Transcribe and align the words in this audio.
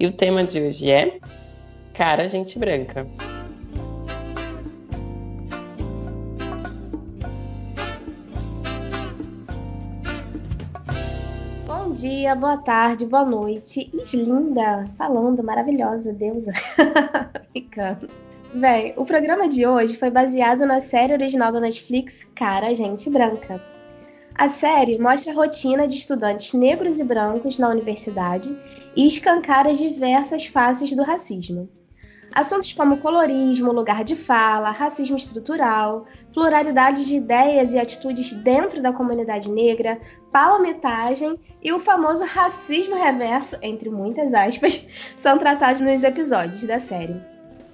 E 0.00 0.06
o 0.06 0.12
tema 0.12 0.42
de 0.42 0.58
hoje 0.58 0.90
é 0.90 1.18
Cara 1.92 2.26
Gente 2.26 2.58
Branca. 2.58 3.06
Bom 11.66 11.92
dia, 11.92 12.34
boa 12.34 12.56
tarde, 12.56 13.04
boa 13.04 13.26
noite. 13.26 13.90
Islinda, 13.92 14.88
falando, 14.96 15.44
maravilhosa, 15.44 16.14
deusa. 16.14 16.52
Ficando. 17.52 18.08
Bem, 18.54 18.94
o 18.96 19.04
programa 19.04 19.50
de 19.50 19.66
hoje 19.66 19.98
foi 19.98 20.08
baseado 20.08 20.64
na 20.64 20.80
série 20.80 21.12
original 21.12 21.52
da 21.52 21.60
Netflix 21.60 22.24
Cara 22.34 22.74
Gente 22.74 23.10
Branca. 23.10 23.60
A 24.40 24.48
série 24.48 24.96
mostra 24.96 25.32
a 25.32 25.34
rotina 25.36 25.86
de 25.86 25.96
estudantes 25.96 26.54
negros 26.54 26.98
e 26.98 27.04
brancos 27.04 27.58
na 27.58 27.68
universidade 27.68 28.58
e 28.96 29.06
escancara 29.06 29.74
diversas 29.74 30.46
faces 30.46 30.96
do 30.96 31.02
racismo. 31.02 31.68
Assuntos 32.32 32.72
como 32.72 33.02
colorismo, 33.02 33.70
lugar 33.70 34.02
de 34.02 34.16
fala, 34.16 34.70
racismo 34.70 35.14
estrutural, 35.14 36.06
pluralidade 36.32 37.04
de 37.04 37.16
ideias 37.16 37.74
e 37.74 37.78
atitudes 37.78 38.32
dentro 38.32 38.80
da 38.80 38.94
comunidade 38.94 39.50
negra, 39.52 40.00
palmitagem 40.32 41.38
e 41.62 41.70
o 41.70 41.78
famoso 41.78 42.24
racismo 42.24 42.94
reverso, 42.94 43.58
entre 43.60 43.90
muitas 43.90 44.32
aspas, 44.32 44.86
são 45.20 45.36
tratados 45.36 45.82
nos 45.82 46.02
episódios 46.02 46.62
da 46.62 46.80
série. 46.80 47.20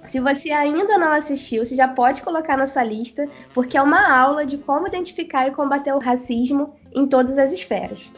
Se 0.07 0.19
você 0.19 0.51
ainda 0.51 0.97
não 0.97 1.11
assistiu, 1.11 1.65
você 1.65 1.75
já 1.75 1.87
pode 1.87 2.21
colocar 2.21 2.57
na 2.57 2.65
sua 2.65 2.83
lista, 2.83 3.29
porque 3.53 3.77
é 3.77 3.81
uma 3.81 4.17
aula 4.17 4.45
de 4.45 4.57
como 4.57 4.87
identificar 4.87 5.47
e 5.47 5.51
combater 5.51 5.93
o 5.93 5.99
racismo 5.99 6.73
em 6.95 7.05
todas 7.05 7.37
as 7.37 7.51
esferas. 7.51 8.11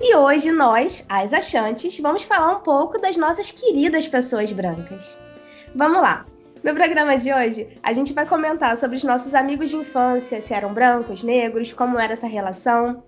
E 0.00 0.14
hoje 0.16 0.50
nós, 0.52 1.04
as 1.08 1.32
achantes, 1.32 1.98
vamos 1.98 2.22
falar 2.22 2.56
um 2.56 2.60
pouco 2.60 3.00
das 3.00 3.16
nossas 3.16 3.50
queridas 3.50 4.06
pessoas 4.06 4.52
brancas. 4.52 5.18
Vamos 5.74 6.00
lá! 6.00 6.24
No 6.62 6.74
programa 6.74 7.18
de 7.18 7.32
hoje, 7.32 7.68
a 7.82 7.92
gente 7.92 8.12
vai 8.12 8.26
comentar 8.26 8.76
sobre 8.76 8.96
os 8.96 9.04
nossos 9.04 9.34
amigos 9.34 9.70
de 9.70 9.76
infância, 9.76 10.40
se 10.40 10.54
eram 10.54 10.72
brancos, 10.72 11.22
negros, 11.22 11.72
como 11.72 11.98
era 11.98 12.14
essa 12.14 12.26
relação, 12.26 13.02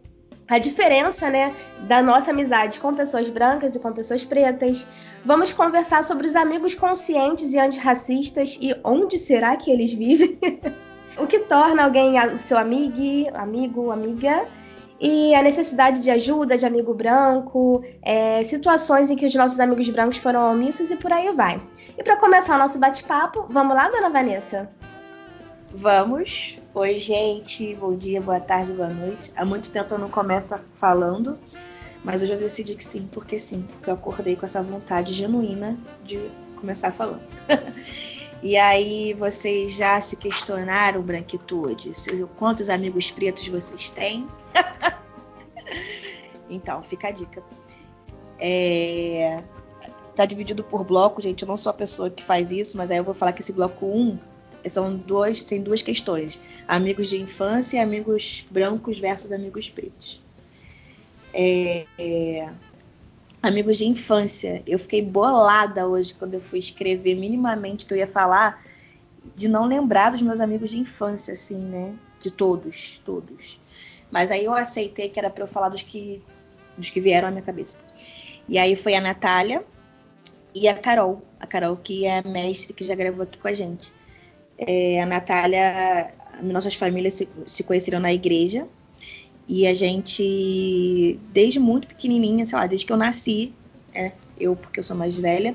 a 0.49 0.59
diferença, 0.59 1.29
né, 1.29 1.55
da 1.81 2.03
nossa 2.03 2.31
amizade 2.31 2.79
com 2.79 2.95
pessoas 2.95 3.29
brancas 3.29 3.75
e 3.75 3.81
com 3.81 3.93
pessoas 3.93 4.25
pretas. 4.25 4.87
Vamos 5.25 5.53
conversar 5.53 6.05
sobre 6.05 6.27
os 6.27 6.37
amigos 6.37 6.75
conscientes 6.75 7.53
e 7.53 7.59
antirracistas 7.59 8.57
e 8.61 8.75
onde 8.85 9.19
será 9.19 9.57
que 9.57 9.71
eles 9.71 9.93
vivem. 9.93 10.39
o 11.19 11.27
que 11.27 11.41
torna 11.41 11.85
alguém 11.85 12.15
seu 12.39 12.59
amigo, 12.59 13.29
amigo, 13.35 13.91
amiga 13.91 14.47
e 15.01 15.35
a 15.35 15.43
necessidade 15.43 16.01
de 16.01 16.11
ajuda 16.11 16.57
de 16.57 16.65
amigo 16.65 16.95
branco, 16.95 17.85
é, 18.03 18.43
situações 18.45 19.11
em 19.11 19.17
que 19.17 19.27
os 19.27 19.35
nossos 19.35 19.61
amigos 19.61 19.89
brancos 19.89 20.17
foram 20.17 20.53
omissos 20.53 20.91
e 20.91 20.97
por 20.97 21.13
aí 21.13 21.33
vai. 21.35 21.61
E 21.99 22.03
para 22.03 22.17
começar 22.17 22.57
o 22.57 22.59
nosso 22.59 22.79
bate-papo, 22.79 23.47
vamos 23.51 23.77
lá, 23.77 23.89
dona 23.89 24.09
Vanessa? 24.09 24.71
Vamos. 25.75 26.57
Oi, 26.75 26.99
gente. 27.01 27.75
Bom 27.75 27.97
dia, 27.97 28.21
boa 28.21 28.41
tarde, 28.41 28.73
boa 28.73 28.89
noite. 28.89 29.33
Há 29.37 29.45
muito 29.45 29.71
tempo 29.71 29.95
eu 29.95 29.99
não 29.99 30.09
começo 30.09 30.59
falando, 30.75 31.39
mas 32.05 32.23
hoje 32.23 32.33
eu 32.33 32.39
decidi 32.39 32.75
que 32.75 32.85
sim, 32.85 33.09
porque 33.11 33.39
sim, 33.39 33.63
porque 33.63 33.91
eu 33.91 33.95
acordei 33.95 34.37
com 34.37 34.47
essa 34.47 34.63
vontade 34.63 35.13
genuína 35.13 35.77
de 36.05 36.31
começar 36.55 36.93
falando. 36.93 37.23
e 38.43 38.57
aí, 38.57 39.13
vocês 39.15 39.75
já 39.75 40.01
se 40.01 40.17
questionaram, 40.17 41.03
Branquitude, 41.03 41.93
quantos 42.37 42.71
amigos 42.71 43.11
pretos 43.11 43.47
vocês 43.49 43.91
têm? 43.91 44.27
então, 46.49 46.83
fica 46.85 47.09
a 47.09 47.11
dica. 47.11 47.43
É... 48.39 49.43
Tá 50.15 50.25
dividido 50.25 50.65
por 50.65 50.85
bloco, 50.85 51.21
gente. 51.21 51.43
Eu 51.43 51.49
não 51.49 51.57
sou 51.57 51.71
a 51.71 51.75
pessoa 51.75 52.09
que 52.09 52.25
faz 52.25 52.51
isso, 52.51 52.79
mas 52.79 52.91
aí 52.91 52.97
eu 52.97 53.05
vou 53.05 53.15
falar 53.15 53.33
que 53.33 53.43
esse 53.43 53.53
bloco 53.53 53.85
1 53.85 54.19
são 54.69 54.97
duas, 54.97 55.41
tem 55.41 55.63
duas 55.63 55.83
questões: 55.83 56.41
amigos 56.67 57.09
de 57.09 57.21
infância 57.21 57.77
e 57.77 57.81
amigos 57.81 58.47
brancos 58.51 58.99
versus 58.99 59.33
amigos 59.33 59.71
pretos. 59.71 60.21
É, 61.33 61.87
é, 61.99 62.51
amigos 63.43 63.79
de 63.79 63.87
infância. 63.87 64.63
Eu 64.67 64.79
fiquei 64.79 65.03
bolada 65.03 65.87
hoje 65.87 66.15
quando 66.15 66.35
eu 66.35 66.41
fui 66.41 66.59
escrever 66.59 67.15
minimamente 67.15 67.85
o 67.85 67.89
que 67.89 67.95
eu 67.95 67.99
ia 67.99 68.07
falar, 68.07 68.63
de 69.35 69.49
não 69.49 69.67
lembrar 69.67 70.11
dos 70.11 70.23
meus 70.23 70.41
amigos 70.41 70.71
de 70.71 70.79
infância, 70.79 71.35
assim, 71.35 71.59
né? 71.59 71.95
De 72.21 72.31
todos, 72.31 73.01
todos. 73.05 73.61
Mas 74.11 74.31
aí 74.31 74.45
eu 74.45 74.55
aceitei 74.55 75.09
que 75.09 75.19
era 75.19 75.31
para 75.31 75.45
eu 75.45 75.49
falar 75.49 75.69
dos 75.69 75.83
que, 75.83 76.23
dos 76.77 76.91
que 76.91 77.01
vieram 77.01 77.29
à 77.29 77.31
minha 77.31 77.43
cabeça. 77.43 77.77
E 78.49 78.59
aí 78.59 78.77
foi 78.77 78.95
a 78.95 79.01
Natália 79.01 79.65
e 80.55 80.69
a 80.69 80.75
Carol. 80.75 81.23
A 81.39 81.47
Carol, 81.47 81.77
que 81.77 82.07
é 82.07 82.23
mestre 82.23 82.73
que 82.73 82.85
já 82.85 82.95
gravou 82.95 83.25
aqui 83.25 83.39
com 83.39 83.49
a 83.49 83.55
gente. 83.55 83.93
É, 84.59 85.03
a 85.03 85.07
Natália, 85.07 86.13
nossas 86.43 86.75
famílias 86.75 87.15
se, 87.15 87.29
se 87.47 87.63
conheceram 87.63 88.01
na 88.01 88.13
igreja. 88.13 88.67
E 89.49 89.67
a 89.67 89.75
gente, 89.75 91.21
desde 91.33 91.61
muito 91.61 91.87
pequenininha, 91.87 92.45
sei 92.47 92.59
lá, 92.59 92.67
desde 92.67 92.87
que 92.87 92.93
eu 92.93 92.97
nasci, 92.97 93.53
é, 93.95 94.13
eu 94.39 94.57
porque 94.57 94.81
eu 94.81 94.85
sou 94.85 94.97
mais 94.97 95.17
velha, 95.17 95.55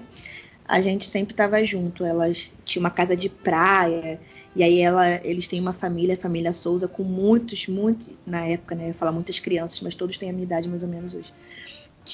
a 0.65 0.79
gente 0.79 1.05
sempre 1.05 1.33
estava 1.33 1.63
junto. 1.63 2.05
Elas 2.05 2.51
tinham 2.63 2.83
uma 2.83 2.89
casa 2.89 3.15
de 3.17 3.27
praia, 3.27 4.19
e 4.55 4.63
aí 4.63 4.79
ela, 4.79 5.07
eles 5.25 5.47
têm 5.47 5.59
uma 5.59 5.73
família, 5.73 6.15
a 6.15 6.17
família 6.17 6.53
Souza, 6.53 6.87
com 6.87 7.03
muitos, 7.03 7.67
muito, 7.67 8.07
na 8.25 8.45
época, 8.45 8.75
né, 8.75 8.83
eu 8.83 8.87
ia 8.89 8.93
falar 8.93 9.11
muitas 9.11 9.39
crianças, 9.39 9.79
mas 9.81 9.95
todos 9.95 10.17
têm 10.17 10.29
a 10.29 10.33
minha 10.33 10.43
idade 10.43 10.67
mais 10.67 10.83
ou 10.83 10.89
menos 10.89 11.13
hoje. 11.13 11.33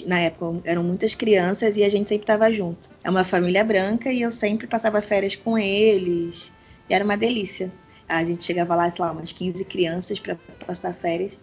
Na 0.05 0.19
época 0.19 0.61
eram 0.65 0.83
muitas 0.83 1.15
crianças 1.15 1.77
e 1.77 1.83
a 1.83 1.89
gente 1.89 2.09
sempre 2.09 2.23
estava 2.23 2.51
junto. 2.51 2.91
É 3.03 3.09
uma 3.09 3.23
família 3.23 3.63
branca 3.63 4.11
e 4.11 4.21
eu 4.21 4.31
sempre 4.31 4.67
passava 4.67 5.01
férias 5.01 5.35
com 5.35 5.57
eles. 5.57 6.51
E 6.89 6.93
era 6.93 7.03
uma 7.03 7.17
delícia. 7.17 7.71
A 8.07 8.23
gente 8.23 8.43
chegava 8.43 8.75
lá, 8.75 8.89
sei 8.89 9.03
lá, 9.03 9.11
umas 9.11 9.31
15 9.31 9.65
crianças 9.65 10.19
para 10.19 10.37
passar 10.65 10.93
férias. 10.93 11.39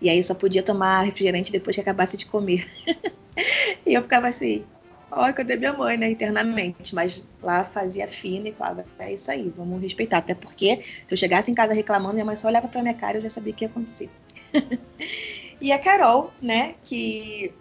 E 0.00 0.08
aí 0.08 0.22
só 0.22 0.34
podia 0.34 0.62
tomar 0.62 1.02
refrigerante 1.02 1.52
depois 1.52 1.76
que 1.76 1.80
acabasse 1.80 2.16
de 2.16 2.26
comer. 2.26 2.66
e 3.84 3.94
eu 3.94 4.02
ficava 4.02 4.28
assim, 4.28 4.64
ó, 5.10 5.32
cadê 5.32 5.56
minha 5.56 5.72
mãe, 5.72 5.96
né, 5.96 6.10
internamente. 6.10 6.94
Mas 6.94 7.26
lá 7.42 7.64
fazia 7.64 8.06
fina 8.06 8.48
e 8.48 8.52
falava, 8.52 8.84
é 8.98 9.12
isso 9.12 9.30
aí, 9.30 9.52
vamos 9.56 9.80
respeitar. 9.82 10.18
Até 10.18 10.34
porque 10.34 10.82
se 11.06 11.12
eu 11.12 11.16
chegasse 11.16 11.50
em 11.50 11.54
casa 11.54 11.74
reclamando, 11.74 12.14
minha 12.14 12.24
mãe 12.24 12.36
só 12.36 12.48
olhava 12.48 12.68
pra 12.68 12.82
minha 12.82 12.94
cara 12.94 13.16
e 13.16 13.18
eu 13.18 13.22
já 13.22 13.30
sabia 13.30 13.52
o 13.52 13.56
que 13.56 13.64
ia 13.64 13.68
acontecer. 13.68 14.10
e 15.60 15.72
a 15.72 15.78
Carol, 15.78 16.32
né, 16.40 16.74
que 16.84 17.52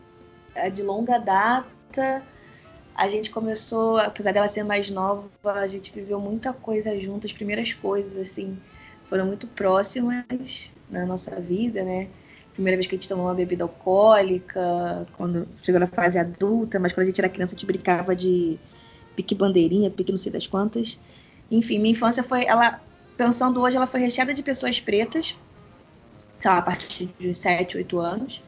é 0.53 0.69
de 0.69 0.81
longa 0.81 1.17
data 1.17 2.23
a 2.95 3.09
gente 3.09 3.29
começou, 3.29 3.97
apesar 3.97 4.31
dela 4.31 4.47
ser 4.47 4.63
mais 4.63 4.89
nova, 4.89 5.29
a 5.43 5.67
gente 5.67 5.91
viveu 5.91 6.19
muita 6.19 6.53
coisa 6.53 6.97
junto, 6.97 7.27
as 7.27 7.33
primeiras 7.33 7.73
coisas, 7.73 8.17
assim, 8.17 8.57
foram 9.09 9.25
muito 9.25 9.47
próximas 9.47 10.71
na 10.89 11.05
nossa 11.05 11.39
vida, 11.41 11.83
né? 11.83 12.07
Primeira 12.53 12.77
vez 12.77 12.87
que 12.87 12.95
a 12.95 12.97
gente 12.97 13.09
tomou 13.09 13.25
uma 13.25 13.35
bebida 13.35 13.65
alcoólica, 13.65 15.05
quando 15.17 15.45
chegou 15.61 15.79
na 15.79 15.87
fase 15.87 16.17
adulta, 16.17 16.79
mas 16.79 16.93
quando 16.93 17.03
a 17.03 17.05
gente 17.07 17.19
era 17.19 17.27
criança 17.27 17.53
a 17.53 17.57
gente 17.57 17.65
brincava 17.65 18.15
de 18.15 18.57
pique 19.13 19.35
bandeirinha, 19.35 19.91
pique 19.91 20.11
não 20.11 20.17
sei 20.17 20.31
das 20.31 20.47
quantas. 20.47 20.97
Enfim, 21.51 21.79
minha 21.79 21.91
infância 21.91 22.23
foi, 22.23 22.45
ela, 22.45 22.79
pensando 23.17 23.61
hoje, 23.61 23.75
ela 23.75 23.87
foi 23.87 23.99
recheada 23.99 24.33
de 24.33 24.41
pessoas 24.41 24.79
pretas, 24.79 25.37
sei 26.39 26.49
lá, 26.49 26.59
a 26.59 26.61
partir 26.61 27.09
de 27.19 27.33
7, 27.33 27.75
8 27.75 27.99
anos 27.99 28.41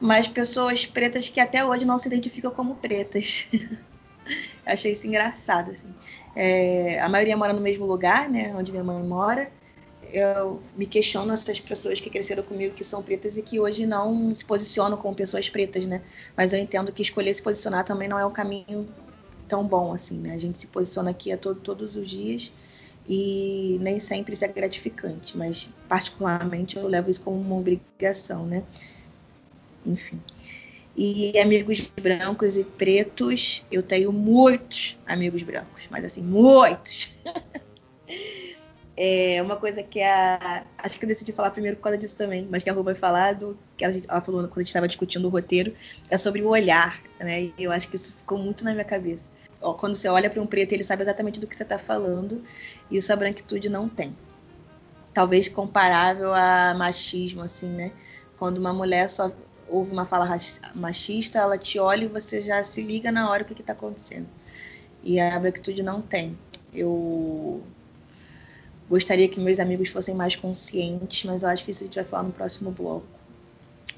mas 0.00 0.28
pessoas 0.28 0.86
pretas 0.86 1.28
que 1.28 1.40
até 1.40 1.64
hoje 1.64 1.84
não 1.84 1.98
se 1.98 2.08
identificam 2.08 2.50
como 2.50 2.76
pretas. 2.76 3.48
Achei 4.64 4.92
isso 4.92 5.06
engraçado, 5.06 5.70
assim. 5.70 5.94
É, 6.36 7.00
a 7.00 7.08
maioria 7.08 7.36
mora 7.36 7.52
no 7.52 7.60
mesmo 7.60 7.86
lugar, 7.86 8.28
né, 8.28 8.54
onde 8.56 8.70
minha 8.70 8.84
mãe 8.84 9.02
mora. 9.02 9.50
Eu 10.12 10.62
me 10.74 10.86
questiono 10.86 11.32
essas 11.32 11.60
pessoas 11.60 12.00
que 12.00 12.08
cresceram 12.08 12.42
comigo 12.42 12.74
que 12.74 12.84
são 12.84 13.02
pretas 13.02 13.36
e 13.36 13.42
que 13.42 13.60
hoje 13.60 13.86
não 13.86 14.34
se 14.34 14.44
posicionam 14.44 14.96
como 14.96 15.14
pessoas 15.14 15.50
pretas, 15.50 15.84
né? 15.84 16.00
Mas 16.34 16.54
eu 16.54 16.58
entendo 16.58 16.90
que 16.92 17.02
escolher 17.02 17.34
se 17.34 17.42
posicionar 17.42 17.84
também 17.84 18.08
não 18.08 18.18
é 18.18 18.24
um 18.24 18.30
caminho 18.30 18.88
tão 19.46 19.66
bom, 19.66 19.92
assim, 19.92 20.18
né? 20.18 20.34
A 20.34 20.38
gente 20.38 20.58
se 20.58 20.66
posiciona 20.66 21.10
aqui 21.10 21.30
a 21.30 21.36
todo, 21.36 21.60
todos 21.60 21.94
os 21.94 22.08
dias 22.08 22.52
e 23.08 23.78
nem 23.80 23.98
sempre 23.98 24.34
isso 24.34 24.44
é 24.44 24.48
gratificante, 24.48 25.36
mas 25.36 25.70
particularmente 25.88 26.76
eu 26.76 26.86
levo 26.86 27.10
isso 27.10 27.22
como 27.22 27.40
uma 27.40 27.56
obrigação, 27.56 28.46
né? 28.46 28.62
Enfim. 29.88 30.20
E 31.00 31.38
amigos 31.38 31.90
brancos 32.00 32.56
e 32.56 32.64
pretos, 32.64 33.64
eu 33.70 33.84
tenho 33.84 34.12
muitos 34.12 34.98
amigos 35.06 35.44
brancos, 35.44 35.86
mas 35.90 36.04
assim, 36.04 36.22
muitos. 36.22 37.14
é 38.96 39.40
uma 39.40 39.54
coisa 39.54 39.80
que 39.80 40.02
a. 40.02 40.66
Acho 40.76 40.98
que 40.98 41.04
eu 41.04 41.08
decidi 41.08 41.32
falar 41.32 41.52
primeiro 41.52 41.76
por 41.76 41.84
causa 41.84 41.96
disso 41.96 42.16
também, 42.16 42.48
mas 42.50 42.64
que 42.64 42.70
a 42.70 42.72
Rô 42.72 42.82
vai 42.82 42.96
falar 42.96 43.34
do. 43.34 43.56
que 43.76 43.84
ela, 43.84 43.94
ela 44.08 44.20
falou 44.20 44.40
quando 44.48 44.56
a 44.56 44.60
gente 44.60 44.66
estava 44.66 44.88
discutindo 44.88 45.26
o 45.26 45.28
roteiro, 45.28 45.72
é 46.10 46.18
sobre 46.18 46.42
o 46.42 46.48
olhar, 46.48 47.00
né? 47.20 47.42
E 47.42 47.54
eu 47.56 47.70
acho 47.70 47.88
que 47.88 47.94
isso 47.94 48.12
ficou 48.12 48.36
muito 48.36 48.64
na 48.64 48.72
minha 48.72 48.84
cabeça. 48.84 49.28
Ó, 49.60 49.74
quando 49.74 49.94
você 49.94 50.08
olha 50.08 50.28
para 50.28 50.42
um 50.42 50.46
preto, 50.48 50.72
ele 50.72 50.82
sabe 50.82 51.02
exatamente 51.02 51.38
do 51.38 51.46
que 51.46 51.54
você 51.54 51.62
está 51.62 51.78
falando, 51.78 52.42
e 52.90 52.96
isso 52.96 53.12
a 53.12 53.16
branquitude 53.16 53.68
não 53.68 53.88
tem. 53.88 54.16
Talvez 55.14 55.48
comparável 55.48 56.34
a 56.34 56.74
machismo, 56.74 57.42
assim, 57.42 57.68
né? 57.68 57.92
Quando 58.36 58.58
uma 58.58 58.72
mulher 58.72 59.08
só 59.08 59.30
ouve 59.68 59.92
uma 59.92 60.06
fala 60.06 60.36
machista, 60.74 61.38
ela 61.38 61.58
te 61.58 61.78
olha 61.78 62.04
e 62.04 62.08
você 62.08 62.42
já 62.42 62.62
se 62.62 62.82
liga 62.82 63.12
na 63.12 63.30
hora 63.30 63.42
o 63.42 63.46
que 63.46 63.60
está 63.60 63.72
acontecendo. 63.72 64.26
E 65.02 65.20
a 65.20 65.38
branquitude 65.38 65.82
não 65.82 66.02
tem. 66.02 66.36
Eu 66.72 67.62
gostaria 68.88 69.28
que 69.28 69.38
meus 69.38 69.60
amigos 69.60 69.88
fossem 69.88 70.14
mais 70.14 70.34
conscientes, 70.36 71.24
mas 71.24 71.42
eu 71.42 71.48
acho 71.48 71.64
que 71.64 71.70
isso 71.70 71.84
a 71.84 71.86
gente 71.86 71.96
vai 71.96 72.04
falar 72.04 72.22
no 72.24 72.32
próximo 72.32 72.70
bloco. 72.70 73.06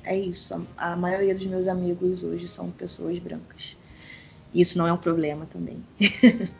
É 0.04 0.16
isso. 0.16 0.66
A, 0.76 0.96
maioria 0.96 1.34
dos 1.34 1.46
meus 1.46 1.68
amigos 1.68 2.22
hoje 2.22 2.48
são 2.48 2.70
pessoas 2.70 3.18
brancas. 3.18 3.76
Isso 4.54 4.78
não 4.78 4.86
é 4.86 4.92
um 4.92 4.96
problema 4.96 5.46
também. 5.46 5.82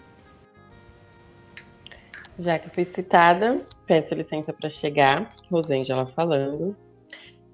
Já 2.38 2.58
que 2.58 2.70
fui 2.70 2.84
citada, 2.84 3.60
peço 3.86 4.14
licença 4.14 4.52
para 4.52 4.70
chegar, 4.70 5.34
Rosângela 5.50 6.06
falando. 6.06 6.76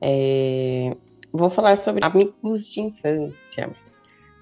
É, 0.01 0.97
vou 1.37 1.51
falar 1.51 1.77
sobre 1.79 2.05
amigos 2.05 2.67
de 2.67 2.81
infância. 2.81 3.71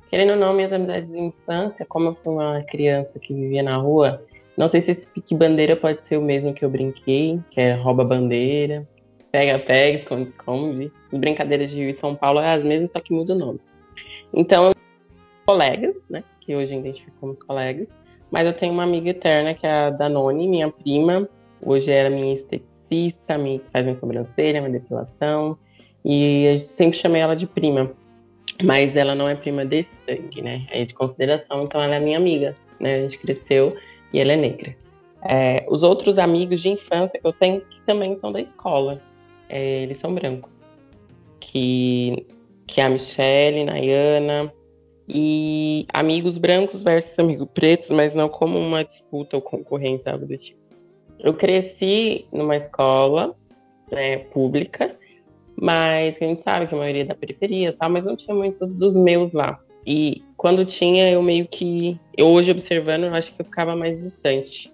Querendo 0.08 0.30
ou 0.30 0.36
não, 0.36 0.54
minhas 0.54 0.72
amizades 0.72 1.10
de 1.10 1.18
infância, 1.18 1.84
como 1.86 2.08
eu 2.08 2.14
fui 2.22 2.32
uma 2.32 2.62
criança 2.62 3.18
que 3.18 3.34
vivia 3.34 3.62
na 3.62 3.76
rua, 3.76 4.22
não 4.56 4.68
sei 4.68 4.80
se 4.82 4.92
esse 4.92 5.06
pique 5.06 5.34
bandeira 5.34 5.74
pode 5.74 6.00
ser 6.06 6.16
o 6.16 6.22
mesmo 6.22 6.54
que 6.54 6.64
eu 6.64 6.70
brinquei, 6.70 7.40
que 7.50 7.60
é 7.60 7.74
rouba 7.74 8.04
bandeira, 8.04 8.86
pega 9.32 9.58
pega, 9.58 9.98
esconde 9.98 10.30
esconde. 10.30 10.92
As 11.12 11.18
brincadeiras 11.18 11.70
de 11.70 11.76
Rio 11.76 11.90
e 11.90 11.94
São 11.94 12.14
Paulo 12.14 12.38
é 12.38 12.54
as 12.54 12.62
mesmas, 12.62 12.92
só 12.92 13.00
que 13.00 13.12
muda 13.12 13.34
o 13.34 13.38
nome. 13.38 13.60
Então, 14.32 14.70
colegas, 15.44 15.96
né, 16.08 16.22
que 16.40 16.54
hoje 16.54 16.74
identifico 16.74 17.16
como 17.20 17.36
colegas, 17.36 17.88
mas 18.30 18.46
eu 18.46 18.52
tenho 18.52 18.72
uma 18.72 18.84
amiga 18.84 19.10
eterna 19.10 19.54
que 19.54 19.66
é 19.66 19.70
a 19.70 19.90
Danone, 19.90 20.48
minha 20.48 20.70
prima, 20.70 21.28
hoje 21.60 21.90
era 21.90 22.08
minha 22.08 22.34
esteticista, 22.34 23.36
me 23.36 23.60
faz 23.72 23.84
minha 23.84 23.98
sobrancelha, 23.98 24.60
minha 24.60 24.78
depilação, 24.78 25.58
e 26.04 26.44
eu 26.44 26.58
sempre 26.76 26.98
chamei 26.98 27.22
ela 27.22 27.34
de 27.34 27.46
prima. 27.46 27.90
Mas 28.62 28.94
ela 28.94 29.14
não 29.14 29.28
é 29.28 29.34
prima 29.34 29.64
de 29.64 29.86
sangue, 30.06 30.42
né? 30.42 30.66
É 30.70 30.84
de 30.84 30.94
consideração, 30.94 31.64
então 31.64 31.82
ela 31.82 31.96
é 31.96 32.00
minha 32.00 32.18
amiga, 32.18 32.54
né? 32.78 32.96
A 32.96 33.00
gente 33.02 33.18
cresceu 33.18 33.76
e 34.12 34.20
ela 34.20 34.32
é 34.32 34.36
negra. 34.36 34.76
É, 35.22 35.64
os 35.68 35.82
outros 35.82 36.18
amigos 36.18 36.60
de 36.60 36.68
infância 36.68 37.18
que 37.18 37.26
eu 37.26 37.32
tenho 37.32 37.62
que 37.62 37.80
também 37.86 38.16
são 38.18 38.30
da 38.30 38.40
escola, 38.40 39.00
é, 39.48 39.82
eles 39.82 39.98
são 39.98 40.14
brancos. 40.14 40.52
Que, 41.40 42.26
que 42.66 42.80
é 42.80 42.84
a 42.84 42.90
Michelle, 42.90 43.64
Nayana, 43.64 44.52
e 45.08 45.86
amigos 45.92 46.38
brancos 46.38 46.82
versus 46.82 47.18
amigos 47.18 47.48
pretos, 47.52 47.90
mas 47.90 48.14
não 48.14 48.28
como 48.28 48.58
uma 48.58 48.84
disputa 48.84 49.36
ou 49.36 49.42
concorrência, 49.42 50.12
algo 50.12 50.26
do 50.26 50.36
tipo. 50.36 50.60
Eu 51.18 51.34
cresci 51.34 52.26
numa 52.32 52.56
escola 52.56 53.34
né, 53.90 54.18
pública 54.18 54.96
mas 55.56 56.16
a 56.20 56.24
gente 56.24 56.42
sabe 56.42 56.66
que 56.66 56.74
a 56.74 56.78
maioria 56.78 57.02
é 57.02 57.06
da 57.06 57.14
periferia 57.14 57.74
tal, 57.78 57.90
mas 57.90 58.04
não 58.04 58.16
tinha 58.16 58.34
muitos 58.34 58.70
dos 58.74 58.96
meus 58.96 59.32
lá. 59.32 59.60
E 59.86 60.22
quando 60.36 60.64
tinha, 60.64 61.10
eu 61.10 61.22
meio 61.22 61.46
que. 61.46 61.98
Eu 62.16 62.28
hoje 62.28 62.50
observando, 62.50 63.04
eu 63.04 63.14
acho 63.14 63.32
que 63.32 63.40
eu 63.40 63.44
ficava 63.44 63.76
mais 63.76 64.02
distante. 64.02 64.72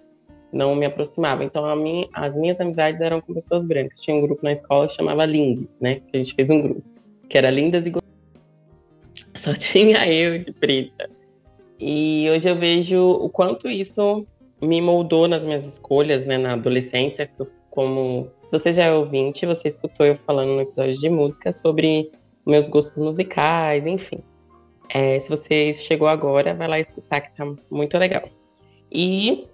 Não 0.51 0.75
me 0.75 0.85
aproximava. 0.85 1.43
Então, 1.43 1.73
minha, 1.75 2.07
as 2.13 2.35
minhas 2.35 2.59
amizades 2.59 2.99
eram 2.99 3.21
com 3.21 3.33
pessoas 3.33 3.65
brancas. 3.65 3.99
Tinha 3.99 4.15
um 4.15 4.21
grupo 4.21 4.43
na 4.43 4.53
escola 4.53 4.87
que 4.87 4.95
chamava 4.95 5.25
Lindes, 5.25 5.67
né? 5.79 6.01
Que 6.07 6.17
a 6.17 6.19
gente 6.19 6.33
fez 6.33 6.49
um 6.49 6.61
grupo. 6.61 6.83
Que 7.29 7.37
era 7.37 7.49
Lindas 7.49 7.85
e 7.85 7.93
Só 9.37 9.53
tinha 9.55 10.07
eu 10.11 10.39
de 10.39 10.51
preta. 10.51 11.09
E 11.79 12.29
hoje 12.29 12.49
eu 12.49 12.55
vejo 12.55 13.01
o 13.01 13.29
quanto 13.29 13.69
isso 13.69 14.25
me 14.61 14.81
moldou 14.81 15.27
nas 15.27 15.43
minhas 15.43 15.65
escolhas, 15.65 16.25
né? 16.25 16.37
Na 16.37 16.53
adolescência, 16.53 17.29
como 17.69 18.29
você 18.51 18.73
já 18.73 18.83
é 18.83 18.93
ouvinte, 18.93 19.45
você 19.45 19.69
escutou 19.69 20.05
eu 20.05 20.17
falando 20.25 20.49
no 20.49 20.61
episódio 20.61 20.97
de 20.97 21.09
música 21.09 21.53
sobre 21.53 22.11
meus 22.45 22.67
gostos 22.67 22.95
musicais, 22.97 23.85
enfim. 23.87 24.19
É, 24.89 25.19
se 25.21 25.29
você 25.29 25.73
chegou 25.73 26.07
agora, 26.07 26.53
vai 26.53 26.67
lá 26.67 26.79
escutar 26.79 27.21
que 27.21 27.35
tá 27.35 27.45
muito 27.69 27.97
legal. 27.97 28.23
E 28.91 29.47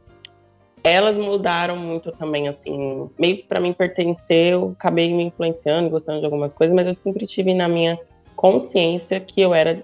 elas 0.84 1.16
mudaram 1.16 1.76
muito 1.76 2.12
também, 2.14 2.48
assim, 2.48 3.10
meio 3.20 3.38
que 3.38 3.60
mim 3.60 3.74
pertencer, 3.74 4.54
eu 4.54 4.76
acabei 4.78 5.14
me 5.14 5.24
influenciando, 5.26 5.90
gostando 5.90 6.20
de 6.20 6.26
algumas 6.26 6.54
coisas, 6.54 6.76
mas 6.76 6.88
eu 6.88 6.94
sempre 6.94 7.28
tive 7.28 7.54
na 7.54 7.68
minha 7.68 8.00
consciência 8.36 9.20
que 9.20 9.42
eu 9.42 9.54
era 9.54 9.84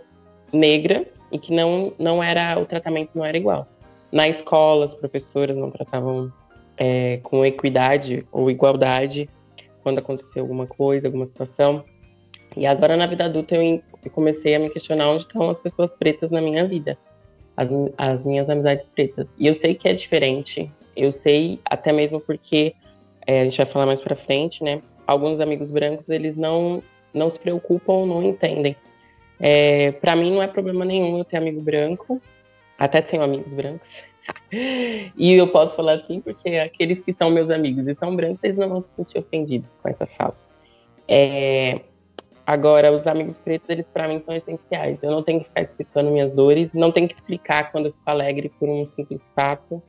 negra 0.51 1.05
e 1.31 1.37
que 1.37 1.53
não, 1.53 1.93
não 1.99 2.23
era, 2.23 2.59
o 2.59 2.65
tratamento 2.65 3.11
não 3.15 3.25
era 3.25 3.37
igual. 3.37 3.67
Na 4.11 4.27
escola, 4.27 4.85
as 4.85 4.93
professoras 4.93 5.57
não 5.57 5.71
tratavam 5.71 6.31
é, 6.77 7.19
com 7.23 7.45
equidade 7.45 8.25
ou 8.31 8.49
igualdade 8.49 9.29
quando 9.81 9.99
aconteceu 9.99 10.41
alguma 10.43 10.65
coisa, 10.65 11.07
alguma 11.07 11.25
situação. 11.25 11.83
E 12.55 12.65
agora 12.65 12.95
na 12.95 13.05
vida 13.05 13.25
adulta 13.25 13.55
eu 13.55 13.81
comecei 14.11 14.55
a 14.55 14.59
me 14.59 14.69
questionar 14.69 15.09
onde 15.09 15.23
estão 15.23 15.49
as 15.49 15.59
pessoas 15.59 15.91
pretas 15.97 16.31
na 16.31 16.41
minha 16.41 16.65
vida, 16.67 16.97
as, 17.57 17.67
as 17.97 18.23
minhas 18.23 18.49
amizades 18.49 18.85
pretas. 18.95 19.27
E 19.37 19.47
eu 19.47 19.55
sei 19.55 19.75
que 19.75 19.87
é 19.87 19.93
diferente, 19.93 20.71
eu 20.95 21.11
sei 21.11 21.59
até 21.65 21.91
mesmo 21.91 22.19
porque 22.19 22.73
é, 23.25 23.41
a 23.41 23.43
gente 23.45 23.57
vai 23.57 23.65
falar 23.65 23.85
mais 23.85 24.01
para 24.01 24.15
frente, 24.15 24.63
né? 24.63 24.81
Alguns 25.05 25.39
amigos 25.39 25.71
brancos 25.71 26.07
eles 26.09 26.35
não 26.35 26.81
não 27.13 27.29
se 27.29 27.37
preocupam, 27.37 28.07
não 28.07 28.23
entendem. 28.23 28.75
É, 29.39 29.91
para 29.91 30.15
mim 30.15 30.31
não 30.31 30.41
é 30.41 30.47
problema 30.47 30.83
nenhum 30.83 31.19
eu 31.19 31.25
ter 31.25 31.37
amigo 31.37 31.61
branco, 31.61 32.19
até 32.77 33.01
tenho 33.01 33.21
amigos 33.21 33.53
brancos 33.53 33.87
e 34.51 35.33
eu 35.33 35.47
posso 35.47 35.75
falar 35.75 35.93
assim 35.93 36.21
porque 36.21 36.49
aqueles 36.57 36.99
que 36.99 37.13
são 37.13 37.29
meus 37.29 37.49
amigos 37.49 37.87
e 37.87 37.95
são 37.95 38.15
brancos, 38.15 38.39
eles 38.43 38.57
não 38.57 38.69
vão 38.69 38.81
se 38.81 38.87
sentir 38.95 39.19
ofendidos 39.19 39.69
com 39.81 39.89
essa 39.89 40.05
fala. 40.05 40.35
É, 41.07 41.81
agora, 42.45 42.91
os 42.91 43.05
amigos 43.07 43.35
pretos, 43.43 43.69
eles 43.69 43.85
para 43.93 44.07
mim 44.07 44.21
são 44.25 44.35
essenciais. 44.35 45.01
Eu 45.01 45.11
não 45.11 45.23
tenho 45.23 45.39
que 45.39 45.47
ficar 45.47 45.61
explicando 45.61 46.11
minhas 46.11 46.31
dores, 46.33 46.69
não 46.73 46.91
tenho 46.91 47.07
que 47.07 47.15
explicar 47.15 47.71
quando 47.71 47.87
eu 47.87 47.91
fico 47.91 48.09
alegre 48.09 48.49
por 48.59 48.69
um 48.69 48.85
simples 48.85 49.21
fato, 49.35 49.81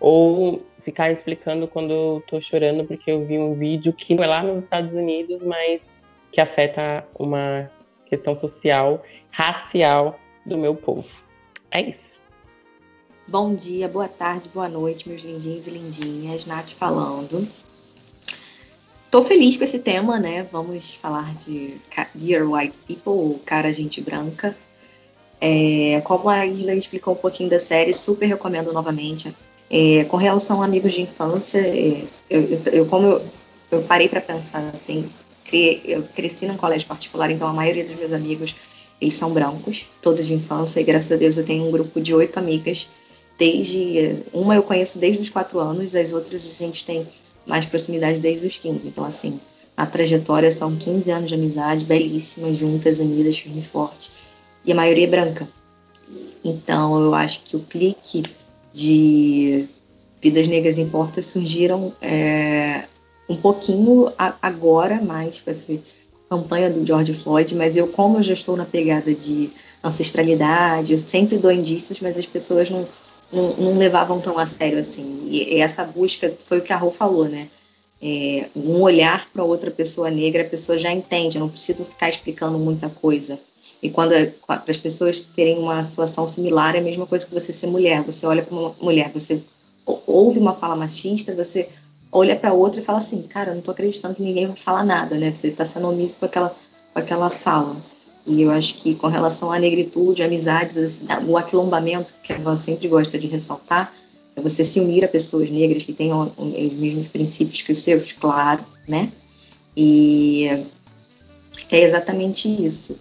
ou 0.00 0.62
ficar 0.82 1.10
explicando 1.10 1.66
quando 1.66 1.92
eu 1.92 2.24
tô 2.26 2.40
chorando 2.40 2.84
porque 2.84 3.10
eu 3.10 3.24
vi 3.24 3.38
um 3.38 3.54
vídeo 3.54 3.92
que 3.92 4.16
foi 4.16 4.26
lá 4.26 4.42
nos 4.42 4.62
Estados 4.62 4.92
Unidos, 4.92 5.42
mas 5.42 5.80
que 6.32 6.40
afeta 6.40 7.04
uma 7.18 7.70
questão 8.06 8.38
social, 8.38 9.02
racial 9.30 10.18
do 10.44 10.56
meu 10.56 10.74
povo. 10.74 11.08
É 11.70 11.80
isso. 11.80 12.15
Bom 13.28 13.56
dia, 13.56 13.88
boa 13.88 14.06
tarde, 14.06 14.48
boa 14.54 14.68
noite, 14.68 15.08
meus 15.08 15.22
lindinhos 15.22 15.66
e 15.66 15.70
lindinhas. 15.70 16.46
Nath 16.46 16.70
falando. 16.70 17.48
Tô 19.10 19.20
feliz 19.20 19.56
com 19.56 19.64
esse 19.64 19.80
tema, 19.80 20.20
né? 20.20 20.46
Vamos 20.52 20.94
falar 20.94 21.34
de 21.34 21.74
Dear 22.14 22.48
White 22.48 22.78
People, 22.86 23.40
Cara 23.44 23.72
Gente 23.72 24.00
Branca. 24.00 24.56
É, 25.40 26.00
como 26.04 26.28
a 26.28 26.46
Isla 26.46 26.76
explicou 26.76 27.14
um 27.14 27.16
pouquinho 27.16 27.50
da 27.50 27.58
série, 27.58 27.92
super 27.92 28.26
recomendo 28.26 28.72
novamente. 28.72 29.36
É, 29.68 30.04
com 30.04 30.16
relação 30.16 30.62
a 30.62 30.64
amigos 30.64 30.92
de 30.92 31.02
infância, 31.02 31.58
é, 31.58 32.04
eu, 32.30 32.62
eu, 32.72 32.86
como 32.86 33.08
eu, 33.08 33.22
eu 33.72 33.82
parei 33.82 34.08
para 34.08 34.20
pensar 34.20 34.70
assim, 34.72 35.10
eu 35.52 36.04
cresci 36.14 36.46
num 36.46 36.56
colégio 36.56 36.86
particular, 36.86 37.28
então 37.32 37.48
a 37.48 37.52
maioria 37.52 37.84
dos 37.84 37.96
meus 37.96 38.12
amigos 38.12 38.54
eles 39.00 39.14
são 39.14 39.32
brancos, 39.32 39.84
todos 40.00 40.24
de 40.24 40.34
infância, 40.34 40.80
e 40.80 40.84
graças 40.84 41.10
a 41.10 41.16
Deus 41.16 41.36
eu 41.36 41.44
tenho 41.44 41.66
um 41.66 41.72
grupo 41.72 42.00
de 42.00 42.14
oito 42.14 42.38
amigas 42.38 42.88
desde. 43.38 44.22
Uma 44.32 44.54
eu 44.54 44.62
conheço 44.62 44.98
desde 44.98 45.22
os 45.22 45.30
quatro 45.30 45.58
anos, 45.58 45.94
as 45.94 46.12
outras 46.12 46.60
a 46.60 46.64
gente 46.64 46.84
tem 46.84 47.06
mais 47.46 47.64
proximidade 47.64 48.18
desde 48.18 48.46
os 48.46 48.56
15. 48.56 48.86
Então, 48.86 49.04
assim, 49.04 49.40
a 49.76 49.86
trajetória 49.86 50.50
são 50.50 50.74
15 50.76 51.10
anos 51.10 51.28
de 51.28 51.34
amizade, 51.34 51.84
belíssimas, 51.84 52.56
juntas, 52.56 52.98
unidas, 52.98 53.38
firme 53.38 53.60
e 53.60 53.64
forte. 53.64 54.10
E 54.64 54.72
a 54.72 54.74
maioria 54.74 55.04
é 55.04 55.10
branca. 55.10 55.48
Então, 56.44 57.00
eu 57.00 57.14
acho 57.14 57.44
que 57.44 57.56
o 57.56 57.60
clique 57.60 58.22
de 58.72 59.68
Vidas 60.20 60.46
Negras 60.46 60.78
Importas 60.78 61.26
surgiram 61.26 61.92
é, 62.00 62.84
um 63.28 63.36
pouquinho 63.36 64.12
agora, 64.40 65.00
mais 65.00 65.40
com 65.40 65.50
essa 65.50 65.78
campanha 66.28 66.70
do 66.70 66.84
George 66.84 67.14
Floyd, 67.14 67.54
mas 67.54 67.76
eu, 67.76 67.86
como 67.88 68.18
eu 68.18 68.22
já 68.22 68.32
estou 68.32 68.56
na 68.56 68.64
pegada 68.64 69.14
de 69.14 69.50
ancestralidade, 69.82 70.92
eu 70.92 70.98
sempre 70.98 71.38
dou 71.38 71.52
indícios, 71.52 72.00
mas 72.00 72.18
as 72.18 72.26
pessoas 72.26 72.70
não, 72.70 72.86
não, 73.32 73.52
não, 73.56 73.78
levavam 73.78 74.20
tão 74.20 74.38
a 74.38 74.46
sério 74.46 74.78
assim. 74.78 75.26
E 75.28 75.60
essa 75.60 75.84
busca 75.84 76.32
foi 76.44 76.58
o 76.58 76.62
que 76.62 76.72
a 76.72 76.76
Rô 76.76 76.90
falou, 76.90 77.28
né? 77.28 77.48
É, 78.00 78.48
um 78.54 78.82
olhar 78.82 79.28
para 79.32 79.42
outra 79.42 79.70
pessoa 79.70 80.10
negra, 80.10 80.42
a 80.42 80.48
pessoa 80.48 80.76
já 80.76 80.92
entende, 80.92 81.38
não 81.38 81.48
precisa 81.48 81.84
ficar 81.84 82.08
explicando 82.08 82.58
muita 82.58 82.88
coisa. 82.88 83.38
E 83.82 83.90
quando 83.90 84.12
para 84.46 84.62
as 84.68 84.76
pessoas 84.76 85.20
terem 85.20 85.58
uma 85.58 85.82
situação 85.84 86.26
similar, 86.26 86.76
é 86.76 86.78
a 86.78 86.82
mesma 86.82 87.06
coisa 87.06 87.26
que 87.26 87.34
você 87.34 87.52
ser 87.52 87.66
mulher. 87.68 88.02
Você 88.02 88.26
olha 88.26 88.42
para 88.42 88.56
uma 88.56 88.74
mulher, 88.80 89.10
você 89.12 89.42
ouve 90.06 90.38
uma 90.38 90.52
fala 90.52 90.76
machista, 90.76 91.34
você 91.34 91.68
olha 92.12 92.36
para 92.36 92.52
outra 92.52 92.80
e 92.80 92.84
fala 92.84 92.98
assim, 92.98 93.22
cara, 93.22 93.50
eu 93.50 93.54
não 93.54 93.60
estou 93.60 93.72
acreditando 93.72 94.14
que 94.14 94.22
ninguém 94.22 94.46
vai 94.46 94.56
falar 94.56 94.84
nada, 94.84 95.16
né? 95.16 95.30
Você 95.30 95.48
está 95.48 95.66
sendo 95.66 95.88
omisso 95.88 96.18
com 96.18 96.26
aquela, 96.26 96.54
com 96.92 96.98
aquela 96.98 97.30
fala. 97.30 97.76
E 98.26 98.42
eu 98.42 98.50
acho 98.50 98.74
que 98.74 98.94
com 98.94 99.06
relação 99.06 99.52
à 99.52 99.58
negritude, 99.58 100.22
amizades, 100.22 101.04
o 101.26 101.36
aquilombamento, 101.36 102.12
que 102.22 102.32
ela 102.32 102.56
sempre 102.56 102.88
gosta 102.88 103.16
de 103.18 103.28
ressaltar, 103.28 103.92
é 104.34 104.40
você 104.40 104.64
se 104.64 104.80
unir 104.80 105.04
a 105.04 105.08
pessoas 105.08 105.48
negras 105.48 105.84
que 105.84 105.92
tenham 105.92 106.32
os 106.36 106.72
mesmos 106.74 107.08
princípios 107.08 107.62
que 107.62 107.72
os 107.72 107.78
seus, 107.78 108.12
claro, 108.12 108.64
né? 108.86 109.10
E 109.76 110.46
é 111.70 111.80
exatamente 111.80 112.48
isso. 112.48 112.98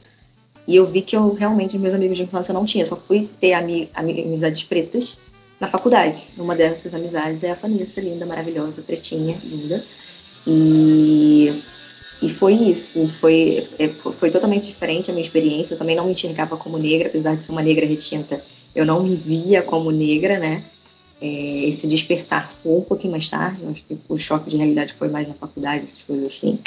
E 0.67 0.75
eu 0.75 0.86
vi 0.86 1.01
que 1.01 1.15
eu 1.15 1.34
realmente, 1.34 1.77
meus 1.77 1.94
amigos 1.94 2.17
de 2.17 2.24
infância 2.24 2.53
não 2.53 2.65
tinha, 2.65 2.86
só 2.86 2.96
fui 2.96 3.29
ter 3.39 3.53
ami 3.53 3.89
amizades 3.94 4.63
pretas 4.63 5.17
na 5.60 5.67
faculdade. 5.67 6.24
Uma 6.38 6.55
dessas 6.55 6.94
amizades 6.94 7.44
é 7.44 7.51
a 7.51 7.55
Vanessa, 7.55 8.01
linda, 8.01 8.25
maravilhosa, 8.25 8.82
pretinha, 8.82 9.36
linda. 9.44 9.84
E, 10.48 11.53
e 12.22 12.30
foi 12.30 12.54
isso, 12.54 13.08
foi, 13.08 13.68
é, 13.78 13.88
foi 13.88 14.32
totalmente 14.32 14.68
diferente 14.68 15.12
a 15.12 15.14
minha 15.14 15.26
experiência. 15.26 15.74
Eu 15.74 15.78
também 15.78 15.96
não 15.96 16.06
me 16.06 16.14
enxergava 16.14 16.58
como 16.58 16.78
negra, 16.78 17.08
apesar 17.08 17.36
de 17.36 17.44
ser 17.44 17.52
uma 17.52 17.62
negra 17.62 17.86
retinta, 17.86 18.42
eu 18.74 18.86
não 18.86 19.04
me 19.04 19.16
via 19.16 19.62
como 19.62 19.92
negra, 19.92 20.40
né? 20.40 20.64
É, 21.22 21.66
esse 21.66 21.88
despertar 21.88 22.52
soou 22.52 22.80
um 22.80 22.84
pouquinho 22.84 23.12
mais 23.12 23.30
tarde, 23.30 23.62
acho 23.72 23.84
que 23.84 23.98
o 24.10 24.18
choque 24.18 24.50
de 24.50 24.58
realidade 24.58 24.94
foi 24.94 25.08
mais 25.08 25.28
na 25.28 25.34
faculdade, 25.34 25.84
essas 25.84 26.04
coisas 26.04 26.26
assim. 26.26 26.60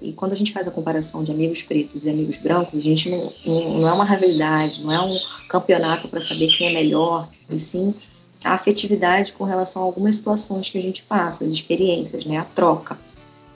E 0.00 0.12
quando 0.12 0.32
a 0.32 0.36
gente 0.36 0.52
faz 0.52 0.68
a 0.68 0.70
comparação 0.70 1.24
de 1.24 1.32
amigos 1.32 1.62
pretos 1.62 2.04
e 2.04 2.10
amigos 2.10 2.38
brancos, 2.38 2.78
a 2.78 2.82
gente 2.82 3.10
não, 3.10 3.32
não, 3.46 3.80
não 3.80 3.88
é 3.88 3.92
uma 3.92 4.04
rivalidade, 4.04 4.82
não 4.82 4.92
é 4.92 5.00
um 5.00 5.18
campeonato 5.48 6.06
para 6.08 6.20
saber 6.20 6.48
quem 6.48 6.68
é 6.68 6.72
melhor, 6.72 7.28
e 7.50 7.58
sim 7.58 7.94
a 8.44 8.52
afetividade 8.52 9.32
com 9.32 9.44
relação 9.44 9.82
a 9.82 9.84
algumas 9.84 10.16
situações 10.16 10.70
que 10.70 10.78
a 10.78 10.82
gente 10.82 11.02
passa, 11.02 11.44
as 11.44 11.52
experiências, 11.52 12.24
né? 12.24 12.38
A 12.38 12.44
troca. 12.44 12.98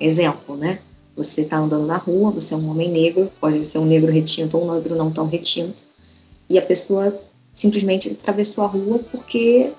Exemplo, 0.01 0.57
né? 0.57 0.81
Você 1.17 1.43
está 1.43 1.59
andando 1.59 1.87
na 1.87 1.97
rua, 1.97 2.31
você 2.31 2.55
é 2.55 2.57
um 2.57 2.71
homem 2.71 2.91
negro, 2.91 3.31
pode 3.41 3.65
ser 3.65 3.79
um 3.79 3.85
negro 3.85 4.11
retinto 4.11 4.57
ou 4.57 4.69
um 4.69 4.75
negro 4.75 4.97
não 4.97 5.11
tão 5.11 5.27
retinto, 5.27 5.77
e 6.49 6.59
a 6.59 6.63
pessoa 6.63 7.15
simplesmente 7.55 8.11
atravessou 8.11 8.65
a 8.65 8.67
rua 8.67 9.01
porque 9.11 9.73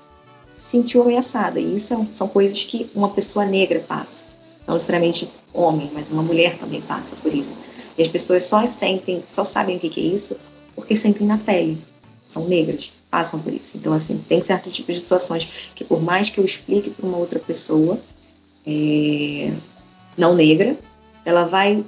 sentiu 0.55 1.01
ameaçada. 1.01 1.59
E 1.59 1.75
isso 1.75 1.93
é 1.93 2.07
são 2.11 2.27
coisas 2.27 2.63
que 2.63 2.89
uma 2.95 3.09
pessoa 3.09 3.45
negra 3.45 3.79
passa. 3.79 4.25
Não 4.67 4.75
necessariamente 4.75 5.29
homem, 5.53 5.89
mas 5.93 6.11
uma 6.11 6.23
mulher 6.23 6.57
também 6.57 6.81
passa 6.81 7.15
por 7.17 7.33
isso. 7.33 7.59
E 7.97 8.01
as 8.01 8.07
pessoas 8.07 8.43
só 8.45 8.65
sentem, 8.65 9.23
só 9.27 9.43
sabem 9.43 9.77
o 9.77 9.79
que 9.79 9.99
é 9.99 10.03
isso 10.03 10.37
porque 10.75 10.95
sentem 10.95 11.27
na 11.27 11.37
pele. 11.37 11.77
São 12.25 12.47
negras, 12.47 12.91
passam 13.11 13.39
por 13.39 13.53
isso. 13.53 13.77
Então, 13.77 13.93
assim, 13.93 14.17
tem 14.27 14.43
certos 14.43 14.73
tipos 14.73 14.95
de 14.95 15.01
situações 15.01 15.47
que, 15.75 15.83
por 15.83 16.01
mais 16.01 16.29
que 16.29 16.39
eu 16.39 16.45
explique 16.45 16.89
para 16.89 17.05
uma 17.05 17.17
outra 17.17 17.39
pessoa 17.39 17.99
é, 18.65 19.53
não 20.17 20.33
negra, 20.33 20.75
ela 21.25 21.45
vai 21.45 21.83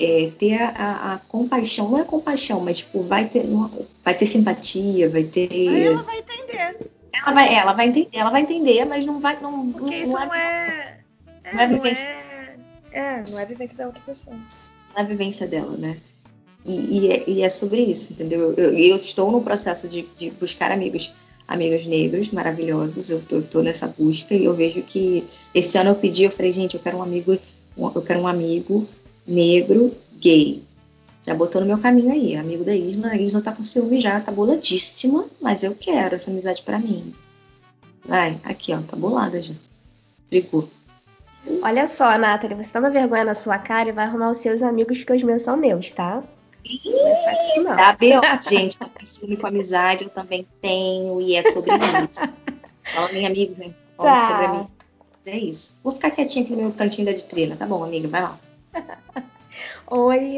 é, 0.00 0.30
ter 0.38 0.60
a, 0.60 0.68
a, 0.68 1.14
a, 1.14 1.18
compaixão, 1.18 1.90
não 1.90 1.98
é 1.98 2.04
compaixão, 2.04 2.60
mas 2.60 2.78
tipo, 2.78 3.02
vai 3.02 3.26
ter, 3.26 3.40
uma, 3.40 3.70
vai 4.04 4.14
ter 4.14 4.26
simpatia, 4.26 5.08
vai 5.08 5.24
ter. 5.24 5.48
Aí 5.50 5.84
ela 5.84 6.02
vai 6.02 6.18
entender. 6.18 6.90
Ela 7.12 7.32
vai, 7.32 7.54
ela 7.54 7.72
vai 7.72 7.88
entender, 7.88 8.08
ela 8.12 8.30
vai 8.30 8.42
entender, 8.42 8.84
mas 8.84 9.04
não 9.06 9.20
vai. 9.20 9.40
Não, 9.40 9.72
Porque 9.72 9.84
não, 9.84 10.02
isso 10.02 10.12
não 10.12 10.26
não 10.26 10.34
é. 10.34 10.98
é 11.44 11.52
não 11.52 11.60
é 11.60 11.66
não 11.66 11.74
vivência. 11.76 12.06
é, 12.06 12.54
é, 12.92 13.24
não 13.28 13.38
é 13.38 13.44
vivência 13.44 13.76
da 13.76 13.86
outra 13.86 14.02
pessoa. 14.06 14.36
a 14.94 15.02
vivência 15.02 15.46
dela, 15.46 15.76
né? 15.76 15.96
E, 16.64 16.98
e, 16.98 17.12
é, 17.12 17.24
e 17.26 17.42
é 17.42 17.48
sobre 17.48 17.82
isso, 17.82 18.12
entendeu? 18.12 18.52
Eu, 18.56 18.76
eu 18.76 18.96
estou 18.96 19.32
no 19.32 19.42
processo 19.42 19.88
de, 19.88 20.06
de 20.16 20.30
buscar 20.30 20.70
amigos, 20.70 21.14
amigos 21.46 21.86
negros 21.86 22.30
maravilhosos. 22.30 23.10
Eu 23.10 23.22
tô, 23.22 23.40
tô 23.42 23.62
nessa 23.62 23.88
busca 23.88 24.34
e 24.34 24.44
eu 24.44 24.54
vejo 24.54 24.82
que 24.82 25.24
esse 25.54 25.78
ano 25.78 25.90
eu 25.90 25.94
pedi, 25.94 26.24
eu 26.24 26.30
falei, 26.30 26.52
gente, 26.52 26.74
eu 26.74 26.80
quero 26.80 26.98
um 26.98 27.02
amigo, 27.02 27.38
eu 27.94 28.02
quero 28.02 28.20
um 28.20 28.26
amigo 28.26 28.86
negro 29.26 29.94
gay. 30.18 30.62
Já 31.26 31.34
botou 31.34 31.60
no 31.60 31.66
meu 31.66 31.78
caminho 31.78 32.10
aí, 32.12 32.36
amigo 32.36 32.64
da 32.64 32.74
Isla. 32.74 33.08
A 33.08 33.16
Isla 33.16 33.40
tá 33.42 33.52
com 33.52 33.62
ciúme 33.62 34.00
já, 34.00 34.18
tá 34.20 34.32
boladíssima, 34.32 35.26
mas 35.40 35.62
eu 35.62 35.74
quero 35.74 36.14
essa 36.16 36.30
amizade 36.30 36.62
pra 36.62 36.78
mim. 36.78 37.14
Vai, 38.04 38.38
aqui, 38.44 38.72
ó, 38.72 38.80
tá 38.80 38.96
bolada 38.96 39.40
já. 39.42 39.54
Brigou. 40.30 40.68
Olha 41.62 41.86
só, 41.86 42.16
Nathalie, 42.18 42.56
você 42.56 42.72
toma 42.72 42.90
vergonha 42.90 43.24
na 43.24 43.34
sua 43.34 43.58
cara 43.58 43.88
e 43.88 43.92
vai 43.92 44.04
arrumar 44.06 44.30
os 44.30 44.38
seus 44.38 44.62
amigos 44.62 44.98
porque 44.98 45.12
os 45.14 45.22
meus 45.22 45.42
são 45.42 45.56
meus, 45.56 45.92
tá? 45.92 46.22
Isso, 46.64 47.62
não. 47.62 47.76
Tá, 47.76 47.92
B.O. 47.92 48.20
Gente, 48.48 48.78
tá 48.78 48.86
com 48.86 49.04
ciúme 49.06 49.36
com 49.36 49.46
amizade, 49.46 50.04
eu 50.04 50.10
também 50.10 50.46
tenho, 50.60 51.20
e 51.20 51.34
é 51.36 51.42
sobre 51.50 51.70
isso. 51.74 52.34
Fala, 52.94 53.12
minha 53.12 53.28
amiga, 53.28 53.54
gente. 53.54 53.76
Fala 53.96 54.10
Tá. 54.10 54.26
sobre 54.28 54.58
mim. 54.58 54.66
É 55.28 55.36
isso. 55.36 55.78
Vou 55.82 55.92
ficar 55.92 56.10
quietinha 56.10 56.44
aqui 56.44 56.54
no 56.54 56.62
meu 56.62 56.72
cantinho 56.72 57.06
da 57.06 57.12
vitrina, 57.12 57.54
tá 57.54 57.66
bom, 57.66 57.84
amiga? 57.84 58.08
Vai 58.08 58.22
lá. 58.22 58.38
Oi, 59.90 60.36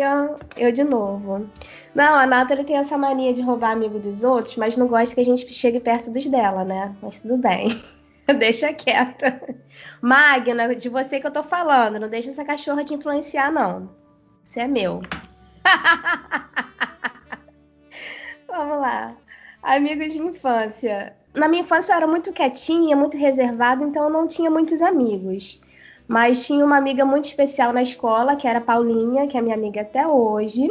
eu 0.57 0.73
de 0.73 0.83
novo. 0.83 1.49
Não, 1.95 2.15
a 2.15 2.27
Nathalie 2.27 2.65
tem 2.65 2.77
essa 2.77 2.99
mania 2.99 3.33
de 3.33 3.41
roubar 3.41 3.73
amigo 3.73 3.99
dos 3.99 4.25
outros, 4.25 4.57
mas 4.57 4.77
não 4.77 4.89
gosta 4.89 5.15
que 5.15 5.21
a 5.21 5.25
gente 5.25 5.51
chegue 5.53 5.81
perto 5.81 6.11
dos 6.11 6.27
dela, 6.27 6.65
né? 6.65 6.95
Mas 7.01 7.21
tudo 7.21 7.37
bem. 7.37 7.81
Deixa 8.39 8.73
quieta. 8.73 9.57
Magna, 10.01 10.75
de 10.75 10.89
você 10.89 11.21
que 11.21 11.27
eu 11.27 11.33
tô 11.33 11.43
falando, 11.43 11.99
não 11.99 12.09
deixa 12.09 12.31
essa 12.31 12.45
cachorra 12.45 12.85
te 12.85 12.95
influenciar, 12.95 13.51
não. 13.51 13.91
Você 14.45 14.61
é 14.61 14.69
meu. 14.69 15.03
Vamos 18.47 18.79
lá. 18.79 19.17
Amigos 19.63 20.15
de 20.15 20.23
infância. 20.23 21.17
Na 21.35 21.49
minha 21.49 21.63
infância 21.63 21.93
eu 21.93 21.97
era 21.97 22.07
muito 22.07 22.33
quietinha, 22.33 22.97
muito 22.97 23.17
reservada, 23.17 23.85
então 23.85 24.05
eu 24.05 24.11
não 24.11 24.27
tinha 24.27 24.51
muitos 24.51 24.83
amigos. 24.83 25.61
Mas 26.09 26.45
tinha 26.45 26.65
uma 26.65 26.77
amiga 26.77 27.05
muito 27.05 27.27
especial 27.27 27.73
na 27.73 27.83
escola, 27.83 28.35
que 28.35 28.49
era 28.49 28.59
a 28.59 28.63
Paulinha, 28.63 29.29
que 29.29 29.39
é 29.39 29.41
minha 29.41 29.55
amiga 29.55 29.83
até 29.83 30.07
hoje. 30.07 30.69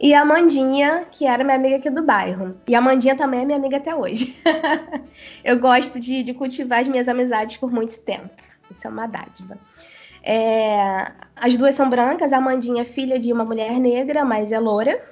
E 0.00 0.14
a 0.14 0.22
Amandinha, 0.22 1.06
que 1.10 1.26
era 1.26 1.42
minha 1.42 1.56
amiga 1.56 1.76
aqui 1.76 1.90
do 1.90 2.02
bairro. 2.02 2.56
E 2.68 2.74
a 2.74 2.78
Amandinha 2.78 3.16
também 3.16 3.42
é 3.42 3.44
minha 3.44 3.58
amiga 3.58 3.78
até 3.78 3.94
hoje. 3.94 4.36
eu 5.44 5.58
gosto 5.58 5.98
de, 5.98 6.22
de 6.22 6.32
cultivar 6.32 6.80
as 6.80 6.88
minhas 6.88 7.08
amizades 7.08 7.56
por 7.56 7.70
muito 7.70 7.98
tempo. 7.98 8.30
Isso 8.70 8.86
é 8.86 8.90
uma 8.90 9.06
dádiva. 9.06 9.58
É, 10.22 11.10
as 11.34 11.56
duas 11.56 11.74
são 11.74 11.90
brancas, 11.90 12.32
a 12.32 12.38
Amandinha 12.38 12.82
é 12.82 12.84
filha 12.84 13.18
de 13.18 13.32
uma 13.32 13.44
mulher 13.44 13.78
negra, 13.78 14.24
mas 14.24 14.52
é 14.52 14.58
loura. 14.58 15.02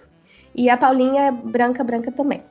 E 0.55 0.71
a 0.71 0.77
Paulinha 0.77 1.23
é 1.23 1.33
branca, 1.33 1.83
branca 1.83 2.13
também. 2.13 2.43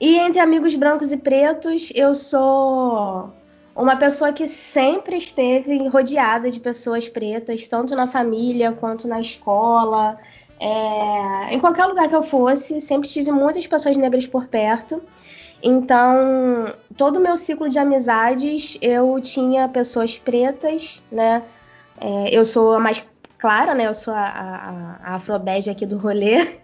E 0.00 0.18
entre 0.18 0.40
amigos 0.40 0.74
brancos 0.74 1.12
e 1.12 1.16
pretos, 1.16 1.92
eu 1.94 2.14
sou 2.14 3.30
uma 3.74 3.96
pessoa 3.96 4.32
que 4.32 4.46
sempre 4.46 5.16
esteve 5.16 5.88
rodeada 5.88 6.50
de 6.50 6.60
pessoas 6.60 7.08
pretas, 7.08 7.66
tanto 7.66 7.96
na 7.96 8.06
família 8.06 8.72
quanto 8.72 9.08
na 9.08 9.20
escola. 9.20 10.18
É, 10.60 11.54
em 11.54 11.58
qualquer 11.58 11.86
lugar 11.86 12.08
que 12.08 12.14
eu 12.14 12.22
fosse, 12.22 12.80
sempre 12.80 13.08
tive 13.08 13.32
muitas 13.32 13.66
pessoas 13.66 13.96
negras 13.96 14.26
por 14.26 14.46
perto. 14.46 15.02
Então, 15.62 16.74
todo 16.96 17.16
o 17.16 17.20
meu 17.20 17.36
ciclo 17.36 17.68
de 17.68 17.78
amizades, 17.78 18.76
eu 18.82 19.20
tinha 19.20 19.68
pessoas 19.68 20.18
pretas, 20.18 21.02
né? 21.10 21.42
É, 22.00 22.36
eu 22.36 22.44
sou 22.44 22.74
a 22.74 22.80
mais 22.80 23.06
clara, 23.38 23.74
né? 23.74 23.86
Eu 23.86 23.94
sou 23.94 24.12
a, 24.12 24.98
a, 25.04 25.14
a 25.14 25.70
aqui 25.70 25.86
do 25.86 25.98
rolê. 25.98 26.61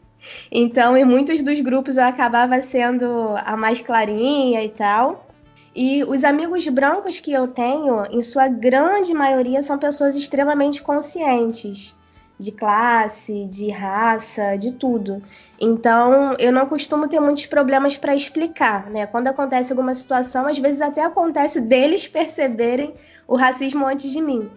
Então, 0.50 0.96
em 0.96 1.04
muitos 1.04 1.42
dos 1.42 1.60
grupos 1.60 1.96
eu 1.96 2.04
acabava 2.04 2.60
sendo 2.60 3.34
a 3.36 3.56
mais 3.56 3.80
clarinha 3.80 4.62
e 4.62 4.68
tal. 4.68 5.26
E 5.74 6.02
os 6.04 6.24
amigos 6.24 6.66
brancos 6.68 7.20
que 7.20 7.32
eu 7.32 7.46
tenho, 7.48 8.04
em 8.10 8.20
sua 8.20 8.48
grande 8.48 9.14
maioria, 9.14 9.62
são 9.62 9.78
pessoas 9.78 10.16
extremamente 10.16 10.82
conscientes 10.82 11.96
de 12.38 12.52
classe, 12.52 13.46
de 13.46 13.70
raça, 13.70 14.56
de 14.56 14.72
tudo. 14.72 15.22
Então, 15.60 16.34
eu 16.38 16.52
não 16.52 16.66
costumo 16.66 17.08
ter 17.08 17.18
muitos 17.18 17.46
problemas 17.46 17.96
para 17.96 18.14
explicar, 18.14 18.88
né? 18.90 19.06
Quando 19.06 19.26
acontece 19.26 19.72
alguma 19.72 19.94
situação, 19.94 20.46
às 20.46 20.58
vezes 20.58 20.80
até 20.80 21.02
acontece 21.02 21.60
deles 21.60 22.06
perceberem 22.08 22.94
o 23.26 23.34
racismo 23.34 23.84
antes 23.86 24.10
de 24.10 24.20
mim, 24.20 24.48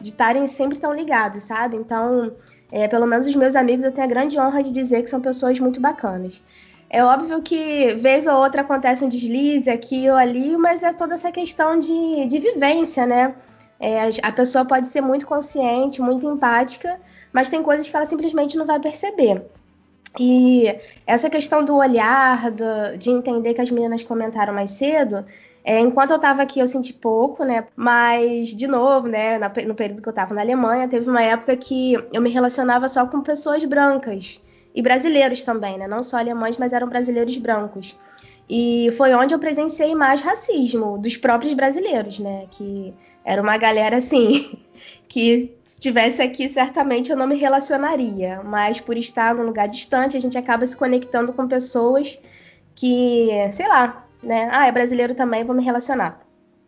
de 0.00 0.10
estarem 0.10 0.46
sempre 0.46 0.78
tão 0.78 0.92
ligados, 0.92 1.44
sabe? 1.44 1.76
Então, 1.76 2.32
é, 2.72 2.86
pelo 2.88 3.06
menos 3.06 3.26
os 3.26 3.34
meus 3.36 3.54
amigos 3.56 3.84
eu 3.84 3.92
tenho 3.92 4.06
a 4.06 4.10
grande 4.10 4.38
honra 4.38 4.62
de 4.62 4.70
dizer 4.70 5.02
que 5.02 5.10
são 5.10 5.20
pessoas 5.20 5.58
muito 5.58 5.80
bacanas. 5.80 6.42
É 6.88 7.04
óbvio 7.04 7.40
que 7.42 7.94
vez 7.94 8.26
ou 8.26 8.34
outra 8.36 8.62
acontece 8.62 9.04
um 9.04 9.08
deslize 9.08 9.70
aqui 9.70 10.10
ou 10.10 10.16
ali, 10.16 10.56
mas 10.56 10.82
é 10.82 10.92
toda 10.92 11.14
essa 11.14 11.30
questão 11.30 11.78
de, 11.78 12.26
de 12.26 12.38
vivência, 12.38 13.06
né? 13.06 13.34
É, 13.78 14.10
a 14.22 14.32
pessoa 14.32 14.64
pode 14.64 14.88
ser 14.88 15.00
muito 15.00 15.26
consciente, 15.26 16.02
muito 16.02 16.26
empática, 16.26 16.98
mas 17.32 17.48
tem 17.48 17.62
coisas 17.62 17.88
que 17.88 17.96
ela 17.96 18.04
simplesmente 18.06 18.56
não 18.56 18.66
vai 18.66 18.78
perceber. 18.80 19.42
E 20.18 20.74
essa 21.06 21.30
questão 21.30 21.64
do 21.64 21.76
olhar, 21.76 22.50
do- 22.50 22.98
de 22.98 23.10
entender 23.10 23.54
que 23.54 23.60
as 23.60 23.70
meninas 23.70 24.02
comentaram 24.02 24.52
mais 24.52 24.72
cedo, 24.72 25.24
é, 25.64 25.78
enquanto 25.80 26.10
eu 26.10 26.16
estava 26.16 26.42
aqui 26.42 26.58
eu 26.60 26.68
senti 26.68 26.92
pouco, 26.92 27.44
né? 27.44 27.66
Mas, 27.76 28.48
de 28.50 28.66
novo, 28.66 29.08
né, 29.08 29.38
na- 29.38 29.52
no 29.66 29.74
período 29.74 30.02
que 30.02 30.08
eu 30.08 30.12
estava 30.12 30.34
na 30.34 30.40
Alemanha, 30.40 30.88
teve 30.88 31.08
uma 31.08 31.22
época 31.22 31.56
que 31.56 31.94
eu 32.12 32.22
me 32.22 32.30
relacionava 32.30 32.88
só 32.88 33.06
com 33.06 33.20
pessoas 33.22 33.64
brancas. 33.64 34.40
e 34.72 34.80
brasileiros 34.82 35.42
também, 35.42 35.76
né? 35.78 35.88
Não 35.88 36.00
só 36.00 36.16
alemães, 36.18 36.56
mas 36.56 36.72
eram 36.72 36.88
brasileiros 36.88 37.36
brancos. 37.38 37.96
E 38.48 38.90
foi 38.96 39.12
onde 39.14 39.34
eu 39.34 39.38
presenciei 39.38 39.94
mais 39.94 40.20
racismo 40.22 40.98
dos 40.98 41.16
próprios 41.16 41.52
brasileiros, 41.54 42.18
né? 42.20 42.46
Que 42.50 42.94
era 43.24 43.40
uma 43.42 43.56
galera 43.56 43.96
assim 43.96 44.58
que 45.08 45.56
se 45.64 45.74
estivesse 45.74 46.20
aqui 46.22 46.48
certamente 46.48 47.10
eu 47.10 47.16
não 47.16 47.26
me 47.26 47.36
relacionaria, 47.36 48.42
mas 48.44 48.80
por 48.80 48.96
estar 48.96 49.34
num 49.34 49.44
lugar 49.44 49.68
distante 49.68 50.16
a 50.16 50.20
gente 50.20 50.36
acaba 50.38 50.66
se 50.66 50.76
conectando 50.76 51.32
com 51.32 51.48
pessoas 51.48 52.20
que, 52.74 53.28
sei 53.52 53.68
lá, 53.68 54.06
né? 54.22 54.48
Ah, 54.52 54.66
é 54.66 54.72
brasileiro 54.72 55.14
também, 55.14 55.44
vou 55.44 55.54
me 55.54 55.64
relacionar. 55.64 56.20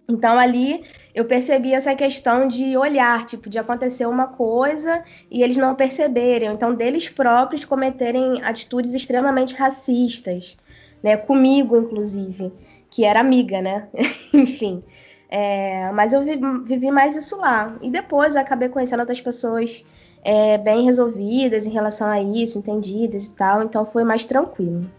Então 0.08 0.38
ali 0.38 0.84
eu 1.14 1.24
percebi 1.24 1.72
essa 1.72 1.94
questão 1.94 2.48
de 2.48 2.76
olhar, 2.76 3.24
tipo, 3.24 3.48
de 3.48 3.58
acontecer 3.58 4.06
uma 4.06 4.26
coisa 4.26 5.02
e 5.30 5.42
eles 5.42 5.56
não 5.56 5.74
perceberem, 5.74 6.50
então 6.50 6.74
deles 6.74 7.08
próprios 7.08 7.64
cometerem 7.64 8.42
atitudes 8.42 8.94
extremamente 8.94 9.54
racistas, 9.54 10.56
né? 11.02 11.16
Comigo, 11.16 11.76
inclusive, 11.76 12.52
que 12.90 13.04
era 13.04 13.20
amiga, 13.20 13.60
né? 13.60 13.88
Enfim. 14.32 14.82
É, 15.30 15.90
mas 15.92 16.12
eu 16.12 16.22
vivi, 16.22 16.64
vivi, 16.64 16.90
mais 16.90 17.16
isso 17.16 17.36
lá. 17.38 17.76
E 17.80 17.90
depois 17.90 18.36
acabei 18.36 18.68
conhecendo 18.68 19.00
outras 19.00 19.20
pessoas 19.20 19.84
é, 20.22 20.58
bem 20.58 20.84
resolvidas 20.84 21.66
em 21.66 21.70
relação 21.70 22.06
a 22.08 22.20
isso, 22.20 22.58
entendidas 22.58 23.24
e 23.26 23.30
tal, 23.30 23.62
então 23.62 23.86
foi 23.86 24.04
mais 24.04 24.26
tranquilo. 24.26 24.90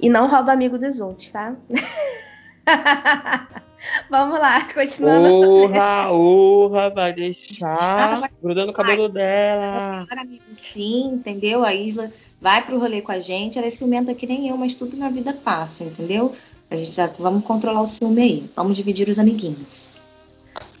E 0.00 0.08
não 0.08 0.28
rouba 0.28 0.52
amigo 0.52 0.78
dos 0.78 1.00
outros, 1.00 1.30
tá? 1.30 1.54
Vamos 4.10 4.38
lá, 4.38 4.62
continuando. 4.72 5.28
Urra, 5.28 6.10
urra, 6.10 6.90
vai 6.90 7.12
deixar 7.12 8.28
grudando 8.42 8.72
o 8.72 8.74
cabelo 8.74 9.08
dela. 9.08 10.06
Sim, 10.52 11.14
entendeu? 11.14 11.64
A 11.64 11.72
Isla 11.72 12.10
vai 12.40 12.64
pro 12.64 12.78
rolê 12.78 13.00
com 13.00 13.12
a 13.12 13.20
gente, 13.20 13.58
ela 13.58 13.66
é 13.66 13.70
ciumenta 13.70 14.14
que 14.14 14.26
nem 14.26 14.48
eu, 14.48 14.56
mas 14.56 14.74
tudo 14.74 14.96
na 14.96 15.08
vida 15.08 15.32
passa, 15.32 15.84
entendeu? 15.84 16.34
A 16.70 16.76
gente 16.76 16.92
já 16.92 17.06
vamos 17.06 17.44
controlar 17.44 17.80
o 17.80 17.86
ciúme 17.86 18.22
aí. 18.22 18.50
Vamos 18.56 18.76
dividir 18.76 19.08
os 19.08 19.18
amiguinhos. 19.18 20.00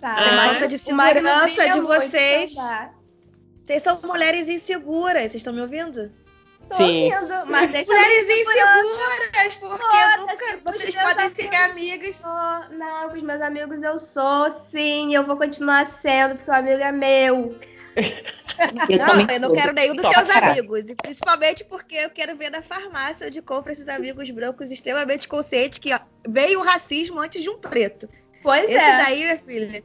Tá, 0.00 0.14
ah, 0.14 0.48
falta 0.50 0.68
de 0.68 0.78
segurança 0.78 1.70
de 1.70 1.80
vocês. 1.80 2.54
Vocês 3.62 3.82
são 3.82 4.00
mulheres 4.04 4.48
inseguras, 4.48 5.22
vocês 5.22 5.36
estão 5.36 5.52
me 5.52 5.60
ouvindo? 5.60 6.10
Tô 6.68 6.76
Sim. 6.78 7.12
ouvindo, 7.14 7.46
mas 7.46 7.70
deixa 7.70 7.92
Mulheres 7.92 8.28
inseguras, 8.28 9.54
porque 9.60 10.16
nunca 10.18 10.58
vocês 10.64 10.94
podem 10.94 11.30
ser 11.30 11.54
amigas. 11.54 12.22
Não, 12.70 13.08
com 13.08 13.16
os 13.16 13.22
meus 13.22 13.40
amigos 13.40 13.82
eu 13.82 13.98
sou, 13.98 14.50
sim, 14.70 15.14
eu 15.14 15.24
vou 15.24 15.36
continuar 15.36 15.86
sendo, 15.86 16.36
porque 16.36 16.50
o 16.50 16.54
amigo 16.54 16.82
é 16.82 16.92
meu. 16.92 17.58
Eu 18.88 18.98
não, 18.98 19.34
eu 19.34 19.40
não 19.40 19.52
quero 19.52 19.74
nenhum 19.74 19.94
dos 19.94 20.06
seus 20.10 20.30
amigos. 20.30 20.88
E 20.88 20.94
principalmente 20.94 21.62
porque 21.64 21.94
eu 21.96 22.08
quero 22.08 22.34
ver 22.36 22.50
na 22.50 22.62
farmácia 22.62 23.26
onde 23.26 23.42
compra 23.42 23.72
esses 23.72 23.86
amigos 23.86 24.30
brancos 24.30 24.70
extremamente 24.70 25.28
conscientes 25.28 25.78
que 25.78 25.92
ó, 25.92 25.98
veio 26.26 26.60
o 26.60 26.62
racismo 26.62 27.20
antes 27.20 27.42
de 27.42 27.50
um 27.50 27.58
preto. 27.58 28.08
Pois 28.42 28.64
Esse 28.64 28.74
é. 28.74 28.96
Esse 28.96 29.04
daí, 29.04 29.18
minha 29.18 29.38
filha, 29.38 29.82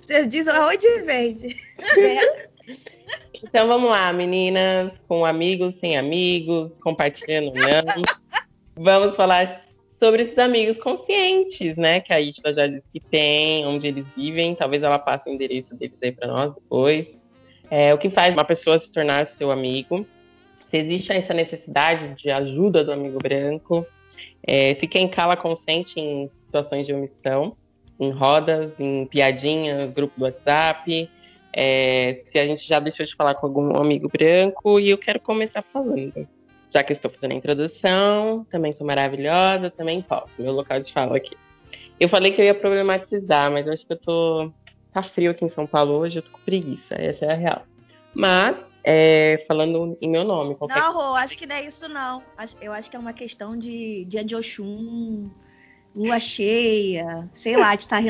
vocês 0.00 0.28
dizem 0.28 0.54
onde 0.54 1.02
vende. 1.02 1.62
Então 3.46 3.68
vamos 3.68 3.90
lá, 3.90 4.10
meninas, 4.12 4.90
com 5.06 5.24
amigos, 5.24 5.74
sem 5.78 5.96
amigos, 5.98 6.72
compartilhando 6.82 7.52
não. 7.54 8.02
vamos 8.74 9.14
falar 9.14 9.64
sobre 10.02 10.22
esses 10.22 10.38
amigos 10.38 10.78
conscientes, 10.78 11.76
né? 11.76 12.00
Que 12.00 12.12
a 12.12 12.20
Itla 12.20 12.54
já 12.54 12.66
disse 12.66 12.84
que 12.92 13.00
tem, 13.00 13.66
onde 13.66 13.86
eles 13.86 14.06
vivem. 14.16 14.54
Talvez 14.54 14.82
ela 14.82 14.98
passe 14.98 15.28
o 15.28 15.32
endereço 15.32 15.74
deles 15.74 15.96
aí 16.02 16.10
para 16.10 16.26
nós 16.26 16.54
depois. 16.54 17.06
É, 17.70 17.92
o 17.92 17.98
que 17.98 18.08
faz 18.08 18.34
uma 18.34 18.44
pessoa 18.44 18.78
se 18.78 18.90
tornar 18.90 19.26
seu 19.26 19.50
amigo? 19.50 20.06
Se 20.70 20.78
existe 20.78 21.12
essa 21.12 21.34
necessidade 21.34 22.14
de 22.16 22.30
ajuda 22.30 22.82
do 22.82 22.92
amigo 22.92 23.18
branco? 23.18 23.86
É, 24.42 24.74
se 24.74 24.86
quem 24.86 25.06
cala 25.06 25.36
consente 25.36 26.00
em 26.00 26.30
situações 26.40 26.86
de 26.86 26.94
omissão, 26.94 27.56
em 28.00 28.10
rodas, 28.10 28.72
em 28.78 29.06
piadinhas, 29.06 29.92
grupo 29.92 30.18
do 30.18 30.24
WhatsApp, 30.24 31.08
é, 31.56 32.24
se 32.26 32.36
a 32.36 32.44
gente 32.44 32.66
já 32.66 32.80
deixou 32.80 33.06
de 33.06 33.14
falar 33.14 33.36
com 33.36 33.46
algum 33.46 33.76
amigo 33.76 34.08
branco 34.08 34.80
e 34.80 34.90
eu 34.90 34.98
quero 34.98 35.20
começar 35.20 35.62
falando. 35.62 36.26
Já 36.72 36.82
que 36.82 36.92
estou 36.92 37.08
fazendo 37.08 37.30
a 37.30 37.36
introdução, 37.36 38.44
também 38.50 38.72
sou 38.72 38.84
maravilhosa, 38.84 39.70
também 39.70 40.02
posso, 40.02 40.32
meu 40.36 40.52
local 40.52 40.80
de 40.80 40.92
fala 40.92 41.16
aqui. 41.16 41.36
Eu 42.00 42.08
falei 42.08 42.32
que 42.32 42.40
eu 42.40 42.44
ia 42.44 42.54
problematizar, 42.54 43.52
mas 43.52 43.68
acho 43.68 43.86
que 43.86 43.92
eu 43.92 43.96
tô. 43.96 44.50
Tá 44.92 45.04
frio 45.04 45.30
aqui 45.30 45.44
em 45.44 45.48
São 45.48 45.66
Paulo 45.66 45.96
hoje, 45.98 46.18
eu 46.18 46.22
tô 46.22 46.30
com 46.32 46.40
preguiça, 46.40 46.94
essa 46.96 47.24
é 47.24 47.32
a 47.32 47.36
real. 47.36 47.62
Mas, 48.12 48.64
é, 48.82 49.44
falando 49.46 49.96
em 50.00 50.08
meu 50.08 50.24
nome. 50.24 50.56
Qualquer... 50.56 50.78
Não, 50.78 50.92
Rô, 50.92 51.14
acho 51.14 51.36
que 51.36 51.46
não 51.46 51.54
é 51.54 51.64
isso, 51.64 51.88
não. 51.88 52.22
Eu 52.60 52.72
acho 52.72 52.90
que 52.90 52.96
é 52.96 52.98
uma 52.98 53.12
questão 53.12 53.56
de 53.56 54.04
dia 54.06 54.24
de 54.24 54.34
Oxum, 54.34 55.30
lua 55.94 56.18
cheia, 56.18 57.28
sei 57.32 57.56
lá, 57.56 57.74
de 57.76 57.82
estar 57.82 57.96
tá 57.96 58.02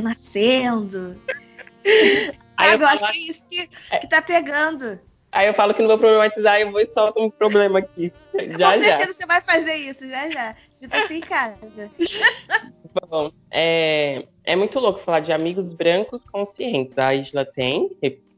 Sabe, 2.56 2.74
eu, 2.74 2.80
eu 2.80 2.86
acho 2.86 3.10
que 3.10 3.18
é 3.18 3.30
isso 3.30 3.44
que, 3.48 3.68
é. 3.90 3.98
que 3.98 4.08
tá 4.08 4.22
pegando. 4.22 5.00
Aí 5.34 5.48
eu 5.48 5.54
falo 5.54 5.74
que 5.74 5.82
não 5.82 5.88
vou 5.88 5.98
problematizar 5.98 6.60
eu 6.60 6.70
vou 6.70 6.80
e 6.80 6.86
solto 6.86 7.20
um 7.20 7.28
problema 7.28 7.80
aqui. 7.80 8.12
Já, 8.56 8.72
Com 8.72 8.82
certeza 8.82 9.06
já. 9.06 9.12
você 9.12 9.26
vai 9.26 9.40
fazer 9.40 9.74
isso, 9.74 10.08
já 10.08 10.30
já. 10.30 10.54
Você 10.70 10.86
tá 10.86 11.08
sem 11.08 11.20
casa. 11.20 11.90
Bom, 13.10 13.32
é, 13.50 14.22
é 14.44 14.54
muito 14.54 14.78
louco 14.78 15.00
falar 15.00 15.20
de 15.20 15.32
amigos 15.32 15.72
brancos 15.72 16.22
conscientes. 16.24 16.96
A 16.96 17.12
Isla 17.12 17.44
tem, 17.44 17.90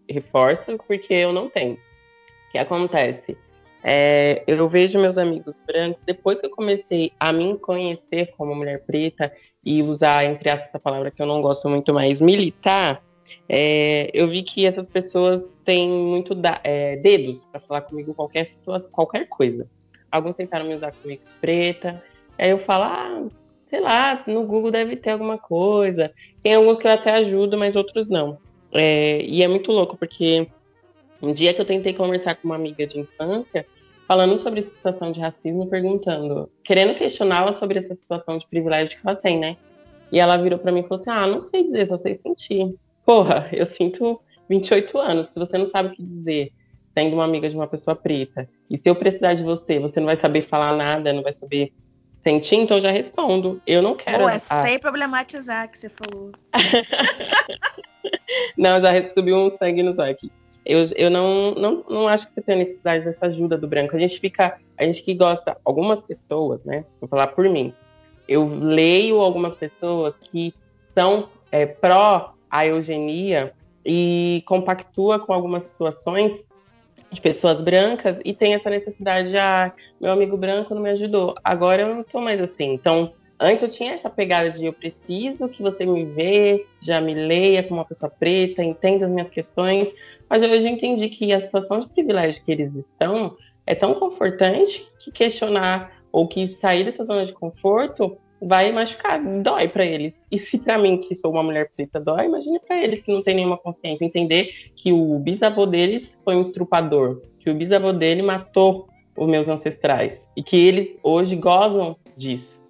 reforço, 0.09 0.79
porque 0.89 1.13
eu 1.13 1.35
não 1.35 1.51
tenho. 1.51 1.75
O 1.75 2.53
que 2.53 2.59
acontece? 2.59 3.37
É, 3.85 4.43
eu 4.47 4.67
vejo 4.67 4.99
meus 4.99 5.19
amigos 5.19 5.55
brancos, 5.67 6.03
depois 6.07 6.41
que 6.41 6.47
eu 6.47 6.51
comecei 6.51 7.13
a 7.21 7.33
me 7.33 7.59
conhecer 7.59 8.33
como 8.37 8.55
mulher 8.55 8.83
preta 8.85 9.31
e 9.63 9.83
usar, 9.83 10.25
entre 10.25 10.49
aspas, 10.49 10.69
essa 10.69 10.81
palavra 10.81 11.11
que 11.11 11.21
eu 11.21 11.27
não 11.27 11.43
gosto 11.43 11.69
muito 11.69 11.93
mais, 11.93 12.21
militar, 12.21 13.03
é, 13.49 14.11
eu 14.13 14.29
vi 14.29 14.43
que 14.43 14.67
essas 14.67 14.89
pessoas 14.89 15.43
têm 15.65 15.89
muito 15.89 16.35
da, 16.35 16.61
é, 16.65 16.97
dedos 16.97 17.45
para 17.51 17.61
falar 17.61 17.81
comigo 17.83 18.15
qualquer 18.15 18.47
situação, 18.47 18.91
qualquer 18.91 19.29
coisa. 19.29 19.67
Alguns 20.11 20.37
tentaram 20.37 20.67
me 20.67 20.75
usar 20.75 20.93
como 20.93 21.17
preta, 21.41 22.03
aí 22.39 22.51
eu 22.51 22.59
falo, 22.61 22.85
ah, 22.85 23.27
sei 23.69 23.81
lá, 23.81 24.23
no 24.27 24.45
Google 24.45 24.71
deve 24.71 24.97
ter 24.97 25.11
alguma 25.11 25.39
coisa. 25.39 26.13
Tem 26.43 26.55
alguns 26.55 26.79
que 26.79 26.87
eu 26.87 26.93
até 26.93 27.13
ajudo, 27.13 27.59
mas 27.59 27.77
outros 27.77 28.09
não. 28.09 28.39
É, 28.73 29.23
e 29.23 29.43
é 29.43 29.49
muito 29.49 29.73
louco, 29.73 29.97
porque 29.97 30.49
um 31.23 31.33
dia 31.33 31.55
que 31.55 31.61
eu 31.61 31.65
tentei 31.65 31.93
conversar 31.93 32.37
com 32.37 32.49
uma 32.49 32.55
amiga 32.55 32.87
de 32.87 32.99
infância, 32.99 33.67
falando 34.07 34.39
sobre 34.39 34.63
situação 34.63 35.11
de 35.13 35.21
racismo, 35.21 35.67
perguntando, 35.67 36.51
querendo 36.63 36.97
questioná-la 36.97 37.55
sobre 37.57 37.79
essa 37.79 37.95
situação 37.95 38.39
de 38.39 38.47
privilégio 38.47 38.99
que 38.99 39.07
ela 39.07 39.17
tem, 39.17 39.39
né? 39.39 39.57
E 40.13 40.21
ela 40.21 40.37
virou 40.37 40.59
para 40.59 40.71
mim 40.71 40.81
e 40.81 40.83
falou 40.85 41.01
assim: 41.01 41.11
Ah, 41.11 41.27
não 41.27 41.41
sei 41.43 41.65
dizer, 41.65 41.87
só 41.87 41.97
sei 41.97 42.17
sentir. 42.17 42.75
Porra, 43.07 43.49
eu 43.53 43.65
sinto 43.67 44.21
28 44.51 44.99
anos. 44.99 45.29
Se 45.29 45.39
você 45.39 45.57
não 45.57 45.71
sabe 45.71 45.91
o 45.91 45.93
que 45.93 46.03
dizer, 46.03 46.53
sendo 46.93 47.15
uma 47.15 47.25
amiga 47.25 47.49
de 47.49 47.55
uma 47.55 47.69
pessoa 47.69 47.95
preta, 47.95 48.49
e 48.69 48.77
se 48.77 48.83
eu 48.85 48.97
precisar 48.97 49.35
de 49.35 49.45
você, 49.45 49.79
você 49.79 50.01
não 50.01 50.07
vai 50.07 50.21
saber 50.21 50.49
falar 50.49 50.77
nada, 50.77 51.13
não 51.13 51.23
vai 51.23 51.33
saber 51.39 51.73
sentir, 52.25 52.57
então 52.57 52.81
já 52.81 52.91
respondo. 52.91 53.63
Eu 53.65 53.81
não 53.81 53.95
quero. 53.95 54.25
Pô, 54.25 54.29
é 54.29 54.41
sem 54.41 54.81
problematizar 54.81 55.71
que 55.71 55.79
você 55.79 55.89
falou. 55.89 56.33
não, 58.59 58.81
já 58.81 58.91
subiu 59.15 59.37
um 59.37 59.57
sangue 59.57 59.85
no 59.85 59.95
zóio 59.95 60.11
aqui. 60.11 60.33
Eu, 60.65 60.85
eu 60.97 61.09
não, 61.09 61.55
não, 61.55 61.85
não 61.89 62.09
acho 62.09 62.27
que 62.27 62.35
você 62.35 62.43
tenha 62.43 62.59
necessidade 62.59 63.05
dessa 63.05 63.27
ajuda 63.27 63.57
do 63.57 63.69
branco. 63.69 63.95
A 63.95 64.01
gente 64.01 64.19
fica, 64.19 64.59
a 64.77 64.83
gente 64.83 65.01
que 65.01 65.15
gosta, 65.15 65.57
algumas 65.65 66.03
pessoas, 66.03 66.65
né? 66.65 66.85
Vou 67.01 67.09
falar 67.09 67.29
por 67.29 67.49
mim. 67.49 67.73
Eu 68.27 68.49
leio 68.49 69.21
algumas 69.21 69.55
pessoas 69.55 70.13
que 70.33 70.53
são 70.93 71.29
é, 71.53 71.65
pró 71.65 72.36
a 72.51 72.67
eugenia 72.67 73.53
e 73.85 74.43
compactua 74.47 75.19
com 75.19 75.33
algumas 75.33 75.65
situações 75.65 76.33
de 77.11 77.21
pessoas 77.21 77.61
brancas 77.61 78.19
e 78.25 78.35
tem 78.35 78.55
essa 78.55 78.69
necessidade 78.69 79.31
de, 79.31 79.39
ah, 79.39 79.73
meu 80.01 80.11
amigo 80.11 80.37
branco 80.37 80.75
não 80.75 80.83
me 80.83 80.91
ajudou, 80.91 81.35
agora 81.43 81.83
eu 81.83 81.95
não 81.95 82.03
tô 82.03 82.21
mais 82.21 82.41
assim. 82.41 82.73
Então, 82.73 83.13
antes 83.39 83.63
eu 83.63 83.69
tinha 83.69 83.95
essa 83.95 84.11
pegada 84.11 84.51
de 84.51 84.67
eu 84.67 84.73
preciso 84.73 85.49
que 85.49 85.63
você 85.63 85.87
me 85.87 86.05
vê, 86.05 86.67
já 86.83 87.01
me 87.01 87.15
leia 87.15 87.63
como 87.63 87.81
uma 87.81 87.87
pessoa 87.87 88.11
preta, 88.11 88.63
entenda 88.63 89.07
as 89.07 89.13
minhas 89.13 89.31
questões, 89.31 89.89
mas 90.29 90.43
hoje 90.43 90.65
eu 90.65 90.67
entendi 90.67 91.09
que 91.09 91.33
a 91.33 91.41
situação 91.41 91.81
de 91.81 91.89
privilégio 91.89 92.43
que 92.45 92.51
eles 92.51 92.75
estão 92.75 93.37
é 93.65 93.75
tão 93.75 93.95
confortante 93.95 94.87
que 94.99 95.11
questionar 95.11 95.93
ou 96.11 96.27
que 96.27 96.49
sair 96.61 96.85
dessa 96.85 97.05
zona 97.05 97.27
de 97.27 97.33
conforto 97.33 98.19
vai 98.41 98.71
machucar, 98.73 99.23
dói 99.43 99.69
para 99.69 99.85
eles. 99.85 100.15
E 100.31 100.39
se 100.39 100.59
para 100.59 100.79
mim, 100.79 100.99
que 100.99 101.15
sou 101.15 101.33
uma 101.33 101.43
mulher 101.43 101.71
preta, 101.75 101.99
dói, 101.99 102.27
imagine 102.27 102.61
para 102.61 102.83
eles 102.83 103.03
que 103.03 103.13
não 103.13 103.23
tem 103.23 103.35
nenhuma 103.35 103.57
consciência. 103.57 104.05
Entender 104.05 104.71
que 104.75 104.93
o 104.93 105.19
bisavô 105.19 105.67
deles 105.67 106.11
foi 106.25 106.37
um 106.37 106.43
estrupador, 106.43 107.23
que 107.39 107.51
o 107.51 107.55
bisavô 107.55 107.93
dele 107.93 108.23
matou 108.23 108.89
os 109.17 109.29
meus 109.29 109.49
ancestrais 109.49 110.21
e 110.37 110.43
que 110.43 110.57
eles 110.57 110.97
hoje 111.03 111.35
gozam 111.35 111.97
disso. 112.17 112.61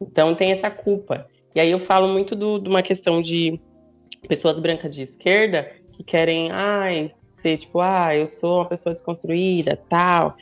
Então 0.00 0.34
tem 0.34 0.52
essa 0.52 0.70
culpa. 0.70 1.26
E 1.54 1.60
aí 1.60 1.70
eu 1.70 1.80
falo 1.80 2.08
muito 2.08 2.34
de 2.34 2.68
uma 2.68 2.82
questão 2.82 3.20
de 3.20 3.60
pessoas 4.26 4.58
brancas 4.58 4.94
de 4.94 5.02
esquerda 5.02 5.70
que 5.92 6.02
querem, 6.02 6.50
ai, 6.50 7.12
ser 7.42 7.58
tipo, 7.58 7.80
ah, 7.80 8.16
eu 8.16 8.26
sou 8.26 8.58
uma 8.58 8.64
pessoa 8.66 8.94
desconstruída, 8.94 9.78
tal. 9.88 10.36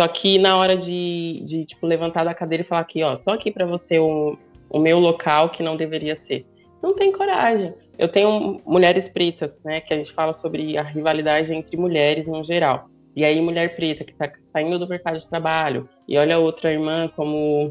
Só 0.00 0.08
que 0.08 0.38
na 0.38 0.56
hora 0.56 0.78
de, 0.78 1.42
de 1.44 1.66
tipo, 1.66 1.86
levantar 1.86 2.24
da 2.24 2.32
cadeira 2.32 2.64
e 2.64 2.66
falar 2.66 2.80
aqui, 2.80 3.02
ó, 3.02 3.16
tô 3.16 3.30
aqui 3.30 3.50
para 3.50 3.66
você 3.66 3.98
o, 3.98 4.34
o 4.70 4.78
meu 4.78 4.98
local 4.98 5.50
que 5.50 5.62
não 5.62 5.76
deveria 5.76 6.16
ser. 6.16 6.46
Não 6.82 6.94
tem 6.94 7.12
coragem. 7.12 7.74
Eu 7.98 8.08
tenho 8.08 8.62
mulheres 8.64 9.10
pretas, 9.10 9.60
né, 9.62 9.82
que 9.82 9.92
a 9.92 9.98
gente 9.98 10.10
fala 10.14 10.32
sobre 10.32 10.78
a 10.78 10.82
rivalidade 10.82 11.52
entre 11.52 11.76
mulheres 11.76 12.26
no 12.26 12.42
geral. 12.42 12.88
E 13.14 13.26
aí, 13.26 13.38
mulher 13.42 13.76
preta 13.76 14.02
que 14.02 14.12
está 14.12 14.32
saindo 14.50 14.78
do 14.78 14.88
mercado 14.88 15.18
de 15.18 15.28
trabalho 15.28 15.86
e 16.08 16.16
olha 16.16 16.38
outra 16.38 16.72
irmã 16.72 17.06
como 17.14 17.70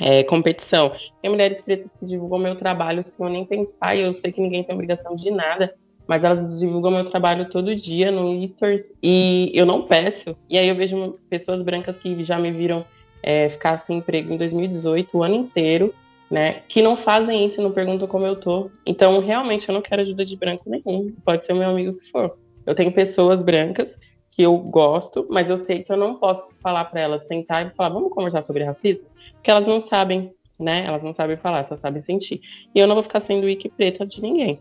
é, 0.00 0.24
competição. 0.24 0.90
Tem 1.22 1.30
mulheres 1.30 1.60
pretas 1.60 1.88
que 2.00 2.04
divulgam 2.04 2.40
meu 2.40 2.56
trabalho 2.56 3.04
sem 3.04 3.14
eu 3.24 3.32
nem 3.32 3.46
pensar, 3.46 3.94
e 3.94 4.00
eu 4.00 4.12
sei 4.14 4.32
que 4.32 4.40
ninguém 4.40 4.64
tem 4.64 4.74
obrigação 4.74 5.14
de 5.14 5.30
nada, 5.30 5.72
mas 6.06 6.22
elas 6.22 6.58
divulgam 6.58 6.90
meu 6.90 7.04
trabalho 7.04 7.48
todo 7.48 7.74
dia 7.74 8.10
no 8.10 8.46
Stories 8.48 8.92
e 9.02 9.50
eu 9.54 9.64
não 9.64 9.82
peço. 9.82 10.36
E 10.48 10.58
aí 10.58 10.68
eu 10.68 10.74
vejo 10.74 11.18
pessoas 11.28 11.62
brancas 11.62 11.96
que 11.96 12.24
já 12.24 12.38
me 12.38 12.50
viram 12.50 12.84
é, 13.22 13.48
ficar 13.48 13.78
sem 13.86 13.98
emprego 13.98 14.32
em 14.32 14.36
2018, 14.36 15.16
o 15.16 15.22
ano 15.22 15.34
inteiro, 15.34 15.94
né? 16.30 16.62
Que 16.68 16.82
não 16.82 16.96
fazem 16.96 17.46
isso, 17.46 17.62
não 17.62 17.72
perguntam 17.72 18.06
como 18.06 18.26
eu 18.26 18.36
tô. 18.36 18.70
Então, 18.84 19.18
realmente, 19.20 19.68
eu 19.68 19.74
não 19.74 19.80
quero 19.80 20.02
ajuda 20.02 20.24
de 20.24 20.36
branco 20.36 20.64
nenhum. 20.66 21.14
Pode 21.24 21.44
ser 21.44 21.52
o 21.52 21.56
meu 21.56 21.70
amigo 21.70 21.98
que 21.98 22.10
for. 22.10 22.36
Eu 22.66 22.74
tenho 22.74 22.92
pessoas 22.92 23.42
brancas 23.42 23.96
que 24.30 24.42
eu 24.42 24.56
gosto, 24.58 25.26
mas 25.30 25.48
eu 25.48 25.58
sei 25.58 25.84
que 25.84 25.92
eu 25.92 25.96
não 25.96 26.16
posso 26.16 26.48
falar 26.60 26.84
para 26.86 27.00
elas 27.00 27.26
sentar 27.26 27.66
e 27.66 27.70
falar, 27.70 27.90
vamos 27.90 28.12
conversar 28.12 28.42
sobre 28.42 28.64
racismo, 28.64 29.04
porque 29.34 29.50
elas 29.50 29.66
não 29.66 29.80
sabem, 29.80 30.32
né? 30.58 30.84
Elas 30.84 31.02
não 31.02 31.12
sabem 31.12 31.36
falar, 31.36 31.66
só 31.68 31.76
sabem 31.76 32.02
sentir. 32.02 32.40
E 32.74 32.78
eu 32.78 32.86
não 32.86 32.96
vou 32.96 33.04
ficar 33.04 33.20
sendo 33.20 33.44
wiki 33.46 33.68
preta 33.68 34.04
de 34.04 34.20
ninguém 34.20 34.58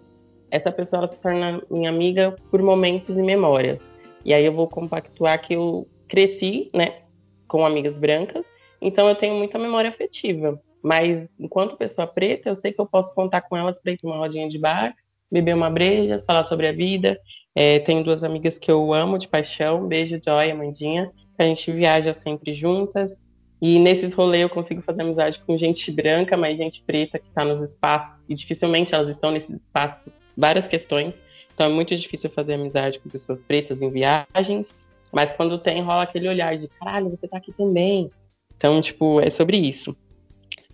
essa 0.54 0.72
pessoa 0.72 1.00
ela 1.00 1.08
se 1.08 1.20
torna 1.20 1.60
minha 1.68 1.90
amiga 1.90 2.36
por 2.52 2.62
momentos 2.62 3.18
e 3.18 3.22
memórias. 3.24 3.80
E 4.24 4.32
aí 4.32 4.46
eu 4.46 4.54
vou 4.54 4.68
compactuar 4.68 5.42
que 5.42 5.56
eu 5.56 5.88
cresci, 6.08 6.70
né, 6.72 7.00
com 7.48 7.66
amigas 7.66 7.98
brancas, 7.98 8.46
então 8.80 9.10
eu 9.10 9.16
tenho 9.16 9.34
muita 9.34 9.58
memória 9.58 9.90
afetiva. 9.90 10.62
Mas 10.84 11.28
enquanto 11.40 11.76
pessoa 11.76 12.06
preta, 12.06 12.50
eu 12.50 12.56
sei 12.56 12.72
que 12.72 12.80
eu 12.80 12.86
posso 12.86 13.12
contar 13.16 13.42
com 13.42 13.58
elas 13.58 13.80
para 13.80 13.94
ir 13.94 13.98
para 13.98 14.08
uma 14.08 14.18
rodinha 14.18 14.48
de 14.48 14.60
bar, 14.60 14.94
beber 15.32 15.56
uma 15.56 15.72
breja, 15.72 16.24
falar 16.28 16.44
sobre 16.44 16.68
a 16.68 16.72
vida. 16.72 17.18
É, 17.56 17.80
tenho 17.80 18.04
duas 18.04 18.24
amigas 18.24 18.60
que 18.60 18.70
eu 18.70 18.94
amo 18.94 19.18
de 19.18 19.28
paixão, 19.28 19.88
beijo, 19.88 20.22
Joy, 20.24 20.52
Amandinha. 20.52 21.12
A 21.40 21.46
gente 21.46 21.72
viaja 21.72 22.16
sempre 22.24 22.54
juntas. 22.54 23.18
E 23.60 23.80
nesses 23.80 24.14
rolês 24.14 24.44
eu 24.44 24.50
consigo 24.50 24.84
fazer 24.84 25.02
amizade 25.02 25.42
com 25.48 25.58
gente 25.58 25.90
branca, 25.90 26.38
mas 26.38 26.58
gente 26.58 26.84
preta 26.86 27.18
que 27.18 27.28
está 27.28 27.44
nos 27.44 27.62
espaços. 27.62 28.22
E 28.30 28.36
dificilmente 28.36 28.94
elas 28.94 29.10
estão 29.10 29.32
nesses 29.32 29.56
espaços 29.56 30.14
várias 30.38 30.68
questões. 30.68 31.14
Então 31.54 31.68
é 31.68 31.70
muito 31.70 31.96
difícil 31.96 32.30
fazer 32.30 32.54
amizade 32.54 33.00
com 33.00 33.10
pessoas 33.10 33.40
pretas 33.48 33.82
em 33.82 33.90
viagens. 33.90 34.68
Mas 35.12 35.32
quando 35.32 35.60
tem, 35.60 35.82
rola 35.82 36.04
aquele 36.04 36.28
olhar 36.28 36.58
de 36.58 36.68
caralho, 36.68 37.10
você 37.10 37.28
tá 37.28 37.38
aqui 37.38 37.52
também. 37.52 38.10
Então, 38.58 38.82
tipo, 38.82 39.22
é 39.22 39.30
sobre 39.30 39.58
isso. 39.58 39.96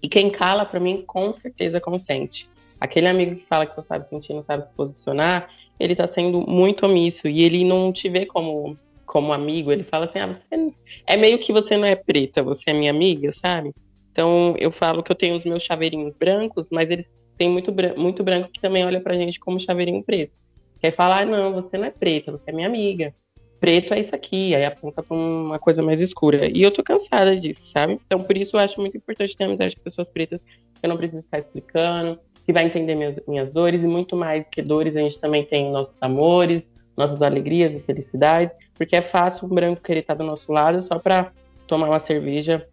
E 0.02 0.08
quem 0.08 0.30
cala, 0.30 0.66
para 0.66 0.80
mim, 0.80 1.04
com 1.06 1.34
certeza 1.34 1.82
consente. 1.82 2.50
Aquele 2.80 3.08
amigo 3.08 3.36
que 3.36 3.46
fala 3.46 3.66
que 3.66 3.76
só 3.76 3.84
sabe 3.84 4.08
sentir, 4.08 4.34
não 4.34 4.44
sabe 4.44 4.66
se 4.66 4.74
posicionar, 4.74 5.50
ele 5.78 5.96
tá 5.96 6.08
sendo 6.08 6.40
muito 6.48 6.86
omisso. 6.86 7.28
E 7.28 7.42
ele 7.42 7.66
não 7.66 7.92
te 7.92 8.08
vê 8.08 8.26
como, 8.26 8.78
como 9.06 9.34
amigo. 9.34 9.72
Ele 9.72 9.84
fala 9.84 10.06
assim: 10.06 10.20
ah, 10.20 10.28
você 10.28 10.74
é 11.06 11.18
meio 11.18 11.40
que 11.40 11.52
você 11.52 11.76
não 11.76 11.86
é 11.86 11.96
preta, 11.96 12.42
você 12.42 12.70
é 12.70 12.74
minha 12.74 12.92
amiga, 12.92 13.34
sabe? 13.34 13.74
Então, 14.12 14.56
eu 14.58 14.72
falo 14.72 15.04
que 15.04 15.12
eu 15.12 15.16
tenho 15.16 15.36
os 15.36 15.44
meus 15.44 15.64
chaveirinhos 15.64 16.16
brancos, 16.18 16.68
mas 16.72 16.90
eles 16.90 17.06
tem 17.40 17.50
muito, 17.50 17.74
muito 17.98 18.22
branco 18.22 18.50
que 18.52 18.60
também 18.60 18.86
olha 18.86 19.00
pra 19.00 19.16
gente 19.16 19.40
como 19.40 19.62
chaveirinho 19.62 20.04
preto. 20.04 20.38
Quer 20.82 20.94
falar, 20.94 21.22
ah, 21.22 21.26
não, 21.26 21.54
você 21.54 21.78
não 21.78 21.86
é 21.86 21.90
preta, 21.90 22.34
você 22.34 22.52
é 22.52 22.52
minha 22.52 22.68
amiga. 22.68 23.16
Preto 23.62 23.94
é 23.94 24.02
isso 24.02 24.14
aqui, 24.14 24.54
aí 24.54 24.66
aponta 24.66 25.02
pra 25.02 25.16
uma 25.16 25.58
coisa 25.58 25.82
mais 25.82 26.02
escura. 26.02 26.50
E 26.54 26.62
eu 26.62 26.70
tô 26.70 26.84
cansada 26.84 27.36
disso, 27.38 27.62
sabe? 27.72 27.98
Então, 28.06 28.22
por 28.22 28.36
isso 28.38 28.58
eu 28.58 28.60
acho 28.60 28.80
muito 28.80 28.98
importante 28.98 29.38
ter 29.38 29.46
amizade 29.46 29.78
com 29.78 29.84
pessoas 29.84 30.10
pretas, 30.10 30.42
que 30.42 30.86
eu 30.86 30.90
não 30.90 30.98
preciso 30.98 31.24
ficar 31.24 31.40
explicando, 31.40 32.20
que 32.46 32.52
vai 32.52 32.66
entender 32.66 32.96
minhas, 32.96 33.16
minhas 33.26 33.52
dores, 33.54 33.82
e 33.82 33.88
muito 33.88 34.18
mais 34.18 34.46
que 34.52 34.62
dores, 34.62 34.96
a 34.98 35.00
gente 35.00 35.18
também 35.18 35.46
tem 35.46 35.72
nossos 35.72 35.96
amores, 36.02 36.62
nossas 36.98 37.22
alegrias 37.22 37.74
e 37.74 37.80
felicidades, 37.80 38.54
porque 38.76 38.98
é 38.98 39.02
fácil 39.02 39.48
um 39.48 39.50
branco 39.50 39.82
querer 39.82 40.02
estar 40.02 40.14
do 40.14 40.26
nosso 40.26 40.52
lado 40.52 40.82
só 40.82 41.00
pra 41.00 41.32
tomar 41.68 41.88
uma 41.88 42.00
cerveja 42.00 42.68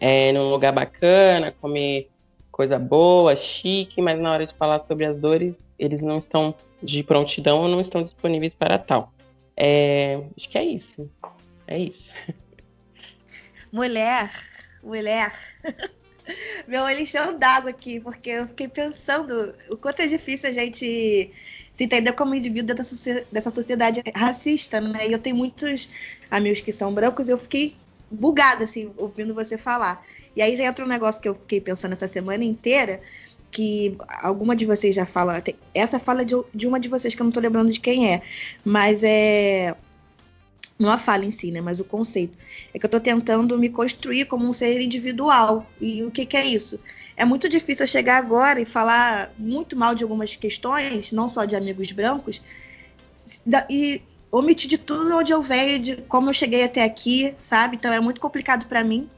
é, 0.00 0.32
num 0.32 0.50
lugar 0.50 0.72
bacana, 0.72 1.54
comer 1.60 2.08
coisa 2.52 2.78
boa, 2.78 3.34
chique, 3.34 4.00
mas 4.02 4.20
na 4.20 4.30
hora 4.30 4.46
de 4.46 4.54
falar 4.54 4.84
sobre 4.84 5.06
as 5.06 5.18
dores, 5.18 5.54
eles 5.78 6.02
não 6.02 6.18
estão 6.18 6.54
de 6.82 7.02
prontidão 7.02 7.62
ou 7.62 7.68
não 7.68 7.80
estão 7.80 8.02
disponíveis 8.02 8.54
para 8.54 8.78
tal. 8.78 9.12
É, 9.56 10.20
acho 10.36 10.48
que 10.48 10.58
é 10.58 10.64
isso. 10.64 11.10
É 11.66 11.78
isso. 11.78 12.08
Mulher, 13.72 14.30
mulher. 14.82 15.32
Meu 16.68 16.82
olho 16.82 17.00
encheu 17.00 17.38
d'água 17.38 17.70
aqui, 17.70 17.98
porque 18.00 18.28
eu 18.30 18.46
fiquei 18.48 18.68
pensando 18.68 19.54
o 19.70 19.76
quanto 19.78 20.00
é 20.02 20.06
difícil 20.06 20.50
a 20.50 20.52
gente 20.52 21.32
se 21.72 21.84
entender 21.84 22.12
como 22.12 22.34
indivíduo 22.34 22.76
dessa 22.76 23.50
sociedade 23.50 24.02
racista, 24.14 24.78
né? 24.78 25.08
E 25.08 25.12
eu 25.12 25.18
tenho 25.18 25.34
muitos 25.34 25.88
amigos 26.30 26.60
que 26.60 26.70
são 26.70 26.92
brancos 26.92 27.28
e 27.28 27.32
eu 27.32 27.38
fiquei 27.38 27.74
bugada, 28.10 28.64
assim, 28.64 28.92
ouvindo 28.98 29.34
você 29.34 29.56
falar. 29.56 30.04
E 30.34 30.42
aí 30.42 30.56
já 30.56 30.64
entra 30.64 30.84
um 30.84 30.88
negócio 30.88 31.20
que 31.20 31.28
eu 31.28 31.34
fiquei 31.34 31.60
pensando 31.60 31.92
essa 31.92 32.08
semana 32.08 32.44
inteira, 32.44 33.00
que 33.50 33.96
alguma 34.08 34.56
de 34.56 34.64
vocês 34.64 34.94
já 34.94 35.04
fala. 35.04 35.42
Essa 35.74 35.98
fala 35.98 36.24
de, 36.24 36.34
de 36.54 36.66
uma 36.66 36.80
de 36.80 36.88
vocês 36.88 37.14
que 37.14 37.20
eu 37.20 37.24
não 37.24 37.32
tô 37.32 37.40
lembrando 37.40 37.70
de 37.70 37.80
quem 37.80 38.12
é, 38.12 38.22
mas 38.64 39.02
é. 39.02 39.76
Não 40.78 40.90
a 40.90 40.96
fala 40.96 41.24
em 41.24 41.30
si, 41.30 41.52
né? 41.52 41.60
Mas 41.60 41.78
o 41.78 41.84
conceito. 41.84 42.36
É 42.74 42.78
que 42.78 42.86
eu 42.86 42.90
tô 42.90 42.98
tentando 42.98 43.56
me 43.58 43.68
construir 43.68 44.24
como 44.24 44.48
um 44.48 44.52
ser 44.52 44.80
individual. 44.80 45.64
E 45.80 46.02
o 46.02 46.10
que, 46.10 46.26
que 46.26 46.36
é 46.36 46.44
isso? 46.44 46.80
É 47.16 47.24
muito 47.24 47.48
difícil 47.48 47.84
eu 47.84 47.86
chegar 47.86 48.16
agora 48.16 48.60
e 48.60 48.64
falar 48.64 49.32
muito 49.38 49.76
mal 49.76 49.94
de 49.94 50.02
algumas 50.02 50.34
questões, 50.34 51.12
não 51.12 51.28
só 51.28 51.44
de 51.44 51.54
amigos 51.54 51.92
brancos, 51.92 52.42
e 53.70 54.02
omitir 54.32 54.68
de 54.68 54.78
tudo 54.78 55.14
onde 55.14 55.32
eu 55.32 55.42
venho, 55.42 55.78
de 55.78 55.96
como 56.08 56.30
eu 56.30 56.34
cheguei 56.34 56.64
até 56.64 56.82
aqui, 56.82 57.34
sabe? 57.40 57.76
Então 57.76 57.92
é 57.92 58.00
muito 58.00 58.20
complicado 58.20 58.66
para 58.66 58.82
mim. 58.82 59.08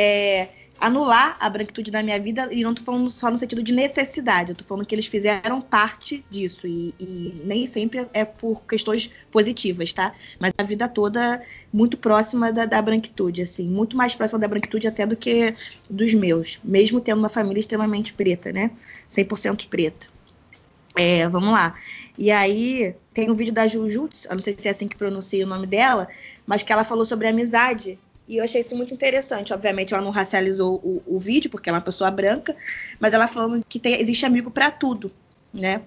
É, 0.00 0.48
anular 0.80 1.36
a 1.40 1.50
branquitude 1.50 1.90
da 1.90 2.02
minha 2.02 2.18
vida, 2.20 2.52
e 2.52 2.62
não 2.62 2.74
tô 2.74 2.82
falando 2.82 3.10
só 3.10 3.30
no 3.30 3.38
sentido 3.38 3.62
de 3.62 3.72
necessidade, 3.72 4.50
eu 4.50 4.56
tô 4.56 4.64
falando 4.64 4.86
que 4.86 4.94
eles 4.94 5.06
fizeram 5.06 5.60
parte 5.60 6.24
disso, 6.30 6.66
e, 6.66 6.94
e, 6.98 7.42
nem 7.44 7.66
sempre 7.66 8.06
é 8.14 8.24
por 8.24 8.62
questões 8.62 9.10
positivas, 9.30 9.92
tá? 9.92 10.14
Mas 10.38 10.52
a 10.56 10.62
vida 10.62 10.88
toda 10.88 11.42
muito 11.72 11.96
próxima 11.96 12.52
da, 12.52 12.64
da 12.64 12.80
branquitude, 12.80 13.42
assim, 13.42 13.66
muito 13.68 13.96
mais 13.96 14.14
próxima 14.14 14.38
da 14.38 14.48
branquitude 14.48 14.86
até 14.86 15.04
do 15.04 15.16
que 15.16 15.54
dos 15.90 16.14
meus, 16.14 16.60
mesmo 16.62 17.00
tendo 17.00 17.18
uma 17.18 17.28
família 17.28 17.60
extremamente 17.60 18.12
preta, 18.12 18.52
né? 18.52 18.70
100% 19.10 19.68
preta. 19.68 20.06
É, 20.96 21.28
vamos 21.28 21.50
lá. 21.50 21.76
E 22.16 22.30
aí, 22.30 22.94
tem 23.14 23.30
um 23.30 23.34
vídeo 23.34 23.52
da 23.52 23.68
Jujutsu, 23.68 24.28
eu 24.28 24.34
não 24.34 24.42
sei 24.42 24.54
se 24.56 24.66
é 24.66 24.70
assim 24.70 24.88
que 24.88 24.96
pronuncia 24.96 25.44
o 25.44 25.48
nome 25.48 25.66
dela, 25.66 26.08
mas 26.46 26.62
que 26.62 26.72
ela 26.72 26.82
falou 26.82 27.04
sobre 27.04 27.28
amizade 27.28 27.98
e 28.28 28.36
eu 28.36 28.44
achei 28.44 28.60
isso 28.60 28.76
muito 28.76 28.92
interessante. 28.92 29.54
Obviamente, 29.54 29.94
ela 29.94 30.02
não 30.02 30.10
racializou 30.10 30.76
o, 30.84 31.02
o 31.06 31.18
vídeo, 31.18 31.50
porque 31.50 31.68
ela 31.70 31.78
é 31.78 31.80
uma 31.80 31.84
pessoa 31.84 32.10
branca, 32.10 32.54
mas 33.00 33.14
ela 33.14 33.26
falando 33.26 33.64
que 33.66 33.80
tem, 33.80 34.00
existe 34.00 34.26
amigo 34.26 34.50
para 34.50 34.70
tudo, 34.70 35.10
né? 35.52 35.82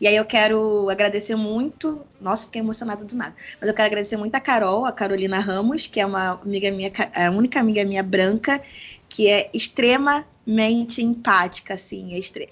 E 0.00 0.06
aí 0.06 0.16
eu 0.16 0.24
quero 0.24 0.88
agradecer 0.88 1.36
muito. 1.36 2.04
Nossa, 2.20 2.46
fiquei 2.46 2.60
emocionada 2.60 3.04
do 3.04 3.14
nada. 3.14 3.34
Mas 3.60 3.68
eu 3.68 3.74
quero 3.74 3.86
agradecer 3.86 4.16
muito 4.16 4.34
a 4.34 4.40
Carol, 4.40 4.86
a 4.86 4.92
Carolina 4.92 5.38
Ramos, 5.38 5.86
que 5.86 6.00
é 6.00 6.06
uma 6.06 6.40
amiga 6.42 6.70
minha, 6.70 6.92
a 7.14 7.30
única 7.30 7.60
amiga 7.60 7.84
minha 7.84 8.02
branca, 8.02 8.62
que 9.08 9.28
é 9.28 9.50
extremamente 9.52 11.02
empática, 11.02 11.74
assim. 11.74 12.14
É 12.14 12.18
extre 12.18 12.48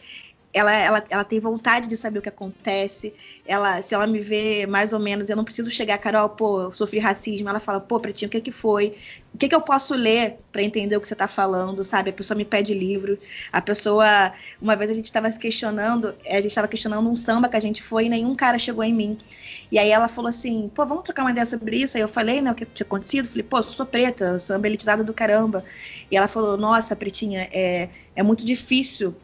ela, 0.54 0.72
ela, 0.72 1.04
ela 1.08 1.24
tem 1.24 1.40
vontade 1.40 1.88
de 1.88 1.96
saber 1.96 2.18
o 2.18 2.22
que 2.22 2.28
acontece. 2.28 3.14
Ela, 3.46 3.82
se 3.82 3.94
ela 3.94 4.06
me 4.06 4.20
vê 4.20 4.66
mais 4.66 4.92
ou 4.92 4.98
menos, 4.98 5.30
eu 5.30 5.36
não 5.36 5.44
preciso 5.44 5.70
chegar, 5.70 5.96
Carol, 5.96 6.28
pô, 6.28 6.62
eu 6.62 6.72
sofri 6.72 6.98
racismo. 6.98 7.48
Ela 7.48 7.58
fala, 7.58 7.80
pô, 7.80 7.98
Pretinho, 7.98 8.28
o 8.28 8.30
que 8.30 8.40
que 8.40 8.52
foi? 8.52 8.94
O 9.32 9.38
que 9.38 9.48
que 9.48 9.54
eu 9.54 9.62
posso 9.62 9.94
ler 9.94 10.38
para 10.52 10.62
entender 10.62 10.94
o 10.94 11.00
que 11.00 11.08
você 11.08 11.14
tá 11.14 11.26
falando, 11.26 11.82
sabe? 11.84 12.10
A 12.10 12.12
pessoa 12.12 12.36
me 12.36 12.44
pede 12.44 12.74
livro. 12.74 13.18
A 13.50 13.62
pessoa, 13.62 14.32
uma 14.60 14.76
vez 14.76 14.90
a 14.90 14.94
gente 14.94 15.06
estava 15.06 15.30
se 15.30 15.38
questionando, 15.38 16.14
a 16.28 16.34
gente 16.34 16.48
estava 16.48 16.68
questionando 16.68 17.08
um 17.08 17.16
samba 17.16 17.48
que 17.48 17.56
a 17.56 17.60
gente 17.60 17.82
foi 17.82 18.04
e 18.04 18.08
nenhum 18.10 18.34
cara 18.34 18.58
chegou 18.58 18.84
em 18.84 18.92
mim. 18.92 19.16
E 19.70 19.78
aí 19.78 19.90
ela 19.90 20.06
falou 20.06 20.28
assim, 20.28 20.70
pô, 20.74 20.84
vamos 20.84 21.04
trocar 21.04 21.22
uma 21.22 21.30
ideia 21.30 21.46
sobre 21.46 21.78
isso? 21.78 21.96
Aí 21.96 22.02
eu 22.02 22.08
falei, 22.08 22.42
né, 22.42 22.52
o 22.52 22.54
que 22.54 22.66
tinha 22.66 22.84
acontecido. 22.84 23.26
Falei, 23.26 23.42
pô, 23.42 23.62
sou 23.62 23.86
preta, 23.86 24.38
samba 24.38 24.66
elitizado 24.66 25.02
do 25.02 25.14
caramba. 25.14 25.64
E 26.10 26.16
ela 26.16 26.28
falou, 26.28 26.58
nossa, 26.58 26.94
Pretinha, 26.94 27.48
é, 27.50 27.88
é 28.14 28.22
muito 28.22 28.44
difícil 28.44 29.16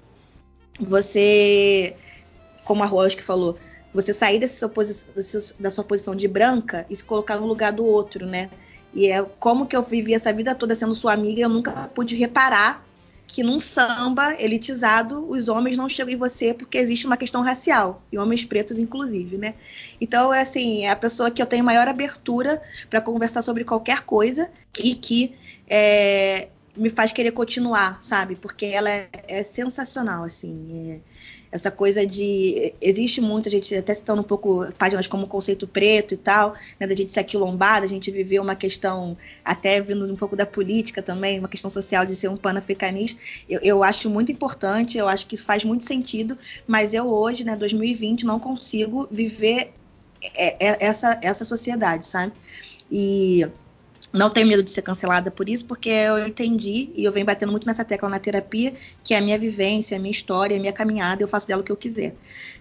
você, 0.78 1.94
como 2.64 2.82
a 2.82 2.86
Rose 2.86 3.16
que 3.16 3.22
falou, 3.22 3.58
você 3.92 4.12
sair 4.12 4.38
dessa 4.38 4.68
sua, 4.68 4.84
da 5.58 5.70
sua 5.70 5.84
posição 5.84 6.14
de 6.14 6.28
branca 6.28 6.86
e 6.88 6.96
se 6.96 7.02
colocar 7.02 7.36
no 7.36 7.46
lugar 7.46 7.72
do 7.72 7.84
outro, 7.84 8.26
né? 8.26 8.50
E 8.94 9.06
é 9.08 9.22
como 9.38 9.66
que 9.66 9.76
eu 9.76 9.82
vivi 9.82 10.14
essa 10.14 10.32
vida 10.32 10.54
toda 10.54 10.74
sendo 10.74 10.94
sua 10.94 11.12
amiga, 11.12 11.42
eu 11.42 11.48
nunca 11.48 11.90
pude 11.94 12.16
reparar 12.16 12.86
que 13.26 13.42
num 13.42 13.60
samba 13.60 14.34
elitizado 14.40 15.28
os 15.28 15.48
homens 15.48 15.76
não 15.76 15.86
chegam 15.86 16.14
em 16.14 16.16
você 16.16 16.54
porque 16.54 16.78
existe 16.78 17.06
uma 17.06 17.16
questão 17.16 17.42
racial 17.42 18.02
e 18.10 18.18
homens 18.18 18.42
pretos 18.42 18.78
inclusive, 18.78 19.36
né? 19.36 19.54
Então 20.00 20.32
é 20.32 20.40
assim 20.40 20.86
é 20.86 20.90
a 20.90 20.96
pessoa 20.96 21.30
que 21.30 21.42
eu 21.42 21.46
tenho 21.46 21.62
maior 21.62 21.86
abertura 21.86 22.60
para 22.88 23.02
conversar 23.02 23.42
sobre 23.42 23.64
qualquer 23.64 24.00
coisa 24.02 24.50
e 24.78 24.94
que 24.94 25.34
é, 25.68 26.48
me 26.78 26.90
faz 26.90 27.12
querer 27.12 27.32
continuar, 27.32 27.98
sabe? 28.02 28.36
Porque 28.36 28.66
ela 28.66 28.88
é, 28.90 29.08
é 29.26 29.42
sensacional, 29.42 30.24
assim. 30.24 30.94
É, 30.94 31.00
essa 31.50 31.70
coisa 31.70 32.06
de. 32.06 32.74
Existe 32.80 33.20
muito, 33.20 33.48
a 33.48 33.50
gente 33.50 33.74
até 33.74 33.94
citando 33.94 34.20
um 34.20 34.24
pouco 34.24 34.70
páginas 34.74 35.06
como 35.06 35.26
conceito 35.26 35.66
preto 35.66 36.14
e 36.14 36.16
tal, 36.16 36.54
né, 36.78 36.86
da 36.86 36.94
gente 36.94 37.12
ser 37.12 37.20
aquilombada, 37.20 37.86
a 37.86 37.88
gente 37.88 38.10
viveu 38.10 38.42
uma 38.42 38.54
questão, 38.54 39.16
até 39.44 39.80
vindo 39.80 40.04
um 40.04 40.16
pouco 40.16 40.36
da 40.36 40.44
política 40.44 41.02
também, 41.02 41.38
uma 41.38 41.48
questão 41.48 41.70
social 41.70 42.04
de 42.04 42.14
ser 42.14 42.28
um 42.28 42.36
panafricanista. 42.36 43.20
Eu, 43.48 43.60
eu 43.62 43.82
acho 43.82 44.10
muito 44.10 44.30
importante, 44.30 44.98
eu 44.98 45.08
acho 45.08 45.26
que 45.26 45.36
faz 45.36 45.64
muito 45.64 45.84
sentido, 45.84 46.38
mas 46.66 46.92
eu 46.92 47.08
hoje, 47.08 47.44
né, 47.44 47.56
2020, 47.56 48.26
não 48.26 48.38
consigo 48.38 49.08
viver 49.10 49.72
é, 50.34 50.66
é, 50.66 50.84
essa, 50.84 51.18
essa 51.22 51.44
sociedade, 51.44 52.06
sabe? 52.06 52.32
E 52.90 53.46
não 54.12 54.30
tenho 54.30 54.46
medo 54.46 54.62
de 54.62 54.70
ser 54.70 54.82
cancelada 54.82 55.30
por 55.30 55.48
isso, 55.48 55.66
porque 55.66 55.88
eu 55.88 56.26
entendi, 56.26 56.90
e 56.94 57.04
eu 57.04 57.12
venho 57.12 57.26
batendo 57.26 57.52
muito 57.52 57.66
nessa 57.66 57.84
tecla 57.84 58.08
na 58.08 58.18
terapia, 58.18 58.72
que 59.04 59.14
é 59.14 59.18
a 59.18 59.20
minha 59.20 59.38
vivência, 59.38 59.96
a 59.96 60.00
minha 60.00 60.10
história, 60.10 60.56
a 60.56 60.60
minha 60.60 60.72
caminhada, 60.72 61.22
eu 61.22 61.28
faço 61.28 61.46
dela 61.46 61.60
o 61.60 61.64
que 61.64 61.72
eu 61.72 61.76
quiser. 61.76 62.14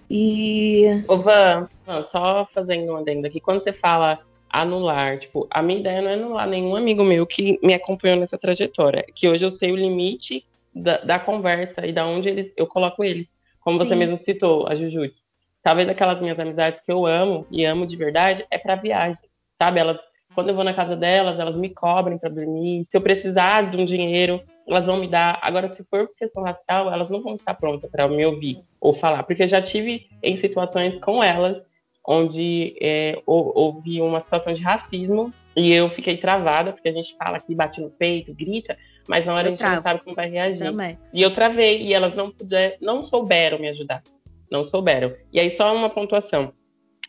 E. 0.10 1.04
Ô, 1.08 1.18
Van, 1.18 1.68
só 2.12 2.48
fazendo 2.54 2.94
um 2.94 2.98
adendo 2.98 3.28
aqui, 3.28 3.40
quando 3.40 3.64
você 3.64 3.74
fala 3.74 4.20
anular, 4.50 5.20
tipo, 5.20 5.48
a 5.52 5.62
minha 5.62 5.80
ideia 5.80 6.02
não 6.02 6.10
é 6.10 6.14
anular 6.14 6.48
nenhum 6.48 6.76
amigo 6.76 7.04
meu 7.04 7.26
que 7.26 7.60
me 7.62 7.74
acompanhou 7.74 8.18
nessa 8.18 8.38
trajetória, 8.38 9.06
que 9.14 9.28
hoje 9.28 9.44
eu 9.44 9.52
sei 9.52 9.72
o 9.72 9.76
limite 9.76 10.46
da, 10.74 10.98
da 10.98 11.20
conversa 11.20 11.86
e 11.86 11.92
da 11.92 12.06
onde 12.06 12.30
eles, 12.30 12.52
eu 12.56 12.66
coloco 12.66 13.04
eles, 13.04 13.28
como 13.60 13.78
Sim. 13.78 13.86
você 13.86 13.96
mesmo 13.96 14.20
citou, 14.24 14.68
a 14.68 14.76
Jujutsu. 14.76 15.22
Talvez 15.62 15.90
aquelas 15.90 16.22
minhas 16.22 16.40
amizades 16.40 16.80
que 16.86 16.92
eu 16.92 17.06
amo 17.06 17.46
e 17.52 17.66
amo 17.66 17.86
de 17.86 17.98
verdade 17.98 18.46
é 18.50 18.58
para 18.58 18.76
viagem, 18.76 19.22
sabe? 19.60 19.80
Elas 19.80 20.00
quando 20.38 20.50
eu 20.50 20.56
vou 20.56 20.64
na 20.64 20.76
casa 20.76 20.96
delas, 20.96 21.40
elas 21.40 21.56
me 21.56 21.68
cobrem 21.68 22.16
para 22.16 22.30
dormir. 22.30 22.86
Se 22.86 22.96
eu 22.96 23.02
precisar 23.02 23.72
de 23.72 23.76
um 23.76 23.84
dinheiro, 23.84 24.40
elas 24.68 24.86
vão 24.86 24.98
me 24.98 25.08
dar. 25.08 25.40
Agora, 25.42 25.68
se 25.72 25.84
for 25.86 26.06
por 26.06 26.16
questão 26.16 26.44
racial, 26.44 26.94
elas 26.94 27.10
não 27.10 27.24
vão 27.24 27.34
estar 27.34 27.56
prontas 27.56 27.90
para 27.90 28.08
me 28.08 28.24
ouvir 28.24 28.56
ou 28.80 28.94
falar, 28.94 29.24
porque 29.24 29.42
eu 29.42 29.48
já 29.48 29.64
tive 29.64 30.08
em 30.22 30.38
situações 30.38 31.00
com 31.00 31.24
elas 31.24 31.60
onde 32.08 32.78
é, 32.80 33.20
houve 33.26 34.00
uma 34.00 34.22
situação 34.22 34.54
de 34.54 34.62
racismo 34.62 35.34
e 35.56 35.74
eu 35.74 35.90
fiquei 35.90 36.18
travada, 36.18 36.72
porque 36.72 36.90
a 36.90 36.94
gente 36.94 37.16
fala 37.18 37.38
aqui, 37.38 37.56
bate 37.56 37.82
no 37.82 37.90
peito, 37.90 38.32
grita, 38.32 38.78
mas 39.08 39.26
na 39.26 39.34
hora 39.34 39.42
eu 39.42 39.48
a 39.48 39.50
gente 39.50 39.58
travo. 39.58 39.76
não 39.78 39.82
sabe 39.82 40.02
como 40.04 40.16
vai 40.16 40.30
reagir. 40.30 40.60
Também. 40.60 41.00
E 41.12 41.20
eu 41.20 41.34
travei, 41.34 41.82
e 41.82 41.96
elas 41.96 42.16
não 42.16 42.30
puder, 42.30 42.78
não 42.80 43.02
souberam 43.08 43.58
me 43.58 43.70
ajudar. 43.70 44.04
Não 44.52 44.64
souberam. 44.64 45.16
E 45.34 45.40
aí, 45.40 45.50
só 45.58 45.76
uma 45.76 45.90
pontuação 45.90 46.54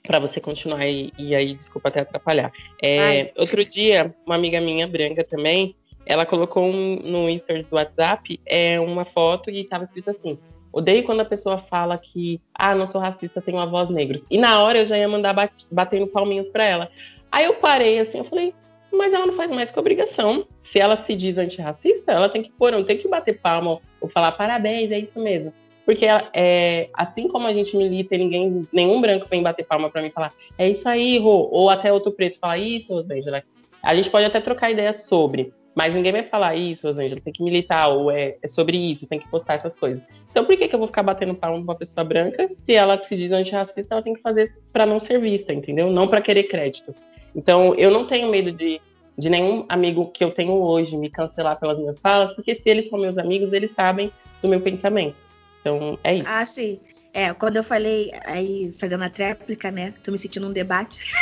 para 0.07 0.19
você 0.19 0.41
continuar 0.41 0.87
e, 0.87 1.13
e, 1.19 1.35
aí, 1.35 1.55
desculpa 1.55 1.89
até 1.89 2.01
atrapalhar. 2.01 2.51
É, 2.83 3.33
outro 3.37 3.65
dia, 3.65 4.15
uma 4.25 4.35
amiga 4.35 4.61
minha, 4.61 4.87
branca 4.87 5.23
também, 5.25 5.75
ela 6.07 6.25
colocou 6.25 6.65
um, 6.65 6.97
no 6.97 7.29
Instagram 7.29 7.65
do 7.69 7.77
WhatsApp 7.77 8.41
é, 8.47 8.81
uma 8.81 9.05
foto 9.05 9.51
e 9.51 9.61
estava 9.61 9.85
escrito 9.85 10.11
assim: 10.11 10.39
Odeio 10.73 11.05
quando 11.05 11.21
a 11.21 11.25
pessoa 11.25 11.59
fala 11.59 11.99
que, 11.99 12.41
ah, 12.55 12.75
não 12.75 12.87
sou 12.87 13.01
racista, 13.01 13.43
tenho 13.43 13.59
uma 13.59 13.67
voz 13.67 13.91
negra. 13.91 14.21
E 14.31 14.39
na 14.39 14.63
hora 14.63 14.79
eu 14.79 14.87
já 14.87 14.97
ia 14.97 15.09
mandar 15.09 15.33
bat 15.33 15.53
batendo 15.71 16.07
palminhos 16.07 16.49
para 16.49 16.65
ela. 16.65 16.91
Aí 17.31 17.45
eu 17.45 17.55
parei 17.55 17.99
assim, 17.99 18.19
eu 18.19 18.25
falei, 18.25 18.55
mas 18.93 19.13
ela 19.13 19.27
não 19.27 19.35
faz 19.35 19.51
mais 19.51 19.71
que 19.71 19.79
obrigação. 19.79 20.47
Se 20.63 20.79
ela 20.79 20.97
se 21.05 21.15
diz 21.15 21.37
antirracista, 21.37 22.13
ela 22.13 22.29
tem 22.29 22.43
que 22.43 22.51
pôr, 22.51 22.73
não 22.73 22.85
tem 22.85 22.97
que 22.97 23.09
bater 23.09 23.39
palma 23.39 23.79
ou 24.01 24.09
falar 24.09 24.33
parabéns, 24.33 24.91
é 24.91 24.99
isso 24.99 25.19
mesmo. 25.19 25.53
Porque 25.89 26.05
é, 26.35 26.91
assim 26.93 27.29
como 27.29 27.47
a 27.47 27.53
gente 27.55 27.75
milita 27.75 28.15
e 28.15 28.19
ninguém, 28.19 28.69
nenhum 28.71 29.01
branco 29.01 29.27
vem 29.27 29.43
bater 29.43 29.67
palma 29.67 29.89
para 29.89 30.03
mim 30.03 30.11
falar, 30.11 30.35
é 30.59 30.69
isso 30.69 30.87
aí, 30.87 31.17
Rô, 31.19 31.49
ou 31.51 31.71
até 31.71 31.91
outro 31.91 32.13
preto 32.13 32.39
falar 32.39 32.59
isso, 32.59 32.93
Rosângela. 32.93 33.43
A 33.83 33.97
gente 33.97 34.11
pode 34.11 34.27
até 34.27 34.39
trocar 34.39 34.71
ideias 34.71 35.07
sobre, 35.09 35.51
mas 35.75 35.95
ninguém 35.95 36.13
vai 36.13 36.25
falar 36.25 36.55
isso, 36.57 36.87
Rosângela, 36.87 37.23
tem 37.23 37.33
que 37.33 37.43
militar, 37.43 37.89
ou 37.89 38.11
é, 38.11 38.37
é 38.43 38.49
sobre 38.49 38.77
isso, 38.77 39.07
tem 39.07 39.19
que 39.19 39.31
postar 39.31 39.55
essas 39.55 39.75
coisas. 39.79 40.03
Então 40.31 40.45
por 40.45 40.55
que, 40.59 40.69
que 40.69 40.75
eu 40.75 40.79
vou 40.79 40.89
ficar 40.89 41.03
batendo 41.03 41.35
palma 41.35 41.57
pra 41.57 41.73
uma 41.73 41.75
pessoa 41.75 42.05
branca 42.05 42.47
se 42.51 42.75
ela 42.75 43.03
se 43.09 43.17
diz 43.17 43.33
antirracista, 43.33 43.87
ela 43.95 44.03
tem 44.03 44.13
que 44.13 44.21
fazer 44.21 44.55
para 44.71 44.85
não 44.85 45.01
ser 45.01 45.19
vista, 45.19 45.55
entendeu? 45.55 45.91
Não 45.91 46.07
para 46.07 46.21
querer 46.21 46.43
crédito. 46.43 46.95
Então 47.35 47.75
eu 47.77 47.91
não 47.91 48.07
tenho 48.07 48.29
medo 48.29 48.53
de, 48.53 48.79
de 49.17 49.31
nenhum 49.31 49.65
amigo 49.71 50.11
que 50.11 50.23
eu 50.23 50.33
tenho 50.33 50.53
hoje 50.53 50.95
me 50.99 51.09
cancelar 51.09 51.59
pelas 51.59 51.79
minhas 51.79 51.99
falas, 51.99 52.35
porque 52.35 52.57
se 52.57 52.69
eles 52.69 52.91
são 52.91 52.99
meus 52.99 53.17
amigos, 53.17 53.55
eles 53.55 53.71
sabem 53.71 54.13
do 54.43 54.49
meu 54.51 54.61
pensamento. 54.61 55.28
Então, 55.69 55.99
é 56.03 56.17
isso. 56.17 56.25
Ah, 56.27 56.47
sim. 56.47 56.81
É, 57.13 57.33
quando 57.35 57.57
eu 57.57 57.65
falei, 57.65 58.11
aí 58.25 58.75
fazendo 58.79 59.03
a 59.03 59.11
tréplica, 59.11 59.71
né? 59.71 59.95
Tô 60.03 60.11
me 60.13 60.19
sentindo 60.19 60.47
um 60.47 60.53
debate. 60.53 61.13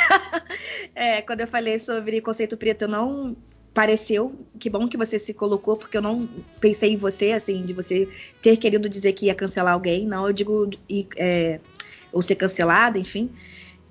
é, 0.94 1.22
quando 1.22 1.40
eu 1.40 1.46
falei 1.46 1.78
sobre 1.78 2.20
conceito 2.20 2.56
preto, 2.56 2.87
não 2.87 3.37
pareceu, 3.72 4.35
que 4.59 4.70
bom 4.70 4.88
que 4.88 4.96
você 4.96 5.18
se 5.18 5.35
colocou, 5.35 5.76
porque 5.76 5.96
eu 5.96 6.02
não 6.02 6.26
pensei 6.61 6.92
em 6.92 6.96
você, 6.96 7.32
assim, 7.32 7.64
de 7.64 7.74
você 7.74 8.09
ter 8.40 8.56
querido 8.56 8.88
dizer 8.88 9.12
que 9.12 9.26
ia 9.26 9.35
cancelar 9.35 9.74
alguém. 9.74 10.06
Não, 10.06 10.26
eu 10.26 10.32
digo, 10.32 10.70
é, 11.16 11.61
ou 12.12 12.22
ser 12.22 12.37
cancelada, 12.37 12.98
enfim. 12.98 13.30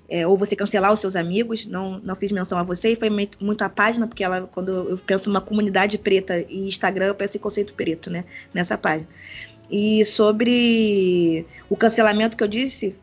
É, 0.08 0.24
ou 0.26 0.36
você 0.36 0.54
cancelar 0.54 0.92
os 0.92 1.00
seus 1.00 1.16
amigos, 1.16 1.66
não, 1.66 1.98
não 1.98 2.14
fiz 2.14 2.30
menção 2.30 2.58
a 2.58 2.62
você, 2.62 2.90
e 2.90 2.96
foi 2.96 3.10
muito, 3.10 3.62
a 3.62 3.68
página, 3.68 4.06
porque 4.06 4.22
ela, 4.22 4.42
quando 4.42 4.90
eu 4.90 4.98
penso 4.98 5.28
numa 5.28 5.40
comunidade 5.40 5.98
preta 5.98 6.38
e 6.48 6.68
Instagram, 6.68 7.06
eu 7.06 7.14
penso 7.14 7.36
em 7.36 7.40
conceito 7.40 7.74
preto, 7.74 8.08
né? 8.08 8.24
Nessa 8.54 8.78
página. 8.78 9.08
E 9.70 10.04
sobre 10.04 11.46
o 11.68 11.76
cancelamento 11.76 12.36
que 12.36 12.44
eu 12.44 12.48
disse, 12.48 12.96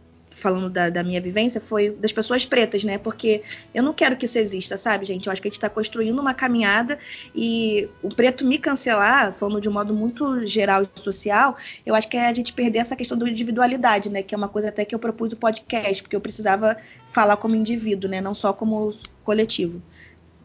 falando 0.43 0.69
da, 0.69 0.89
da, 0.89 1.03
minha 1.03 1.21
vivência, 1.21 1.61
foi 1.61 1.91
das 1.91 2.11
pessoas 2.11 2.45
pretas, 2.45 2.83
né? 2.83 2.97
Porque 2.97 3.41
eu 3.73 3.81
não 3.81 3.93
quero 3.93 4.17
que 4.17 4.25
isso 4.25 4.37
exista, 4.37 4.77
sabe, 4.77 5.05
gente? 5.05 5.25
Eu 5.25 5.31
acho 5.31 5.41
que 5.41 5.47
a 5.47 5.49
gente 5.49 5.57
está 5.57 5.69
construindo 5.69 6.19
uma 6.19 6.33
caminhada 6.33 6.99
e 7.33 7.89
o 8.01 8.09
preto 8.09 8.45
me 8.45 8.57
cancelar, 8.57 9.33
falando 9.35 9.61
de 9.61 9.69
um 9.69 9.71
modo 9.71 9.93
muito 9.93 10.45
geral 10.45 10.83
e 10.83 11.01
social, 11.01 11.55
eu 11.85 11.95
acho 11.95 12.09
que 12.09 12.17
é 12.17 12.27
a 12.27 12.33
gente 12.33 12.51
perder 12.51 12.79
essa 12.79 12.93
questão 12.93 13.17
da 13.17 13.29
individualidade, 13.29 14.09
né? 14.09 14.21
Que 14.21 14.35
é 14.35 14.37
uma 14.37 14.49
coisa 14.49 14.67
até 14.67 14.83
que 14.83 14.93
eu 14.93 14.99
propus 14.99 15.31
o 15.31 15.37
podcast, 15.37 16.03
porque 16.03 16.15
eu 16.15 16.21
precisava 16.21 16.75
falar 17.09 17.37
como 17.37 17.55
indivíduo, 17.55 18.09
né? 18.09 18.19
Não 18.19 18.35
só 18.35 18.51
como 18.51 18.93
coletivo. 19.23 19.81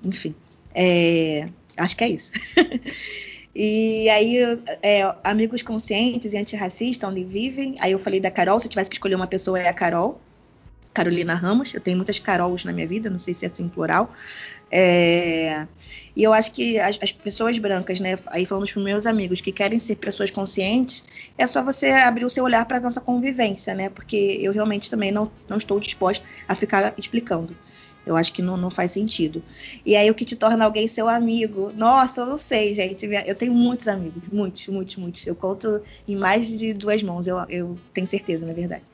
Enfim, 0.05 0.33
é... 0.73 1.49
acho 1.77 1.97
que 1.97 2.05
é 2.05 2.09
isso. 2.09 2.31
E 3.61 4.09
aí, 4.09 4.37
é, 4.81 5.12
amigos 5.25 5.62
conscientes 5.62 6.33
e 6.33 6.38
antirracistas, 6.38 7.11
onde 7.11 7.25
vivem. 7.25 7.75
Aí 7.81 7.90
eu 7.90 7.99
falei 7.99 8.21
da 8.21 8.31
Carol, 8.31 8.61
se 8.61 8.66
eu 8.66 8.71
tivesse 8.71 8.88
que 8.88 8.94
escolher 8.94 9.16
uma 9.16 9.27
pessoa, 9.27 9.59
é 9.59 9.66
a 9.66 9.73
Carol. 9.73 10.21
Carolina 10.94 11.35
Ramos. 11.35 11.75
Eu 11.75 11.81
tenho 11.81 11.97
muitas 11.97 12.21
Carols 12.21 12.64
na 12.64 12.73
minha 12.73 12.87
vida, 12.87 13.11
não 13.11 13.18
sei 13.18 13.35
se 13.35 13.44
é 13.44 13.49
assim 13.49 13.68
plural. 13.68 14.12
É, 14.71 15.66
e 16.14 16.23
eu 16.23 16.33
acho 16.33 16.53
que 16.53 16.79
as, 16.79 17.01
as, 17.03 17.11
pessoas 17.11 17.59
brancas, 17.59 17.99
né, 17.99 18.16
aí 18.29 18.47
falando 18.47 18.64
dos 18.64 18.77
meus 18.77 19.07
amigos 19.07 19.40
que 19.40 19.51
querem 19.51 19.81
ser 19.81 19.97
pessoas 19.97 20.31
conscientes, 20.31 21.03
é 21.37 21.44
só 21.44 21.61
você 21.61 21.88
abrir 21.88 22.25
o 22.25 22.31
seu 22.31 22.44
olhar 22.44 22.64
para 22.64 22.79
a 22.79 22.81
nossa 22.81 23.01
convivência, 23.01 23.75
né? 23.75 23.88
Porque 23.88 24.38
eu 24.40 24.53
realmente 24.53 24.88
também 24.88 25.11
não, 25.11 25.29
não 25.49 25.59
estou 25.59 25.81
disposta 25.81 26.25
a 26.47 26.55
ficar 26.55 26.94
explicando. 26.97 27.57
Eu 28.07 28.17
acho 28.17 28.33
que 28.33 28.41
não, 28.41 28.57
não 28.57 28.71
faz 28.71 28.93
sentido. 28.93 29.43
E 29.85 29.95
aí 29.95 30.11
o 30.11 30.15
que 30.15 30.25
te 30.25 30.35
torna 30.35 30.65
alguém 30.65 30.89
seu 30.89 31.09
amigo? 31.09 31.71
Nossa, 31.77 32.23
eu 32.23 32.27
não 32.27 32.39
sei, 32.39 32.73
gente. 32.73 33.07
Eu 33.27 33.35
tenho 33.35 33.53
muitos 33.53 33.87
amigos, 33.87 34.23
muitos, 34.33 34.67
muitos, 34.69 34.97
muitos. 34.97 35.27
Eu 35.27 35.35
conto 35.35 35.83
em 36.07 36.17
mais 36.17 36.49
de 36.49 36.73
duas 36.73 37.03
mãos, 37.03 37.27
eu, 37.27 37.39
eu 37.51 37.79
tenho 37.93 38.07
certeza, 38.07 38.47
na 38.47 38.55
verdade. 38.55 38.85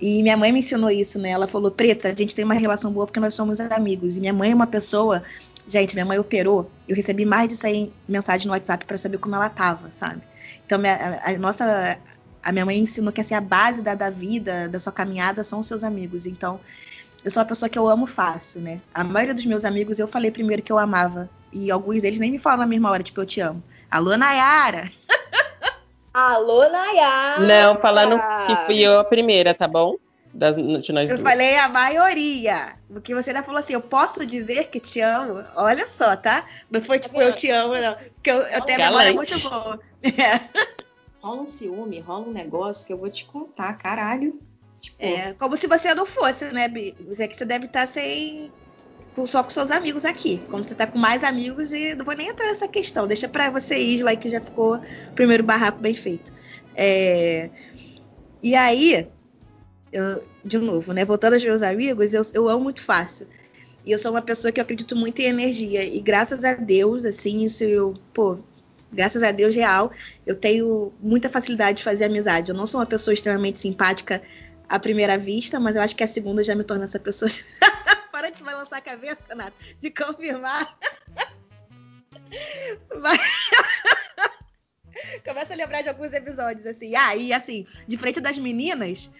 E 0.00 0.22
minha 0.22 0.36
mãe 0.36 0.50
me 0.50 0.60
ensinou 0.60 0.90
isso, 0.90 1.18
né? 1.18 1.30
Ela 1.30 1.46
falou: 1.46 1.70
Preta, 1.70 2.08
a 2.08 2.14
gente 2.14 2.34
tem 2.34 2.44
uma 2.44 2.54
relação 2.54 2.90
boa 2.90 3.06
porque 3.06 3.20
nós 3.20 3.34
somos 3.34 3.60
amigos. 3.60 4.16
E 4.16 4.20
minha 4.20 4.32
mãe 4.32 4.50
é 4.50 4.54
uma 4.54 4.66
pessoa. 4.66 5.22
Gente, 5.68 5.94
minha 5.94 6.06
mãe 6.06 6.18
operou. 6.18 6.70
Eu 6.88 6.96
recebi 6.96 7.24
mais 7.24 7.48
de 7.48 7.56
100 7.56 7.92
mensagens 8.08 8.46
no 8.46 8.52
WhatsApp 8.52 8.84
para 8.86 8.96
saber 8.96 9.18
como 9.18 9.34
ela 9.34 9.50
tava, 9.50 9.90
sabe? 9.92 10.22
Então, 10.64 10.78
minha, 10.78 11.20
a, 11.22 11.30
a, 11.30 11.38
nossa. 11.38 11.98
A 12.42 12.52
minha 12.52 12.64
mãe 12.64 12.78
ensinou 12.78 13.12
que 13.12 13.20
assim, 13.20 13.34
a 13.34 13.40
base 13.40 13.82
da, 13.82 13.94
da 13.94 14.08
vida, 14.08 14.66
da 14.66 14.80
sua 14.80 14.90
caminhada, 14.90 15.44
são 15.44 15.60
os 15.60 15.66
seus 15.66 15.84
amigos. 15.84 16.24
Então, 16.24 16.58
eu 17.24 17.30
sou 17.30 17.42
uma 17.42 17.48
pessoa 17.48 17.68
que 17.68 17.78
eu 17.78 17.88
amo 17.88 18.06
fácil, 18.06 18.60
né? 18.60 18.80
A 18.94 19.04
maioria 19.04 19.34
dos 19.34 19.44
meus 19.46 19.64
amigos 19.64 19.98
eu 19.98 20.08
falei 20.08 20.30
primeiro 20.30 20.62
que 20.62 20.72
eu 20.72 20.78
amava. 20.78 21.28
E 21.52 21.70
alguns 21.70 22.02
deles 22.02 22.18
nem 22.18 22.30
me 22.30 22.38
falam 22.38 22.60
na 22.60 22.66
mesma 22.66 22.90
hora, 22.90 23.02
tipo, 23.02 23.20
eu 23.20 23.26
te 23.26 23.40
amo. 23.40 23.62
Alô, 23.90 24.16
Nayara! 24.16 24.90
Alô, 26.14 26.68
Nayara! 26.68 27.40
Não, 27.40 27.80
falando 27.80 28.20
que 28.46 28.66
fui 28.66 28.78
eu 28.78 29.00
a 29.00 29.04
primeira, 29.04 29.54
tá 29.54 29.66
bom? 29.66 29.96
Das, 30.32 30.54
de 30.54 30.92
nós 30.92 31.10
eu 31.10 31.16
duas. 31.16 31.28
falei 31.28 31.56
a 31.56 31.68
maioria. 31.68 32.74
Porque 32.88 33.14
você 33.14 33.30
ainda 33.30 33.42
falou 33.42 33.58
assim, 33.58 33.74
eu 33.74 33.80
posso 33.80 34.24
dizer 34.24 34.68
que 34.68 34.78
te 34.78 35.00
amo? 35.00 35.44
Olha 35.56 35.88
só, 35.88 36.16
tá? 36.16 36.44
Não 36.70 36.80
foi 36.80 37.00
tipo, 37.00 37.20
eu 37.20 37.34
te 37.34 37.50
amo, 37.50 37.74
não. 37.74 37.96
Porque 38.14 38.30
eu, 38.30 38.42
eu 38.42 38.62
tenho 38.62 38.80
a 38.80 38.86
memória 38.86 39.12
muito 39.12 39.38
boa. 39.40 39.80
Rola 41.20 41.42
um 41.42 41.48
ciúme, 41.48 42.00
rola 42.00 42.28
um 42.28 42.32
negócio 42.32 42.86
que 42.86 42.92
eu 42.92 42.96
vou 42.96 43.10
te 43.10 43.26
contar, 43.26 43.76
caralho. 43.76 44.40
Tipo, 44.80 44.96
é, 44.98 45.34
como 45.34 45.56
se 45.56 45.66
você 45.66 45.94
não 45.94 46.06
fosse, 46.06 46.46
né, 46.52 46.66
Bi? 46.66 46.94
Você 47.06 47.28
que 47.28 47.36
você 47.36 47.44
deve 47.44 47.66
estar 47.66 47.86
sem. 47.86 48.50
só 49.26 49.42
com 49.42 49.50
seus 49.50 49.70
amigos 49.70 50.06
aqui. 50.06 50.40
Quando 50.48 50.66
você 50.66 50.74
tá 50.74 50.86
com 50.86 50.98
mais 50.98 51.22
amigos, 51.22 51.72
e 51.72 51.94
não 51.94 52.04
vou 52.04 52.16
nem 52.16 52.28
entrar 52.28 52.46
nessa 52.46 52.66
questão. 52.66 53.06
Deixa 53.06 53.28
pra 53.28 53.50
você, 53.50 53.76
Isla, 53.76 54.16
que 54.16 54.30
já 54.30 54.40
ficou 54.40 54.76
o 54.76 55.14
primeiro 55.14 55.44
barraco 55.44 55.78
bem 55.78 55.94
feito. 55.94 56.32
É... 56.74 57.50
E 58.42 58.54
aí, 58.54 59.06
eu, 59.92 60.22
de 60.42 60.58
novo, 60.58 60.94
né? 60.94 61.04
Voltando 61.04 61.34
aos 61.34 61.44
meus 61.44 61.62
amigos, 61.62 62.14
eu, 62.14 62.22
eu 62.32 62.48
amo 62.48 62.64
muito 62.64 62.82
fácil. 62.82 63.26
E 63.84 63.92
eu 63.92 63.98
sou 63.98 64.12
uma 64.12 64.22
pessoa 64.22 64.50
que 64.50 64.60
eu 64.60 64.62
acredito 64.62 64.96
muito 64.96 65.20
em 65.20 65.24
energia. 65.24 65.84
E 65.84 66.00
graças 66.00 66.42
a 66.42 66.54
Deus, 66.54 67.04
assim, 67.04 67.44
isso 67.44 67.64
eu, 67.64 67.92
pô, 68.14 68.38
graças 68.90 69.22
a 69.22 69.30
Deus 69.30 69.54
real, 69.54 69.90
eu 70.26 70.34
tenho 70.34 70.92
muita 71.00 71.28
facilidade 71.28 71.78
de 71.78 71.84
fazer 71.84 72.04
amizade. 72.04 72.50
Eu 72.50 72.56
não 72.56 72.66
sou 72.66 72.80
uma 72.80 72.86
pessoa 72.86 73.12
extremamente 73.12 73.60
simpática 73.60 74.22
à 74.70 74.78
primeira 74.78 75.18
vista, 75.18 75.58
mas 75.58 75.74
eu 75.74 75.82
acho 75.82 75.96
que 75.96 76.04
a 76.04 76.08
segunda 76.08 76.44
já 76.44 76.54
me 76.54 76.62
torna 76.62 76.84
essa 76.84 77.00
pessoa. 77.00 77.28
Para 78.12 78.30
de 78.30 78.40
balançar 78.40 78.78
a 78.78 78.80
cabeça, 78.80 79.34
Nath, 79.34 79.52
de 79.80 79.90
confirmar. 79.90 80.78
Começa 85.24 85.52
a 85.52 85.56
lembrar 85.56 85.82
de 85.82 85.88
alguns 85.88 86.12
episódios, 86.12 86.64
assim. 86.66 86.94
Ah, 86.94 87.16
e 87.16 87.32
assim, 87.32 87.66
de 87.88 87.98
frente 87.98 88.20
das 88.20 88.38
meninas, 88.38 89.10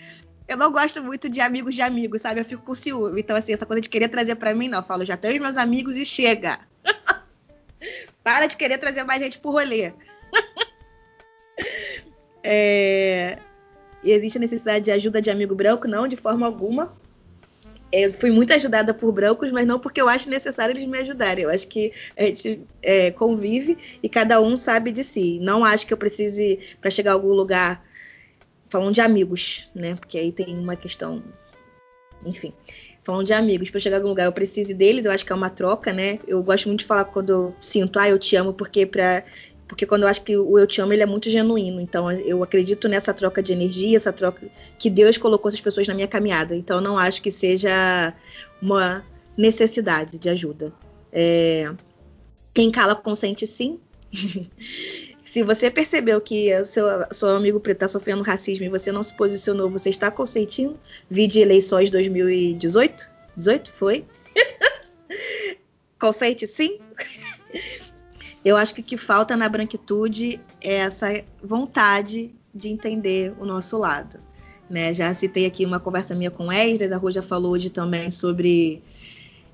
eu 0.46 0.56
não 0.56 0.70
gosto 0.70 1.02
muito 1.02 1.28
de 1.28 1.40
amigos 1.40 1.74
de 1.74 1.82
amigos, 1.82 2.22
sabe? 2.22 2.40
Eu 2.40 2.44
fico 2.44 2.62
com 2.62 2.74
ciúme. 2.74 3.20
Então, 3.20 3.34
assim, 3.34 3.52
essa 3.52 3.66
coisa 3.66 3.80
de 3.80 3.88
querer 3.88 4.08
trazer 4.08 4.36
para 4.36 4.54
mim, 4.54 4.68
não. 4.68 4.78
Eu 4.78 4.84
falo, 4.84 5.04
já 5.04 5.16
tenho 5.16 5.42
meus 5.42 5.56
amigos 5.56 5.96
e 5.96 6.06
chega. 6.06 6.60
Para 8.22 8.46
de 8.46 8.56
querer 8.56 8.78
trazer 8.78 9.02
mais 9.02 9.20
gente 9.20 9.40
pro 9.40 9.50
rolê. 9.50 9.92
é... 12.44 13.38
Existe 14.02 14.38
a 14.38 14.40
necessidade 14.40 14.84
de 14.86 14.90
ajuda 14.90 15.20
de 15.20 15.30
amigo 15.30 15.54
branco? 15.54 15.86
Não, 15.86 16.08
de 16.08 16.16
forma 16.16 16.46
alguma. 16.46 16.94
Eu 17.92 18.12
fui 18.12 18.30
muito 18.30 18.52
ajudada 18.52 18.94
por 18.94 19.10
brancos, 19.10 19.50
mas 19.50 19.66
não 19.66 19.80
porque 19.80 20.00
eu 20.00 20.08
acho 20.08 20.30
necessário 20.30 20.72
eles 20.72 20.86
me 20.86 20.98
ajudarem. 20.98 21.44
Eu 21.44 21.50
acho 21.50 21.66
que 21.66 21.92
a 22.16 22.22
gente 22.22 22.62
é, 22.82 23.10
convive 23.10 23.76
e 24.02 24.08
cada 24.08 24.40
um 24.40 24.56
sabe 24.56 24.92
de 24.92 25.02
si. 25.02 25.40
Não 25.42 25.64
acho 25.64 25.86
que 25.86 25.92
eu 25.92 25.98
precise, 25.98 26.60
para 26.80 26.90
chegar 26.90 27.10
a 27.10 27.14
algum 27.14 27.32
lugar, 27.32 27.84
falando 28.68 28.94
de 28.94 29.00
amigos, 29.00 29.68
né? 29.74 29.96
Porque 29.96 30.16
aí 30.16 30.30
tem 30.30 30.56
uma 30.56 30.76
questão. 30.76 31.22
Enfim, 32.24 32.52
falando 33.02 33.26
de 33.26 33.32
amigos, 33.32 33.70
para 33.70 33.80
chegar 33.80 33.96
a 33.96 33.98
algum 33.98 34.10
lugar 34.10 34.26
eu 34.26 34.32
preciso 34.32 34.74
deles, 34.74 35.04
eu 35.04 35.10
acho 35.10 35.26
que 35.26 35.32
é 35.32 35.34
uma 35.34 35.50
troca, 35.50 35.92
né? 35.92 36.20
Eu 36.28 36.42
gosto 36.42 36.68
muito 36.68 36.80
de 36.80 36.86
falar 36.86 37.06
quando 37.06 37.30
eu 37.30 37.54
sinto, 37.60 37.98
ah, 37.98 38.08
eu 38.08 38.18
te 38.18 38.36
amo, 38.36 38.52
porque 38.52 38.86
para 38.86 39.24
porque 39.70 39.86
quando 39.86 40.02
eu 40.02 40.08
acho 40.08 40.22
que 40.22 40.36
o 40.36 40.58
eu 40.58 40.66
te 40.66 40.80
amo 40.80 40.92
ele 40.92 41.02
é 41.02 41.06
muito 41.06 41.30
genuíno. 41.30 41.80
Então 41.80 42.10
eu 42.10 42.42
acredito 42.42 42.88
nessa 42.88 43.14
troca 43.14 43.42
de 43.42 43.52
energia, 43.52 43.96
essa 43.96 44.12
troca 44.12 44.46
que 44.78 44.90
Deus 44.90 45.16
colocou 45.16 45.48
essas 45.48 45.60
pessoas 45.60 45.86
na 45.86 45.94
minha 45.94 46.08
caminhada. 46.08 46.54
Então 46.56 46.78
eu 46.78 46.82
não 46.82 46.98
acho 46.98 47.22
que 47.22 47.30
seja 47.30 48.12
uma 48.60 49.04
necessidade 49.36 50.18
de 50.18 50.28
ajuda. 50.28 50.72
É... 51.12 51.72
Quem 52.52 52.70
cala 52.70 52.96
consente 52.96 53.46
sim. 53.46 53.78
Se 55.22 55.44
você 55.44 55.70
percebeu 55.70 56.20
que 56.20 56.52
seu, 56.64 56.86
seu 57.12 57.28
amigo 57.36 57.60
preto 57.60 57.76
está 57.76 57.88
sofrendo 57.88 58.22
racismo 58.22 58.64
e 58.64 58.68
você 58.68 58.90
não 58.90 59.04
se 59.04 59.16
posicionou, 59.16 59.70
você 59.70 59.88
está 59.88 60.10
consentindo? 60.10 60.76
Vide 61.08 61.38
eleições 61.38 61.88
2018? 61.92 63.08
18? 63.36 63.70
Foi? 63.70 64.04
Consente 66.00 66.48
sim? 66.48 66.80
Eu 68.44 68.56
acho 68.56 68.74
que 68.74 68.80
o 68.80 68.84
que 68.84 68.96
falta 68.96 69.36
na 69.36 69.48
branquitude 69.48 70.40
é 70.60 70.76
essa 70.76 71.24
vontade 71.42 72.34
de 72.54 72.68
entender 72.68 73.34
o 73.38 73.44
nosso 73.44 73.78
lado. 73.78 74.18
Né? 74.68 74.94
Já 74.94 75.12
citei 75.14 75.46
aqui 75.46 75.64
uma 75.64 75.80
conversa 75.80 76.14
minha 76.14 76.30
com 76.30 76.52
Esdras, 76.52 76.92
a 76.92 77.10
já 77.10 77.22
falou 77.22 77.52
hoje 77.52 77.70
também 77.70 78.10
sobre 78.10 78.82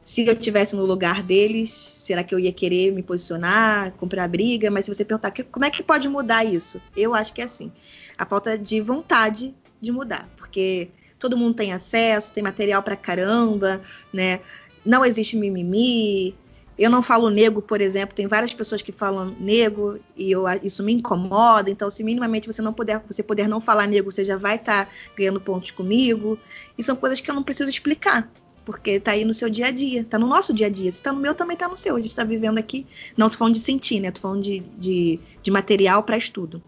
se 0.06 0.24
eu 0.24 0.34
estivesse 0.34 0.76
no 0.76 0.84
lugar 0.84 1.20
deles, 1.20 1.68
será 1.70 2.22
que 2.22 2.32
eu 2.32 2.38
ia 2.38 2.52
querer 2.52 2.92
me 2.92 3.02
posicionar, 3.02 3.90
comprar 3.94 4.28
briga? 4.28 4.70
Mas 4.70 4.84
se 4.84 4.94
você 4.94 5.04
perguntar 5.04 5.32
como 5.50 5.64
é 5.64 5.70
que 5.70 5.82
pode 5.82 6.08
mudar 6.08 6.44
isso, 6.44 6.80
eu 6.96 7.12
acho 7.12 7.34
que 7.34 7.40
é 7.40 7.44
assim: 7.44 7.72
a 8.16 8.24
falta 8.24 8.56
de 8.56 8.80
vontade 8.80 9.52
de 9.80 9.90
mudar, 9.90 10.28
porque 10.36 10.90
todo 11.18 11.36
mundo 11.36 11.54
tem 11.54 11.72
acesso, 11.72 12.32
tem 12.32 12.40
material 12.40 12.84
pra 12.84 12.94
caramba, 12.94 13.80
né? 14.12 14.40
Não 14.84 15.04
existe 15.04 15.36
mimimi. 15.36 16.36
Eu 16.78 16.90
não 16.90 17.02
falo 17.02 17.30
nego, 17.30 17.62
por 17.62 17.80
exemplo, 17.80 18.14
tem 18.14 18.26
várias 18.26 18.52
pessoas 18.52 18.82
que 18.82 18.92
falam 18.92 19.34
nego 19.40 19.98
e 20.16 20.30
eu, 20.30 20.44
isso 20.62 20.82
me 20.82 20.92
incomoda. 20.92 21.70
Então, 21.70 21.88
se 21.88 22.04
minimamente 22.04 22.46
você 22.46 22.60
não 22.60 22.72
puder, 22.72 23.02
você 23.08 23.22
puder 23.22 23.48
não 23.48 23.60
falar 23.60 23.86
nego, 23.86 24.12
você 24.12 24.24
já 24.24 24.36
vai 24.36 24.56
estar 24.56 24.84
tá 24.84 24.92
ganhando 25.16 25.40
pontos 25.40 25.70
comigo. 25.70 26.38
E 26.76 26.84
são 26.84 26.94
coisas 26.94 27.20
que 27.20 27.30
eu 27.30 27.34
não 27.34 27.42
preciso 27.42 27.70
explicar 27.70 28.30
porque 28.66 28.98
tá 28.98 29.12
aí 29.12 29.24
no 29.24 29.32
seu 29.32 29.48
dia 29.48 29.68
a 29.68 29.70
dia, 29.70 30.04
tá 30.04 30.18
no 30.18 30.26
nosso 30.26 30.52
dia 30.52 30.66
a 30.66 30.70
dia. 30.70 30.90
Se 30.90 31.00
tá 31.00 31.12
no 31.12 31.20
meu, 31.20 31.36
também 31.36 31.56
tá 31.56 31.68
no 31.68 31.76
seu. 31.76 31.94
A 31.94 32.00
gente 32.00 32.16
tá 32.16 32.24
vivendo 32.24 32.58
aqui. 32.58 32.84
Não 33.16 33.30
tô 33.30 33.38
falando 33.38 33.54
de 33.54 33.60
sentir, 33.60 34.00
né? 34.00 34.10
Tô 34.10 34.20
falando 34.20 34.42
de, 34.42 34.58
de, 34.76 35.20
de 35.40 35.50
material 35.52 36.02
para 36.02 36.16
estudo. 36.16 36.60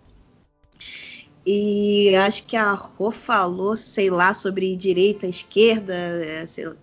E 1.44 2.14
acho 2.14 2.46
que 2.46 2.56
a 2.56 2.72
Rô 2.72 3.10
falou, 3.10 3.74
sei 3.74 4.10
lá, 4.10 4.32
sobre 4.32 4.76
direita, 4.76 5.26
esquerda, 5.26 5.92
é, 5.92 6.44
lá, 6.46 6.76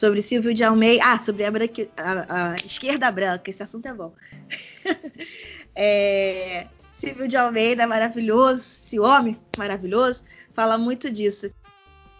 sobre 0.00 0.22
Silvio 0.22 0.54
de 0.54 0.64
Almeida. 0.64 1.04
Ah, 1.04 1.18
sobre 1.18 1.44
a, 1.44 1.50
a, 1.50 2.52
a 2.52 2.56
esquerda 2.56 3.10
branca, 3.10 3.50
esse 3.50 3.62
assunto 3.62 3.86
é 3.86 3.92
bom. 3.92 4.14
é, 5.76 6.68
Silvio 6.90 7.28
de 7.28 7.36
Almeida, 7.36 7.86
maravilhoso, 7.86 8.62
esse 8.62 8.98
homem 8.98 9.36
maravilhoso, 9.58 10.24
fala 10.54 10.78
muito 10.78 11.10
disso 11.10 11.52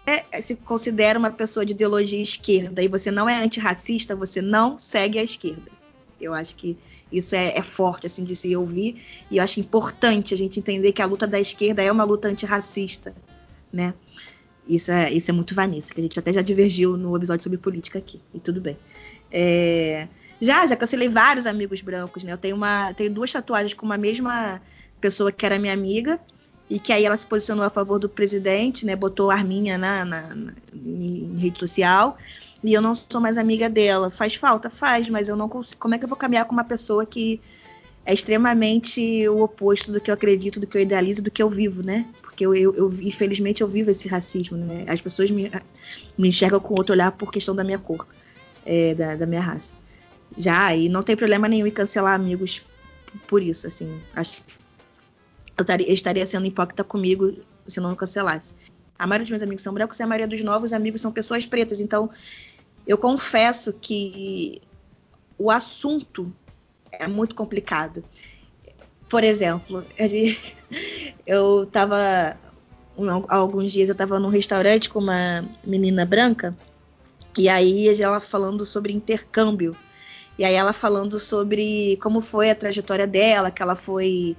é, 0.06 0.42
se 0.42 0.56
considera 0.56 1.18
uma 1.18 1.30
pessoa 1.30 1.64
de 1.64 1.72
ideologia 1.72 2.20
esquerda 2.20 2.82
e 2.82 2.88
você 2.88 3.10
não 3.10 3.26
é 3.26 3.42
antirracista, 3.42 4.14
você 4.14 4.42
não 4.42 4.78
segue 4.78 5.18
a 5.18 5.22
esquerda. 5.22 5.72
Eu 6.20 6.34
acho 6.34 6.56
que 6.56 6.76
isso 7.10 7.34
é, 7.34 7.56
é, 7.56 7.62
forte 7.62 8.06
assim 8.06 8.24
de 8.24 8.36
se 8.36 8.54
ouvir 8.54 9.02
e 9.30 9.38
eu 9.38 9.42
acho 9.42 9.58
importante 9.58 10.34
a 10.34 10.36
gente 10.36 10.60
entender 10.60 10.92
que 10.92 11.00
a 11.00 11.06
luta 11.06 11.26
da 11.26 11.40
esquerda 11.40 11.82
é 11.82 11.90
uma 11.90 12.04
luta 12.04 12.28
antirracista, 12.28 13.14
né? 13.72 13.94
Isso 14.68 14.90
é, 14.90 15.12
isso 15.12 15.30
é 15.30 15.34
muito 15.34 15.54
Vanessa, 15.54 15.92
que 15.92 16.00
a 16.00 16.02
gente 16.02 16.18
até 16.18 16.32
já 16.32 16.42
divergiu 16.42 16.96
no 16.96 17.16
episódio 17.16 17.42
sobre 17.42 17.58
política 17.58 17.98
aqui, 17.98 18.20
e 18.32 18.38
tudo 18.38 18.60
bem. 18.60 18.76
É, 19.32 20.06
já, 20.40 20.66
já 20.66 20.76
cancelei 20.76 21.08
vários 21.08 21.46
amigos 21.46 21.82
brancos, 21.82 22.24
né? 22.24 22.32
Eu 22.32 22.38
tenho, 22.38 22.56
uma, 22.56 22.92
tenho 22.94 23.10
duas 23.10 23.32
tatuagens 23.32 23.74
com 23.74 23.84
uma 23.84 23.98
mesma 23.98 24.60
pessoa 25.00 25.32
que 25.32 25.44
era 25.44 25.58
minha 25.58 25.72
amiga, 25.72 26.20
e 26.70 26.78
que 26.78 26.92
aí 26.92 27.04
ela 27.04 27.16
se 27.16 27.26
posicionou 27.26 27.64
a 27.64 27.68
favor 27.68 27.98
do 27.98 28.08
presidente, 28.08 28.86
né? 28.86 28.94
Botou 28.94 29.28
Arminha 29.28 29.76
na, 29.76 30.04
na, 30.04 30.34
na, 30.34 30.52
em 30.72 31.36
rede 31.36 31.58
social. 31.58 32.16
E 32.62 32.72
eu 32.72 32.80
não 32.80 32.94
sou 32.94 33.20
mais 33.20 33.36
amiga 33.36 33.68
dela. 33.68 34.08
Faz 34.08 34.36
falta? 34.36 34.70
Faz, 34.70 35.08
mas 35.08 35.28
eu 35.28 35.36
não 35.36 35.48
consigo. 35.48 35.80
Como 35.80 35.96
é 35.96 35.98
que 35.98 36.04
eu 36.04 36.08
vou 36.08 36.16
caminhar 36.16 36.44
com 36.44 36.52
uma 36.52 36.62
pessoa 36.62 37.04
que 37.04 37.40
é 38.04 38.14
extremamente 38.14 39.28
o 39.28 39.42
oposto 39.42 39.92
do 39.92 40.00
que 40.00 40.10
eu 40.10 40.14
acredito, 40.14 40.58
do 40.58 40.66
que 40.66 40.76
eu 40.76 40.82
idealizo, 40.82 41.22
do 41.22 41.30
que 41.30 41.42
eu 41.42 41.50
vivo, 41.50 41.82
né? 41.82 42.06
Porque 42.22 42.44
eu, 42.44 42.54
eu, 42.54 42.74
eu 42.74 42.92
infelizmente, 43.02 43.60
eu 43.60 43.68
vivo 43.68 43.90
esse 43.90 44.08
racismo, 44.08 44.56
né? 44.56 44.84
As 44.88 45.00
pessoas 45.00 45.30
me, 45.30 45.50
me 46.16 46.28
enxergam 46.28 46.60
com 46.60 46.74
outro 46.74 46.94
olhar 46.94 47.12
por 47.12 47.30
questão 47.30 47.54
da 47.54 47.62
minha 47.62 47.78
cor, 47.78 48.06
é, 48.64 48.94
da, 48.94 49.16
da 49.16 49.26
minha 49.26 49.40
raça. 49.40 49.74
Já, 50.36 50.74
e 50.74 50.88
não 50.88 51.02
tem 51.02 51.16
problema 51.16 51.48
nenhum 51.48 51.66
em 51.66 51.70
cancelar 51.70 52.14
amigos 52.14 52.62
por 53.26 53.42
isso, 53.42 53.66
assim. 53.66 54.00
Acho 54.14 54.42
que 54.42 54.54
eu 55.58 55.62
estaria, 55.62 55.92
estaria 55.92 56.26
sendo 56.26 56.46
hipócrita 56.46 56.82
comigo 56.82 57.34
se 57.66 57.78
eu 57.78 57.82
não 57.82 57.94
cancelasse. 57.94 58.54
A 58.98 59.06
maioria 59.06 59.24
dos 59.24 59.30
meus 59.30 59.42
amigos 59.42 59.62
são 59.62 59.74
brancos 59.74 59.98
e 59.98 60.02
a 60.02 60.06
maioria 60.06 60.28
dos 60.28 60.42
novos 60.42 60.72
amigos 60.72 61.00
são 61.00 61.12
pessoas 61.12 61.44
pretas. 61.46 61.80
Então, 61.80 62.10
eu 62.86 62.96
confesso 62.96 63.72
que 63.72 64.60
o 65.38 65.50
assunto 65.50 66.32
é 66.92 67.06
muito 67.06 67.34
complicado. 67.34 68.04
Por 69.08 69.24
exemplo, 69.24 69.84
eu 71.26 71.64
estava 71.64 72.36
há 73.28 73.36
alguns 73.36 73.72
dias 73.72 73.88
eu 73.88 73.94
estava 73.94 74.18
num 74.18 74.28
restaurante 74.28 74.88
com 74.88 74.98
uma 74.98 75.44
menina 75.64 76.04
branca 76.04 76.56
e 77.36 77.48
aí 77.48 77.88
ela 78.00 78.20
falando 78.20 78.66
sobre 78.66 78.92
intercâmbio 78.92 79.74
e 80.38 80.44
aí 80.44 80.54
ela 80.54 80.72
falando 80.72 81.18
sobre 81.18 81.98
como 82.02 82.20
foi 82.20 82.50
a 82.50 82.54
trajetória 82.54 83.06
dela, 83.06 83.50
que 83.50 83.62
ela 83.62 83.76
foi 83.76 84.36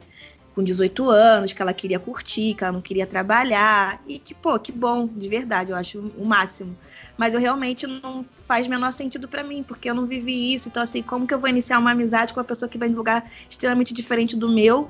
com 0.53 0.63
18 0.63 1.09
anos, 1.09 1.53
que 1.53 1.61
ela 1.61 1.73
queria 1.73 1.99
curtir, 1.99 2.53
que 2.55 2.63
ela 2.63 2.73
não 2.73 2.81
queria 2.81 3.07
trabalhar. 3.07 4.01
E 4.05 4.19
que, 4.19 4.33
pô, 4.33 4.59
que 4.59 4.71
bom, 4.71 5.07
de 5.07 5.29
verdade, 5.29 5.71
eu 5.71 5.77
acho 5.77 5.99
o 6.17 6.25
máximo. 6.25 6.77
Mas 7.17 7.33
eu 7.33 7.39
realmente 7.39 7.87
não 7.87 8.25
faz 8.31 8.67
menor 8.67 8.91
sentido 8.91 9.27
para 9.27 9.43
mim, 9.43 9.63
porque 9.63 9.89
eu 9.89 9.95
não 9.95 10.05
vivi 10.05 10.53
isso. 10.53 10.67
Então, 10.67 10.83
assim, 10.83 11.01
como 11.01 11.25
que 11.25 11.33
eu 11.33 11.39
vou 11.39 11.49
iniciar 11.49 11.79
uma 11.79 11.91
amizade 11.91 12.33
com 12.33 12.39
uma 12.39 12.45
pessoa 12.45 12.67
que 12.67 12.77
vem 12.77 12.89
de 12.89 12.95
um 12.95 12.97
lugar 12.97 13.29
extremamente 13.49 13.93
diferente 13.93 14.35
do 14.35 14.49
meu 14.49 14.89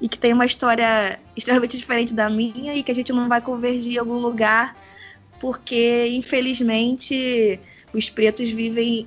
e 0.00 0.08
que 0.08 0.18
tem 0.18 0.32
uma 0.32 0.46
história 0.46 1.18
extremamente 1.36 1.76
diferente 1.76 2.14
da 2.14 2.28
minha 2.28 2.74
e 2.74 2.82
que 2.82 2.92
a 2.92 2.94
gente 2.94 3.12
não 3.12 3.28
vai 3.28 3.40
convergir 3.40 3.94
em 3.94 3.98
algum 3.98 4.18
lugar, 4.18 4.76
porque, 5.38 6.08
infelizmente 6.08 7.58
os 7.92 8.08
pretos 8.08 8.50
vivem, 8.50 9.06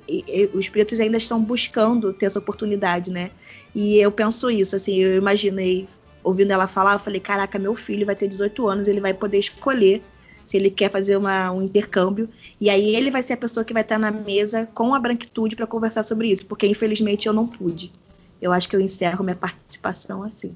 os 0.52 0.68
pretos 0.68 1.00
ainda 1.00 1.16
estão 1.16 1.42
buscando 1.42 2.12
ter 2.12 2.26
essa 2.26 2.38
oportunidade, 2.38 3.10
né? 3.10 3.30
E 3.74 3.98
eu 3.98 4.12
penso 4.12 4.50
isso, 4.50 4.76
assim, 4.76 4.96
eu 4.96 5.16
imaginei, 5.16 5.88
ouvindo 6.22 6.52
ela 6.52 6.68
falar, 6.68 6.94
eu 6.94 6.98
falei, 6.98 7.20
caraca, 7.20 7.58
meu 7.58 7.74
filho 7.74 8.06
vai 8.06 8.14
ter 8.14 8.28
18 8.28 8.68
anos, 8.68 8.88
ele 8.88 9.00
vai 9.00 9.12
poder 9.12 9.38
escolher 9.38 10.02
se 10.46 10.56
ele 10.56 10.70
quer 10.70 10.90
fazer 10.90 11.16
uma, 11.16 11.50
um 11.50 11.62
intercâmbio. 11.62 12.28
E 12.60 12.70
aí 12.70 12.94
ele 12.94 13.10
vai 13.10 13.22
ser 13.22 13.32
a 13.32 13.38
pessoa 13.38 13.64
que 13.64 13.72
vai 13.72 13.82
estar 13.82 13.98
na 13.98 14.10
mesa 14.10 14.68
com 14.74 14.94
a 14.94 15.00
branquitude 15.00 15.56
para 15.56 15.66
conversar 15.66 16.02
sobre 16.02 16.28
isso, 16.28 16.46
porque 16.46 16.66
infelizmente 16.66 17.26
eu 17.26 17.32
não 17.32 17.46
pude. 17.46 17.92
Eu 18.40 18.52
acho 18.52 18.68
que 18.68 18.76
eu 18.76 18.80
encerro 18.80 19.24
minha 19.24 19.36
participação 19.36 20.22
assim. 20.22 20.54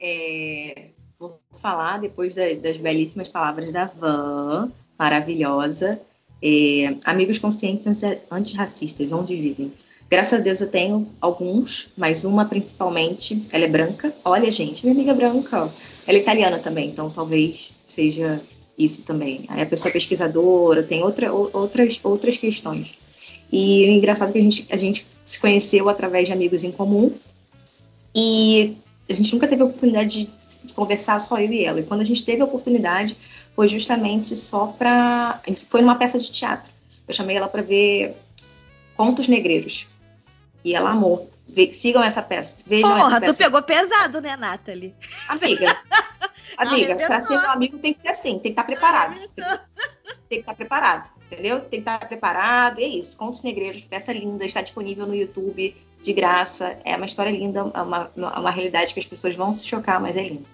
É, 0.00 0.90
vou 1.18 1.40
falar 1.50 1.98
depois 1.98 2.34
da, 2.34 2.52
das 2.54 2.76
belíssimas 2.76 3.28
palavras 3.28 3.72
da 3.72 3.86
Van, 3.86 4.70
maravilhosa. 4.98 6.00
É, 6.42 6.96
amigos 7.06 7.38
conscientes 7.38 7.86
antirracistas, 8.30 9.12
onde 9.12 9.34
vivem? 9.34 9.72
Graças 10.10 10.38
a 10.38 10.42
Deus 10.42 10.60
eu 10.60 10.68
tenho 10.68 11.08
alguns, 11.20 11.92
mas 11.96 12.24
uma 12.24 12.44
principalmente, 12.44 13.46
ela 13.50 13.64
é 13.64 13.68
branca. 13.68 14.14
Olha, 14.24 14.50
gente, 14.50 14.84
minha 14.84 14.94
amiga 14.94 15.12
é 15.12 15.14
branca, 15.14 15.68
ela 16.06 16.18
é 16.18 16.20
italiana 16.20 16.58
também, 16.58 16.90
então 16.90 17.10
talvez 17.10 17.72
seja 17.86 18.40
isso 18.78 19.02
também. 19.02 19.44
Aí 19.48 19.62
a 19.62 19.66
pessoa 19.66 19.90
é 19.90 19.92
pesquisadora, 19.92 20.82
tem 20.82 21.02
outra, 21.02 21.32
outras, 21.32 22.00
outras 22.02 22.36
questões. 22.36 22.94
E 23.50 23.86
o 23.86 23.90
engraçado 23.90 24.30
é 24.30 24.32
que 24.32 24.38
a 24.38 24.42
gente, 24.42 24.66
a 24.70 24.76
gente 24.76 25.06
se 25.24 25.40
conheceu 25.40 25.88
através 25.88 26.26
de 26.26 26.32
amigos 26.32 26.64
em 26.64 26.72
comum 26.72 27.12
e 28.14 28.76
a 29.08 29.12
gente 29.12 29.32
nunca 29.32 29.48
teve 29.48 29.62
a 29.62 29.66
oportunidade 29.66 30.30
de 30.64 30.72
conversar 30.72 31.18
só 31.18 31.38
eu 31.38 31.50
e 31.50 31.64
ela. 31.64 31.80
E 31.80 31.84
quando 31.84 32.00
a 32.00 32.04
gente 32.04 32.24
teve 32.24 32.42
a 32.42 32.44
oportunidade, 32.44 33.16
foi 33.54 33.68
justamente 33.68 34.34
só 34.34 34.66
para. 34.66 35.40
Foi 35.68 35.80
numa 35.80 35.96
peça 35.96 36.18
de 36.18 36.30
teatro. 36.30 36.72
Eu 37.06 37.14
chamei 37.14 37.36
ela 37.36 37.48
para 37.48 37.62
ver 37.62 38.14
Contos 38.96 39.28
Negreiros. 39.28 39.86
E 40.64 40.74
ela 40.74 40.90
amou. 40.90 41.30
sigam 41.72 42.02
essa 42.02 42.22
peça. 42.22 42.64
Vejam 42.66 42.90
Porra, 42.90 43.08
essa 43.08 43.20
peça. 43.20 43.32
tu 43.32 43.36
pegou 43.38 43.62
pesado, 43.62 44.20
né, 44.20 44.36
Nathalie? 44.36 44.94
Amiga. 45.28 45.76
Amiga, 46.56 46.94
para 46.94 47.20
ser 47.20 47.36
meu 47.36 47.50
amigo 47.50 47.78
tem 47.78 47.92
que 47.92 48.00
ser 48.00 48.08
assim, 48.08 48.38
tem 48.38 48.40
que 48.40 48.48
estar 48.50 48.62
tá 48.62 48.66
preparado. 48.66 49.18
Tem, 49.34 49.44
tem 49.44 49.58
que 50.28 50.36
estar 50.36 50.52
tá 50.52 50.56
preparado, 50.56 51.10
entendeu? 51.26 51.60
Tem 51.60 51.68
que 51.70 51.76
estar 51.78 51.98
tá 51.98 52.06
preparado. 52.06 52.80
E 52.80 52.84
é 52.84 52.88
isso. 52.88 53.16
Contos 53.16 53.42
Negreiros, 53.42 53.82
peça 53.82 54.12
linda, 54.12 54.44
está 54.44 54.62
disponível 54.62 55.06
no 55.06 55.14
YouTube 55.14 55.76
de 56.00 56.12
graça. 56.12 56.78
É 56.84 56.96
uma 56.96 57.06
história 57.06 57.30
linda, 57.30 57.60
é 57.74 57.82
uma, 57.82 58.10
uma 58.14 58.50
realidade 58.50 58.94
que 58.94 59.00
as 59.00 59.06
pessoas 59.06 59.34
vão 59.34 59.52
se 59.52 59.66
chocar, 59.66 60.00
mas 60.00 60.16
é 60.16 60.22
linda. 60.22 60.48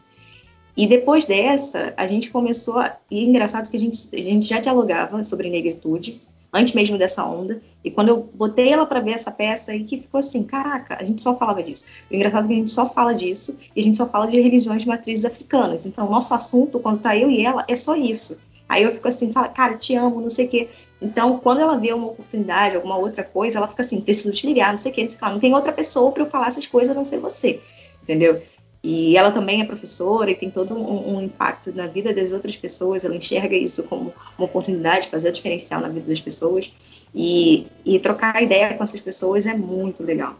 E 0.76 0.86
depois 0.86 1.26
dessa, 1.26 1.92
a 1.96 2.06
gente 2.06 2.30
começou. 2.30 2.78
A... 2.78 2.96
E 3.10 3.18
é 3.20 3.22
engraçado 3.22 3.68
que 3.68 3.76
a 3.76 3.80
gente, 3.80 3.98
a 4.14 4.22
gente 4.22 4.48
já 4.48 4.60
dialogava 4.60 5.22
sobre 5.24 5.50
negritude 5.50 6.20
antes 6.52 6.74
mesmo 6.74 6.98
dessa 6.98 7.24
onda. 7.24 7.60
E 7.84 7.90
quando 7.90 8.08
eu 8.08 8.28
botei 8.34 8.72
ela 8.72 8.86
para 8.86 9.00
ver 9.00 9.12
essa 9.12 9.30
peça 9.30 9.72
aí 9.72 9.84
que 9.84 9.96
ficou 9.96 10.18
assim, 10.18 10.42
caraca, 10.42 10.96
a 10.98 11.04
gente 11.04 11.22
só 11.22 11.36
falava 11.36 11.62
disso. 11.62 11.84
O 12.10 12.14
engraçado 12.14 12.44
é 12.44 12.48
que 12.48 12.54
a 12.54 12.56
gente 12.56 12.70
só 12.70 12.86
fala 12.86 13.14
disso 13.14 13.56
e 13.74 13.80
a 13.80 13.84
gente 13.84 13.96
só 13.96 14.06
fala 14.06 14.26
de 14.26 14.40
religiões 14.40 14.82
de 14.82 14.88
matrizes 14.88 15.24
africanas. 15.24 15.86
Então, 15.86 16.06
o 16.06 16.10
nosso 16.10 16.34
assunto, 16.34 16.80
quando 16.80 17.00
tá 17.00 17.16
eu 17.16 17.30
e 17.30 17.44
ela, 17.44 17.64
é 17.68 17.76
só 17.76 17.94
isso. 17.96 18.38
Aí 18.68 18.84
eu 18.84 18.92
fico 18.92 19.08
assim, 19.08 19.32
fala, 19.32 19.48
cara, 19.48 19.76
te 19.76 19.96
amo, 19.96 20.20
não 20.20 20.30
sei 20.30 20.46
o 20.46 20.48
quê. 20.48 20.68
Então, 21.02 21.38
quando 21.38 21.60
ela 21.60 21.76
vê 21.76 21.92
uma 21.92 22.08
oportunidade, 22.08 22.76
alguma 22.76 22.96
outra 22.96 23.24
coisa, 23.24 23.58
ela 23.58 23.66
fica 23.66 23.82
assim, 23.82 24.00
preciso 24.00 24.30
te 24.30 24.46
ligar, 24.46 24.70
não 24.70 24.78
sei 24.78 24.92
o 24.92 24.94
quê. 24.94 25.06
Não, 25.20 25.32
não 25.32 25.40
tem 25.40 25.52
outra 25.54 25.72
pessoa 25.72 26.12
para 26.12 26.22
eu 26.22 26.30
falar 26.30 26.48
essas 26.48 26.66
coisas 26.66 26.94
a 26.94 26.98
não 26.98 27.04
ser 27.04 27.18
você. 27.18 27.60
Entendeu? 28.02 28.40
E 28.82 29.14
ela 29.16 29.30
também 29.30 29.60
é 29.60 29.64
professora 29.64 30.30
e 30.30 30.34
tem 30.34 30.50
todo 30.50 30.74
um, 30.74 31.16
um, 31.16 31.22
impacto 31.22 31.70
na 31.74 31.86
vida 31.86 32.14
das 32.14 32.32
outras 32.32 32.56
pessoas. 32.56 33.04
Ela 33.04 33.14
enxerga 33.14 33.54
isso 33.54 33.84
como 33.84 34.14
uma 34.38 34.44
oportunidade 34.46 35.04
de 35.04 35.10
fazer 35.10 35.28
a 35.28 35.32
diferencial 35.32 35.82
na 35.82 35.88
vida 35.88 36.06
das 36.06 36.20
pessoas. 36.20 37.06
E, 37.14 37.66
e 37.84 37.98
trocar 37.98 38.42
ideia 38.42 38.74
com 38.74 38.82
essas 38.82 39.00
pessoas 39.00 39.44
é 39.46 39.52
muito 39.52 40.02
legal. 40.02 40.36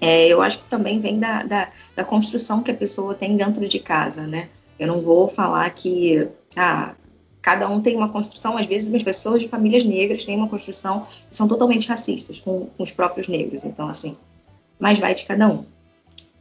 É, 0.00 0.26
eu 0.26 0.42
acho 0.42 0.58
que 0.58 0.68
também 0.68 0.98
vem 0.98 1.20
da, 1.20 1.44
da, 1.44 1.70
da, 1.94 2.04
construção 2.04 2.60
que 2.60 2.72
a 2.72 2.74
pessoa 2.74 3.14
tem 3.14 3.36
dentro 3.36 3.68
de 3.68 3.78
casa, 3.78 4.26
né? 4.26 4.48
Eu 4.76 4.88
não 4.88 5.00
vou 5.00 5.28
falar 5.28 5.70
que 5.70 6.26
ah, 6.56 6.96
cada 7.40 7.68
um 7.68 7.80
tem 7.80 7.96
uma 7.96 8.08
construção, 8.08 8.58
às 8.58 8.66
vezes 8.66 8.92
as 8.92 9.02
pessoas 9.04 9.42
de 9.42 9.48
famílias 9.48 9.84
negras 9.84 10.24
têm 10.24 10.36
uma 10.36 10.48
construção 10.48 11.06
que 11.30 11.36
são 11.36 11.46
totalmente 11.46 11.88
racistas 11.88 12.40
com, 12.40 12.66
com 12.66 12.82
os 12.82 12.90
próprios 12.90 13.28
negros. 13.28 13.64
Então, 13.64 13.88
assim, 13.88 14.16
mais 14.80 14.98
vai 14.98 15.14
de 15.14 15.24
cada 15.24 15.46
um. 15.46 15.64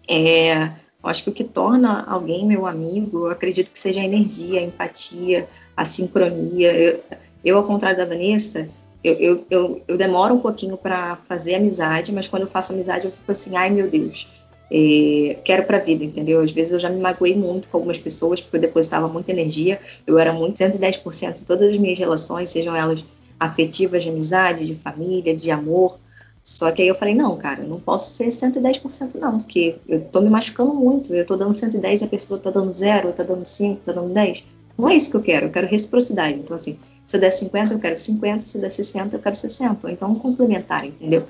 É, 0.08 0.72
eu 1.04 1.10
acho 1.10 1.24
que 1.24 1.30
o 1.30 1.34
que 1.34 1.44
torna 1.44 2.04
alguém 2.04 2.46
meu 2.46 2.66
amigo, 2.66 3.26
eu 3.26 3.32
acredito 3.32 3.72
que 3.72 3.80
seja 3.80 4.02
a 4.02 4.06
energia, 4.06 4.60
a 4.60 4.64
empatia, 4.64 5.48
a 5.76 5.84
sincronia. 5.84 6.72
Eu, 6.74 7.00
eu 7.44 7.58
ao 7.58 7.64
contrário 7.64 7.98
da 7.98 8.06
Vanessa, 8.06 8.70
eu, 9.04 9.14
eu, 9.16 9.46
eu, 9.50 9.82
eu 9.88 9.98
demoro 9.98 10.36
um 10.36 10.40
pouquinho 10.40 10.78
para 10.78 11.16
fazer 11.16 11.56
amizade, 11.56 12.12
mas 12.14 12.28
quando 12.28 12.44
eu 12.44 12.48
faço 12.48 12.72
amizade 12.74 13.06
eu 13.06 13.12
fico 13.12 13.32
assim, 13.32 13.56
ai 13.56 13.70
meu 13.70 13.90
Deus, 13.90 14.30
é, 14.72 15.38
quero 15.44 15.64
para 15.64 15.78
a 15.78 15.82
vida, 15.82 16.04
entendeu? 16.04 16.40
Às 16.40 16.52
vezes 16.52 16.72
eu 16.72 16.80
já 16.80 16.90
me 16.90 17.02
magoei 17.02 17.36
muito 17.36 17.68
com 17.68 17.78
algumas 17.78 17.98
pessoas 17.98 18.40
porque 18.40 18.58
eu 18.58 18.62
depositava 18.62 19.08
muita 19.08 19.32
energia, 19.32 19.80
eu 20.06 20.20
era 20.20 20.32
muito 20.32 20.58
110% 20.58 21.42
em 21.42 21.44
todas 21.44 21.70
as 21.70 21.78
minhas 21.78 21.98
relações, 21.98 22.52
sejam 22.52 22.76
elas 22.76 23.04
afetivas, 23.40 24.04
de 24.04 24.10
amizade, 24.10 24.68
de 24.68 24.76
família, 24.76 25.36
de 25.36 25.50
amor. 25.50 25.98
Só 26.44 26.72
que 26.72 26.82
aí 26.82 26.88
eu 26.88 26.96
falei, 26.96 27.14
não, 27.14 27.38
cara, 27.38 27.62
eu 27.62 27.68
não 27.68 27.80
posso 27.80 28.16
ser 28.16 28.28
110% 28.28 29.16
não, 29.16 29.40
porque 29.40 29.76
eu 29.88 30.02
tô 30.02 30.22
me 30.22 30.30
machucando 30.30 30.74
muito, 30.74 31.14
eu 31.14 31.26
tô 31.26 31.36
dando 31.36 31.54
110 31.54 32.02
e 32.02 32.06
a 32.06 32.08
pessoa 32.08 32.40
tá 32.40 32.50
dando 32.50 32.74
0, 32.74 33.14
tá 33.14 33.24
dando 33.24 33.46
5, 33.46 33.82
tá 33.86 33.92
dando 33.92 34.12
10. 34.14 34.44
Não 34.78 34.90
é 34.90 34.96
isso 34.96 35.12
que 35.12 35.18
eu 35.18 35.22
quero, 35.22 35.46
eu 35.48 35.52
quero 35.52 35.68
reciprocidade. 35.68 36.40
Então, 36.40 36.56
assim, 36.56 36.80
se 37.06 37.16
eu 37.16 37.22
der 37.22 37.32
50, 37.32 37.74
eu 37.74 37.80
quero 37.80 37.98
50, 37.98 38.40
se 38.40 38.58
eu 38.58 38.62
der 38.62 38.72
60, 38.72 39.16
eu 39.16 39.20
quero 39.20 39.36
60. 39.36 39.92
Então, 39.92 40.16
complementar, 40.16 40.86
entendeu? 40.86 41.28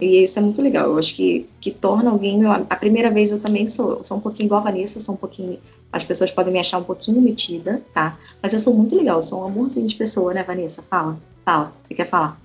E 0.00 0.24
isso 0.24 0.38
é 0.38 0.42
muito 0.42 0.60
legal. 0.60 0.90
Eu 0.90 0.98
acho 0.98 1.14
que, 1.14 1.48
que 1.60 1.70
torna 1.70 2.10
alguém 2.10 2.38
meu 2.38 2.50
A 2.50 2.76
primeira 2.76 3.10
vez 3.10 3.32
eu 3.32 3.40
também 3.40 3.68
sou, 3.68 4.02
sou 4.02 4.18
um 4.18 4.20
pouquinho 4.20 4.46
igual 4.46 4.60
a 4.60 4.64
Vanessa, 4.64 5.00
sou 5.00 5.14
um 5.14 5.18
pouquinho. 5.18 5.58
As 5.92 6.04
pessoas 6.04 6.30
podem 6.30 6.52
me 6.52 6.58
achar 6.58 6.78
um 6.78 6.84
pouquinho 6.84 7.22
metida, 7.22 7.80
tá? 7.94 8.18
Mas 8.42 8.52
eu 8.52 8.58
sou 8.58 8.74
muito 8.74 8.96
legal, 8.96 9.18
eu 9.18 9.22
sou 9.22 9.42
um 9.42 9.46
amorzinho 9.46 9.86
de 9.86 9.94
pessoa, 9.94 10.34
né, 10.34 10.42
Vanessa? 10.42 10.82
Fala, 10.82 11.16
fala. 11.44 11.72
Você 11.84 11.94
quer 11.94 12.06
falar? 12.06 12.43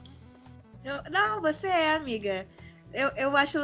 Eu, 0.84 1.11
não, 1.11 1.41
você 1.41 1.67
é, 1.67 1.95
amiga. 1.95 2.45
Eu, 2.93 3.09
eu 3.15 3.38
acho. 3.38 3.59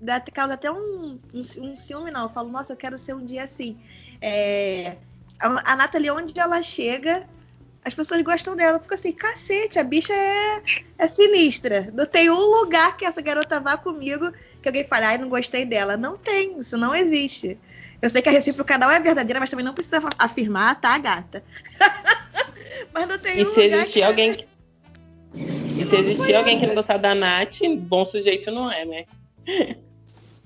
Dá, 0.00 0.20
causa 0.20 0.54
até 0.54 0.70
um, 0.70 1.18
um, 1.32 1.40
um 1.40 1.76
ciúme, 1.76 2.10
não. 2.10 2.24
Eu 2.24 2.28
falo, 2.28 2.50
nossa, 2.50 2.72
eu 2.72 2.76
quero 2.76 2.98
ser 2.98 3.14
um 3.14 3.24
dia 3.24 3.44
assim. 3.44 3.80
É, 4.20 4.96
a, 5.40 5.72
a 5.72 5.76
Nathalie, 5.76 6.10
onde 6.10 6.38
ela 6.38 6.62
chega, 6.62 7.26
as 7.84 7.94
pessoas 7.94 8.22
gostam 8.22 8.54
dela. 8.54 8.78
Fica 8.78 8.94
assim, 8.94 9.12
cacete, 9.12 9.78
a 9.78 9.84
bicha 9.84 10.12
é, 10.12 10.62
é 10.98 11.08
sinistra. 11.08 11.90
Não 11.92 12.06
tem 12.06 12.30
um 12.30 12.60
lugar 12.60 12.96
que 12.96 13.04
essa 13.04 13.20
garota 13.20 13.60
vá 13.60 13.76
comigo 13.76 14.32
que 14.60 14.68
alguém 14.68 14.86
fale, 14.86 15.06
ai, 15.06 15.18
não 15.18 15.28
gostei 15.28 15.64
dela. 15.64 15.96
Não 15.96 16.16
tem, 16.16 16.58
isso 16.58 16.76
não 16.76 16.94
existe. 16.94 17.58
Eu 18.00 18.10
sei 18.10 18.22
que 18.22 18.28
a 18.28 18.32
recíproca 18.32 18.78
não 18.78 18.90
é 18.90 18.98
verdadeira, 18.98 19.38
mas 19.38 19.50
também 19.50 19.64
não 19.64 19.74
precisa 19.74 20.00
afirmar, 20.18 20.80
tá, 20.80 20.96
gata? 20.98 21.42
mas 22.92 23.08
não 23.08 23.18
tem 23.18 23.40
e 23.40 23.44
um 23.44 23.54
se 23.54 23.62
lugar 23.62 23.78
existir 23.78 23.92
que 23.92 24.02
alguém 24.02 24.34
que 24.34 24.51
e 25.78 25.86
se 25.86 25.96
existir 25.96 26.34
alguém 26.34 26.58
que 26.58 26.66
não 26.66 26.74
gostar 26.74 26.98
da 26.98 27.14
Nath, 27.14 27.58
bom 27.78 28.04
sujeito 28.04 28.50
não 28.50 28.70
é, 28.70 28.84
né? 28.84 29.04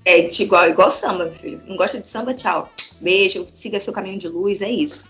É 0.05 0.19
igual, 0.41 0.69
igual 0.69 0.89
samba, 0.89 1.29
filho. 1.31 1.61
Não 1.67 1.75
gosta 1.75 1.99
de 1.99 2.07
samba, 2.07 2.33
tchau. 2.33 2.71
Beijo, 3.01 3.45
siga 3.51 3.77
seu 3.77 3.91
caminho 3.91 4.17
de 4.17 4.29
luz, 4.29 4.61
é 4.61 4.69
isso. 4.69 5.05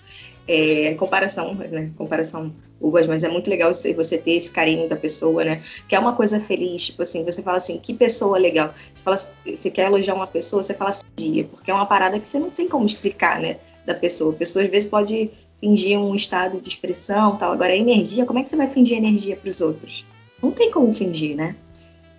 É, 0.47 0.95
comparação, 0.95 1.53
né? 1.53 1.91
Comparação 1.95 2.51
uvas, 2.80 3.05
mas 3.05 3.24
é 3.24 3.30
muito 3.30 3.49
legal 3.49 3.72
você 3.74 4.18
ter 4.18 4.32
esse 4.32 4.51
carinho 4.51 4.89
da 4.89 4.95
pessoa, 4.95 5.43
né? 5.43 5.63
Que 5.88 5.95
é 5.95 5.99
uma 5.99 6.15
coisa 6.15 6.39
feliz, 6.39 6.88
tipo 6.88 7.03
assim, 7.03 7.24
você 7.24 7.43
fala 7.43 7.57
assim, 7.57 7.78
que 7.78 7.93
pessoa 7.93 8.39
legal. 8.39 8.72
Você, 8.74 9.03
fala, 9.03 9.18
você 9.18 9.70
quer 9.70 9.86
elogiar 9.86 10.15
uma 10.15 10.26
pessoa, 10.26 10.63
você 10.63 10.74
fala 10.74 10.89
assim, 10.89 11.05
dia, 11.15 11.43
porque 11.43 11.70
é 11.70 11.74
uma 11.74 11.86
parada 11.86 12.20
que 12.20 12.28
você 12.28 12.39
não 12.39 12.49
tem 12.49 12.68
como 12.68 12.86
explicar, 12.86 13.39
né? 13.39 13.57
Da 13.86 13.93
pessoa. 13.93 14.34
A 14.34 14.38
pessoa 14.38 14.63
às 14.63 14.70
vezes 14.70 14.89
pode 14.89 15.30
fingir 15.60 15.97
um 15.97 16.14
estado 16.16 16.60
de 16.60 16.68
expressão 16.68 17.36
tal. 17.38 17.51
Agora, 17.51 17.74
a 17.74 17.78
energia, 17.78 18.26
como 18.26 18.39
é 18.39 18.43
que 18.43 18.49
você 18.49 18.55
vai 18.55 18.68
fingir 18.68 18.97
energia 18.97 19.36
para 19.36 19.49
os 19.49 19.62
outros? 19.62 20.05
Não 20.41 20.51
tem 20.51 20.72
como 20.72 20.93
fingir, 20.93 21.36
né? 21.36 21.55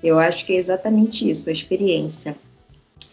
Eu 0.02 0.18
acho 0.18 0.44
que 0.44 0.52
é 0.52 0.56
exatamente 0.56 1.28
isso, 1.28 1.48
a 1.48 1.52
experiência. 1.52 2.36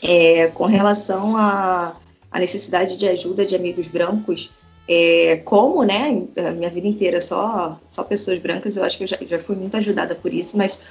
É, 0.01 0.47
com 0.47 0.65
relação 0.65 1.35
à, 1.37 1.95
necessidade 2.39 2.97
de 2.97 3.07
ajuda 3.07 3.45
de 3.45 3.55
amigos 3.55 3.87
brancos, 3.87 4.51
é, 4.87 5.37
como, 5.37 5.83
né, 5.83 6.27
a 6.37 6.51
minha 6.51 6.69
vida 6.69 6.87
inteira 6.87 7.19
só, 7.19 7.79
só 7.87 8.03
pessoas 8.03 8.37
brancas, 8.37 8.77
eu 8.77 8.83
acho 8.83 8.97
que 8.97 9.03
eu 9.05 9.07
já, 9.07 9.17
já 9.25 9.39
fui 9.39 9.55
muito 9.55 9.75
ajudada 9.77 10.13
por 10.13 10.31
isso, 10.31 10.55
mas 10.57 10.83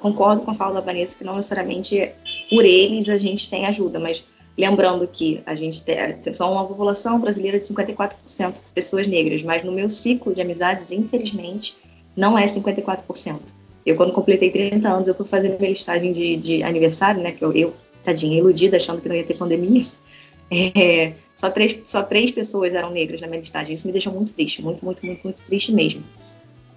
concordo 0.00 0.42
com 0.42 0.50
a 0.50 0.54
fala 0.54 0.74
da 0.74 0.80
Vanessa 0.80 1.18
que 1.18 1.24
não 1.24 1.36
necessariamente 1.36 2.10
por 2.50 2.64
eles 2.64 3.08
a 3.08 3.16
gente 3.16 3.48
tem 3.48 3.66
ajuda, 3.66 4.00
mas 4.00 4.26
Lembrando 4.56 5.08
que 5.08 5.42
a 5.46 5.54
gente 5.54 5.82
tem 5.82 5.96
uma 6.40 6.66
população 6.66 7.18
brasileira 7.18 7.58
de 7.58 7.64
54% 7.64 8.52
de 8.52 8.60
pessoas 8.74 9.06
negras, 9.06 9.42
mas 9.42 9.64
no 9.64 9.72
meu 9.72 9.88
ciclo 9.88 10.34
de 10.34 10.42
amizades, 10.42 10.92
infelizmente, 10.92 11.76
não 12.14 12.38
é 12.38 12.44
54%. 12.44 13.40
Eu, 13.84 13.96
quando 13.96 14.12
completei 14.12 14.50
30 14.50 14.88
anos, 14.88 15.08
eu 15.08 15.14
fui 15.14 15.26
fazer 15.26 15.56
minha 15.58 15.70
listagem 15.70 16.12
de, 16.12 16.36
de 16.36 16.62
aniversário, 16.62 17.22
né? 17.22 17.32
Que 17.32 17.44
eu, 17.44 17.52
eu, 17.52 17.74
tadinha, 18.02 18.38
iludida, 18.38 18.76
achando 18.76 19.00
que 19.00 19.08
não 19.08 19.16
ia 19.16 19.24
ter 19.24 19.34
pandemia. 19.34 19.86
É, 20.54 21.14
só, 21.34 21.48
três, 21.48 21.80
só 21.86 22.02
três 22.02 22.30
pessoas 22.30 22.74
eram 22.74 22.90
negras 22.90 23.22
na 23.22 23.26
minha 23.26 23.40
listagem. 23.40 23.72
Isso 23.72 23.86
me 23.86 23.92
deixou 23.92 24.12
muito 24.12 24.34
triste, 24.34 24.62
muito, 24.62 24.84
muito, 24.84 25.06
muito, 25.06 25.24
muito 25.24 25.42
triste 25.44 25.72
mesmo. 25.72 26.04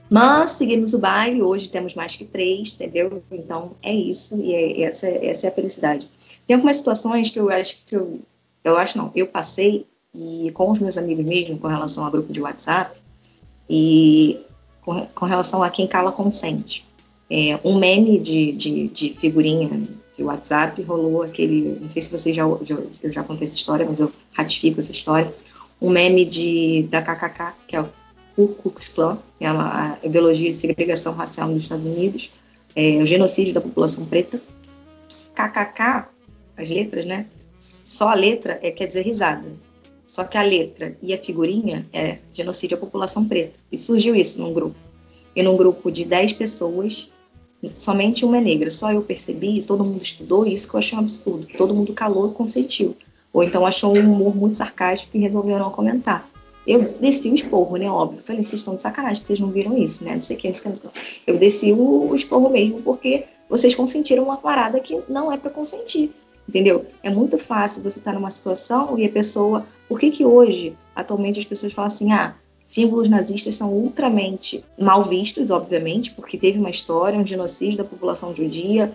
Mas 0.09 0.51
seguimos 0.51 0.93
o 0.93 0.99
baile, 0.99 1.41
hoje 1.41 1.69
temos 1.69 1.93
mais 1.93 2.15
que 2.15 2.23
três, 2.23 2.73
entendeu? 2.73 3.21
Então 3.29 3.71
é 3.83 3.93
isso, 3.93 4.39
e 4.39 4.53
é, 4.53 4.81
essa, 4.83 5.07
essa 5.07 5.47
é 5.47 5.49
a 5.49 5.53
felicidade. 5.53 6.07
Tem 6.47 6.55
algumas 6.55 6.77
situações 6.77 7.29
que 7.29 7.39
eu 7.39 7.49
acho 7.49 7.85
que 7.85 7.95
eu, 7.95 8.19
eu 8.63 8.77
acho 8.77 8.97
não, 8.97 9.11
eu 9.15 9.27
passei 9.27 9.85
e 10.13 10.51
com 10.51 10.71
os 10.71 10.79
meus 10.79 10.97
amigos 10.97 11.25
mesmo, 11.25 11.57
com 11.57 11.67
relação 11.67 12.05
ao 12.05 12.11
grupo 12.11 12.31
de 12.31 12.41
WhatsApp, 12.41 12.97
e 13.69 14.39
com, 14.81 15.05
com 15.07 15.25
relação 15.25 15.63
a 15.63 15.69
quem 15.69 15.87
cala 15.87 16.11
consente. 16.11 16.85
É, 17.29 17.59
um 17.63 17.77
meme 17.77 18.19
de, 18.19 18.51
de, 18.51 18.87
de, 18.87 19.09
figurinha 19.09 19.69
de 20.15 20.23
WhatsApp 20.23 20.81
rolou 20.83 21.23
aquele. 21.23 21.79
Não 21.81 21.89
sei 21.89 22.01
se 22.01 22.11
vocês 22.11 22.35
já, 22.35 22.43
já, 22.61 22.77
eu 23.01 23.11
já 23.11 23.23
contei 23.23 23.47
essa 23.47 23.55
história, 23.55 23.85
mas 23.85 23.99
eu 23.99 24.11
ratifico 24.31 24.79
essa 24.79 24.91
história. 24.91 25.33
Um 25.81 25.89
meme 25.89 26.23
de, 26.23 26.83
da 26.83 27.01
KKK, 27.01 27.53
que 27.67 27.75
é 27.75 27.81
o 27.81 27.89
Ku 28.35 28.47
Klux 28.49 28.89
Klan, 28.89 29.17
que 29.37 29.43
é 29.43 29.51
uma, 29.51 29.97
a 30.01 30.05
ideologia 30.05 30.51
de 30.51 30.55
segregação 30.55 31.13
racial 31.13 31.49
nos 31.49 31.63
Estados 31.63 31.85
Unidos, 31.85 32.31
é, 32.75 32.97
o 33.01 33.05
genocídio 33.05 33.53
da 33.53 33.61
população 33.61 34.05
preta. 34.05 34.39
KKK, 35.33 36.07
as 36.57 36.69
letras, 36.69 37.05
né? 37.05 37.25
Só 37.59 38.09
a 38.09 38.13
letra 38.13 38.59
é, 38.61 38.71
quer 38.71 38.87
dizer 38.87 39.01
risada. 39.01 39.47
Só 40.07 40.23
que 40.23 40.37
a 40.37 40.43
letra 40.43 40.97
e 41.01 41.13
a 41.13 41.17
figurinha 41.17 41.85
é 41.91 42.19
genocídio 42.31 42.77
à 42.77 42.79
população 42.79 43.27
preta. 43.27 43.59
E 43.71 43.77
surgiu 43.77 44.15
isso 44.15 44.41
num 44.41 44.53
grupo. 44.53 44.75
E 45.35 45.43
num 45.43 45.57
grupo 45.57 45.91
de 45.91 46.05
10 46.05 46.33
pessoas, 46.33 47.11
somente 47.77 48.23
uma 48.23 48.37
é 48.37 48.41
negra. 48.41 48.69
Só 48.69 48.91
eu 48.91 49.01
percebi, 49.01 49.61
todo 49.61 49.83
mundo 49.83 50.01
estudou, 50.01 50.45
isso 50.45 50.69
que 50.69 50.75
eu 50.75 50.79
achei 50.79 50.97
um 50.97 51.01
absurdo. 51.01 51.47
Todo 51.57 51.73
mundo 51.73 51.93
calou 51.93 52.31
e 52.31 52.33
consentiu. 52.33 52.95
Ou 53.33 53.43
então 53.43 53.65
achou 53.65 53.97
um 53.97 54.13
humor 54.13 54.35
muito 54.35 54.55
sarcástico 54.55 55.17
e 55.17 55.19
resolveu 55.19 55.59
não 55.59 55.69
comentar. 55.69 56.29
Eu 56.65 56.79
desci 56.99 57.29
o 57.29 57.35
esporro, 57.35 57.75
né? 57.75 57.89
Óbvio. 57.89 58.21
Falei, 58.21 58.41
vocês 58.41 58.61
estão 58.61 58.75
de 58.75 58.81
sacanagem, 58.81 59.23
vocês 59.23 59.39
não 59.39 59.51
viram 59.51 59.77
isso, 59.77 60.03
né? 60.03 60.15
Não 60.15 60.21
sei 60.21 60.37
o 60.37 60.39
que, 60.39 60.47
não 60.47 60.55
sei 60.55 60.71
o. 60.71 60.91
Eu 61.27 61.37
desci 61.37 61.73
o 61.73 62.15
esporro 62.15 62.49
mesmo, 62.49 62.81
porque 62.81 63.25
vocês 63.49 63.75
consentiram 63.75 64.23
uma 64.23 64.37
parada 64.37 64.79
que 64.79 64.99
não 65.09 65.31
é 65.31 65.37
para 65.37 65.51
consentir. 65.51 66.11
Entendeu? 66.47 66.85
É 67.01 67.09
muito 67.09 67.37
fácil 67.37 67.81
você 67.81 67.99
estar 67.99 68.13
numa 68.13 68.29
situação 68.29 68.97
e 68.99 69.05
a 69.05 69.09
pessoa. 69.09 69.65
Por 69.87 69.99
que, 69.99 70.11
que 70.11 70.25
hoje, 70.25 70.77
atualmente, 70.95 71.39
as 71.39 71.45
pessoas 71.45 71.73
falam 71.73 71.87
assim, 71.87 72.11
ah, 72.11 72.35
símbolos 72.63 73.07
nazistas 73.07 73.55
são 73.55 73.71
ultramente 73.71 74.63
mal 74.77 75.03
vistos, 75.03 75.51
obviamente, 75.51 76.11
porque 76.11 76.37
teve 76.37 76.59
uma 76.59 76.69
história, 76.69 77.19
um 77.19 77.25
genocídio 77.25 77.77
da 77.77 77.83
população 77.83 78.33
judia, 78.33 78.93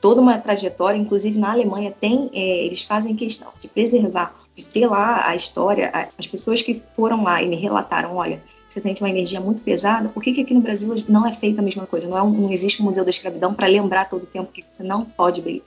toda 0.00 0.20
uma 0.20 0.38
trajetória, 0.38 0.98
inclusive 0.98 1.38
na 1.38 1.52
Alemanha 1.52 1.94
tem, 1.98 2.30
é, 2.32 2.64
eles 2.64 2.82
fazem 2.82 3.14
questão 3.14 3.52
de 3.58 3.68
preservar, 3.68 4.34
de 4.54 4.64
ter 4.64 4.86
lá 4.86 5.28
a 5.28 5.34
história, 5.34 5.90
as 6.18 6.26
pessoas 6.26 6.62
que 6.62 6.74
foram 6.94 7.22
lá 7.22 7.42
e 7.42 7.48
me 7.48 7.56
relataram, 7.56 8.16
olha, 8.16 8.42
você 8.68 8.80
sente 8.80 9.02
uma 9.02 9.08
energia 9.08 9.40
muito 9.40 9.62
pesada, 9.62 10.08
por 10.08 10.22
que, 10.22 10.32
que 10.32 10.42
aqui 10.42 10.52
no 10.52 10.60
Brasil 10.60 10.94
não 11.08 11.26
é 11.26 11.32
feita 11.32 11.60
a 11.60 11.64
mesma 11.64 11.86
coisa? 11.86 12.08
Não, 12.08 12.18
é 12.18 12.22
um, 12.22 12.30
não 12.30 12.52
existe 12.52 12.82
um 12.82 12.86
museu 12.86 13.04
da 13.04 13.10
escravidão 13.10 13.54
para 13.54 13.68
lembrar 13.68 14.08
todo 14.08 14.24
o 14.24 14.26
tempo 14.26 14.52
que 14.52 14.64
você 14.68 14.82
não 14.82 15.04
pode 15.04 15.62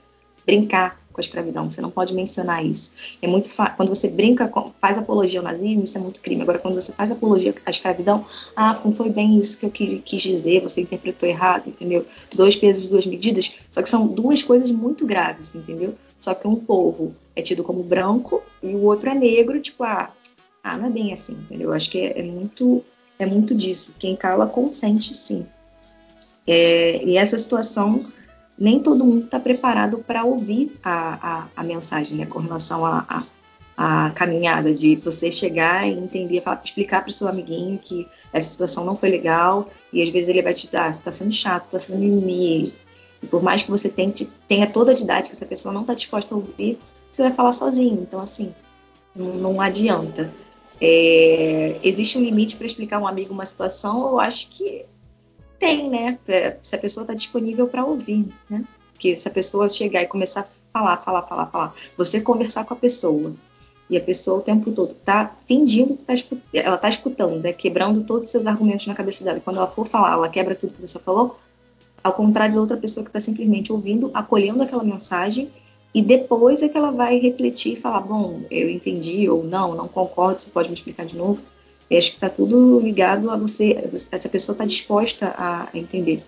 brincar 0.46 0.99
com 1.12 1.20
a 1.20 1.22
escravidão. 1.22 1.70
Você 1.70 1.80
não 1.80 1.90
pode 1.90 2.14
mencionar 2.14 2.64
isso. 2.64 2.92
É 3.20 3.26
muito 3.26 3.48
quando 3.76 3.88
você 3.88 4.08
brinca, 4.08 4.48
com, 4.48 4.72
faz 4.80 4.98
apologia 4.98 5.40
ao 5.40 5.44
nazismo, 5.44 5.84
isso 5.84 5.98
é 5.98 6.00
muito 6.00 6.20
crime. 6.20 6.42
Agora, 6.42 6.58
quando 6.58 6.74
você 6.74 6.92
faz 6.92 7.10
apologia 7.10 7.54
à 7.64 7.70
escravidão, 7.70 8.24
ah, 8.54 8.78
não 8.84 8.92
foi 8.92 9.10
bem 9.10 9.38
isso 9.38 9.58
que 9.58 9.66
eu 9.66 9.70
quis 9.70 10.22
dizer, 10.22 10.60
você 10.60 10.80
interpretou 10.80 11.28
errado, 11.28 11.68
entendeu? 11.68 12.04
Dois 12.34 12.56
pesos, 12.56 12.86
duas 12.86 13.06
medidas. 13.06 13.58
Só 13.68 13.82
que 13.82 13.88
são 13.88 14.06
duas 14.06 14.42
coisas 14.42 14.70
muito 14.70 15.06
graves, 15.06 15.54
entendeu? 15.54 15.94
Só 16.18 16.34
que 16.34 16.46
um 16.46 16.56
povo 16.56 17.14
é 17.34 17.42
tido 17.42 17.62
como 17.62 17.82
branco 17.82 18.42
e 18.62 18.68
o 18.68 18.82
outro 18.84 19.10
é 19.10 19.14
negro, 19.14 19.60
tipo, 19.60 19.82
ah, 19.84 20.10
ah 20.62 20.76
não 20.76 20.86
é 20.86 20.90
bem 20.90 21.12
assim, 21.12 21.32
entendeu? 21.32 21.68
Eu 21.68 21.74
acho 21.74 21.90
que 21.90 21.98
é, 21.98 22.20
é 22.20 22.22
muito 22.22 22.84
é 23.18 23.26
muito 23.26 23.54
disso. 23.54 23.94
Quem 23.98 24.16
cala 24.16 24.46
consente, 24.46 25.12
sim. 25.14 25.46
É, 26.46 27.04
e 27.04 27.18
essa 27.18 27.36
situação 27.36 28.06
nem 28.60 28.78
todo 28.78 29.06
mundo 29.06 29.24
está 29.24 29.40
preparado 29.40 29.98
para 29.98 30.22
ouvir 30.22 30.78
a, 30.84 31.46
a, 31.46 31.46
a, 31.56 31.64
mensagem, 31.64 32.18
né, 32.18 32.26
com 32.26 32.40
relação 32.40 32.84
à 32.84 33.06
a, 33.08 34.06
a, 34.06 34.10
caminhada 34.10 34.74
de 34.74 34.96
você 34.96 35.32
chegar 35.32 35.88
e 35.88 35.92
entender, 35.92 36.42
falar, 36.42 36.60
explicar 36.62 37.00
para 37.00 37.08
o 37.08 37.12
seu 37.12 37.26
amiguinho 37.26 37.78
que 37.78 38.06
essa 38.30 38.50
situação 38.50 38.84
não 38.84 38.98
foi 38.98 39.08
legal 39.08 39.70
e 39.90 40.02
às 40.02 40.10
vezes 40.10 40.28
ele 40.28 40.42
vai 40.42 40.52
te 40.52 40.70
dar, 40.70 40.92
está 40.92 41.10
sendo 41.10 41.32
chato, 41.32 41.64
está 41.64 41.78
sendo 41.78 42.00
mimimi. 42.00 42.74
E 43.22 43.26
por 43.26 43.42
mais 43.42 43.62
que 43.62 43.70
você 43.70 43.88
tente, 43.88 44.28
tenha 44.46 44.66
toda 44.66 44.92
a 44.92 44.94
didática, 44.94 45.34
se 45.34 45.42
a 45.42 45.46
pessoa 45.46 45.72
não 45.72 45.80
está 45.80 45.94
disposta 45.94 46.34
a 46.34 46.38
ouvir, 46.38 46.78
você 47.10 47.22
vai 47.22 47.32
falar 47.32 47.52
sozinho. 47.52 48.02
Então, 48.02 48.20
assim, 48.20 48.54
não, 49.16 49.34
não 49.34 49.60
adianta. 49.60 50.30
É, 50.78 51.78
existe 51.82 52.18
um 52.18 52.22
limite 52.22 52.56
para 52.56 52.66
explicar 52.66 52.98
um 52.98 53.06
amigo 53.06 53.32
uma 53.32 53.44
situação, 53.44 54.08
eu 54.08 54.20
acho 54.20 54.50
que 54.50 54.84
tem, 55.60 55.88
né? 55.88 56.18
É, 56.26 56.56
se 56.62 56.74
a 56.74 56.78
pessoa 56.78 57.04
está 57.04 57.14
disponível 57.14 57.68
para 57.68 57.84
ouvir, 57.84 58.26
né? 58.48 58.64
Porque 58.92 59.16
se 59.16 59.28
a 59.28 59.30
pessoa 59.30 59.68
chegar 59.68 60.02
e 60.02 60.06
começar 60.06 60.40
a 60.40 60.44
falar, 60.72 60.96
falar, 60.96 61.22
falar, 61.22 61.46
falar, 61.46 61.74
você 61.96 62.20
conversar 62.20 62.64
com 62.64 62.74
a 62.74 62.76
pessoa 62.76 63.34
e 63.88 63.96
a 63.96 64.00
pessoa 64.00 64.38
o 64.38 64.42
tempo 64.42 64.72
todo 64.72 64.94
tá 64.94 65.34
fingindo 65.46 65.96
que 65.96 66.04
tá, 66.04 66.14
ela 66.52 66.76
tá 66.76 66.88
escutando, 66.88 67.40
né? 67.40 67.52
Quebrando 67.52 68.02
todos 68.02 68.24
os 68.24 68.30
seus 68.30 68.46
argumentos 68.46 68.86
na 68.86 68.94
cabeça 68.94 69.22
dela. 69.22 69.38
E 69.38 69.40
quando 69.40 69.58
ela 69.58 69.70
for 69.70 69.86
falar, 69.86 70.14
ela 70.14 70.28
quebra 70.28 70.54
tudo 70.54 70.74
que 70.74 70.80
você 70.80 70.98
falou, 70.98 71.38
ao 72.02 72.12
contrário 72.12 72.54
da 72.54 72.60
outra 72.60 72.76
pessoa 72.76 73.04
que 73.04 73.10
está 73.10 73.20
simplesmente 73.20 73.72
ouvindo, 73.72 74.10
acolhendo 74.14 74.62
aquela 74.62 74.82
mensagem 74.82 75.50
e 75.92 76.00
depois 76.00 76.62
é 76.62 76.68
que 76.68 76.76
ela 76.76 76.90
vai 76.90 77.18
refletir 77.18 77.72
e 77.72 77.76
falar, 77.76 78.00
bom, 78.00 78.42
eu 78.50 78.70
entendi 78.70 79.28
ou 79.28 79.42
não, 79.42 79.74
não 79.74 79.88
concordo, 79.88 80.40
você 80.40 80.50
pode 80.50 80.68
me 80.68 80.74
explicar 80.74 81.04
de 81.04 81.16
novo. 81.16 81.42
Eu 81.90 81.98
acho 81.98 82.10
que 82.10 82.16
está 82.16 82.28
tudo 82.28 82.78
ligado 82.78 83.30
a 83.30 83.36
você, 83.36 83.90
essa 84.12 84.28
pessoa 84.28 84.54
está 84.54 84.64
disposta 84.64 85.34
a, 85.36 85.68
entender. 85.74 86.22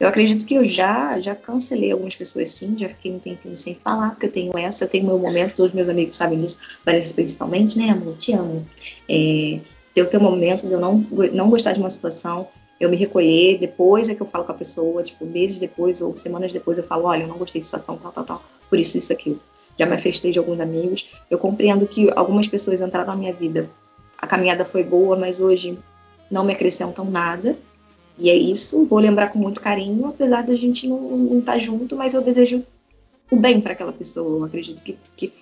Eu 0.00 0.08
acredito 0.08 0.44
que 0.44 0.54
eu 0.54 0.64
já 0.64 1.20
já 1.20 1.36
cancelei 1.36 1.92
algumas 1.92 2.16
pessoas 2.16 2.50
sim, 2.50 2.76
já 2.76 2.88
fiquei 2.88 3.12
um 3.12 3.20
tempinho 3.20 3.56
sem 3.56 3.76
falar, 3.76 4.10
porque 4.10 4.26
eu 4.26 4.32
tenho 4.32 4.58
essa, 4.58 4.84
eu 4.84 4.88
tenho 4.88 5.06
meu 5.06 5.18
momento, 5.18 5.54
todos 5.54 5.70
os 5.70 5.74
meus 5.74 5.88
amigos 5.88 6.16
sabem 6.16 6.40
disso, 6.40 6.58
Vanessa 6.84 7.14
principalmente, 7.14 7.78
né, 7.78 7.90
amor? 7.90 8.16
Te 8.16 8.32
amo. 8.32 8.66
É, 9.08 9.60
ter 9.94 10.02
o 10.02 10.06
teu 10.06 10.20
momento 10.20 10.66
de 10.66 10.72
eu 10.72 10.80
não, 10.80 11.06
não 11.32 11.48
gostar 11.48 11.72
de 11.72 11.78
uma 11.78 11.90
situação, 11.90 12.48
eu 12.80 12.90
me 12.90 12.96
recolher, 12.96 13.58
depois 13.58 14.08
é 14.08 14.16
que 14.16 14.20
eu 14.20 14.26
falo 14.26 14.44
com 14.44 14.50
a 14.50 14.56
pessoa, 14.56 15.04
tipo, 15.04 15.24
meses 15.24 15.58
depois 15.58 16.02
ou 16.02 16.16
semanas 16.16 16.52
depois 16.52 16.76
eu 16.76 16.82
falo, 16.82 17.04
olha, 17.04 17.22
eu 17.22 17.28
não 17.28 17.38
gostei 17.38 17.60
de 17.60 17.66
situação, 17.68 17.96
tal, 17.96 18.10
tal, 18.10 18.24
tal, 18.24 18.44
por 18.68 18.80
isso, 18.80 18.98
isso, 18.98 19.12
aquilo. 19.12 19.40
Já 19.78 19.86
me 19.86 19.94
afastei 19.94 20.30
de 20.30 20.38
alguns 20.38 20.60
amigos. 20.60 21.14
Eu 21.28 21.38
compreendo 21.38 21.86
que 21.86 22.10
algumas 22.14 22.46
pessoas 22.46 22.80
entraram 22.80 23.08
na 23.08 23.16
minha 23.16 23.32
vida 23.32 23.68
a 24.24 24.26
caminhada 24.26 24.64
foi 24.64 24.82
boa, 24.82 25.16
mas 25.16 25.38
hoje 25.38 25.78
não 26.30 26.44
me 26.44 26.54
acrescentam 26.54 27.04
nada. 27.04 27.56
E 28.18 28.30
é 28.30 28.34
isso, 28.34 28.86
vou 28.86 28.98
lembrar 28.98 29.28
com 29.30 29.38
muito 29.38 29.60
carinho, 29.60 30.06
apesar 30.06 30.42
da 30.42 30.54
gente 30.54 30.88
não 30.88 31.38
estar 31.38 31.52
tá 31.52 31.58
junto, 31.58 31.96
mas 31.96 32.14
eu 32.14 32.22
desejo 32.22 32.64
o 33.30 33.36
bem 33.36 33.60
para 33.60 33.72
aquela 33.72 33.92
pessoa. 33.92 34.38
Eu 34.38 34.44
acredito 34.44 34.82
que, 34.82 34.96
que 35.16 35.32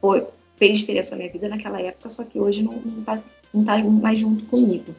foi, 0.00 0.26
fez 0.56 0.78
diferença 0.78 1.12
na 1.12 1.18
minha 1.18 1.32
vida 1.32 1.48
naquela 1.48 1.80
época, 1.80 2.10
só 2.10 2.24
que 2.24 2.40
hoje 2.40 2.62
não 2.62 2.82
está 2.98 3.22
tá 3.64 3.84
mais 3.84 4.18
junto 4.18 4.44
comigo. 4.46 4.94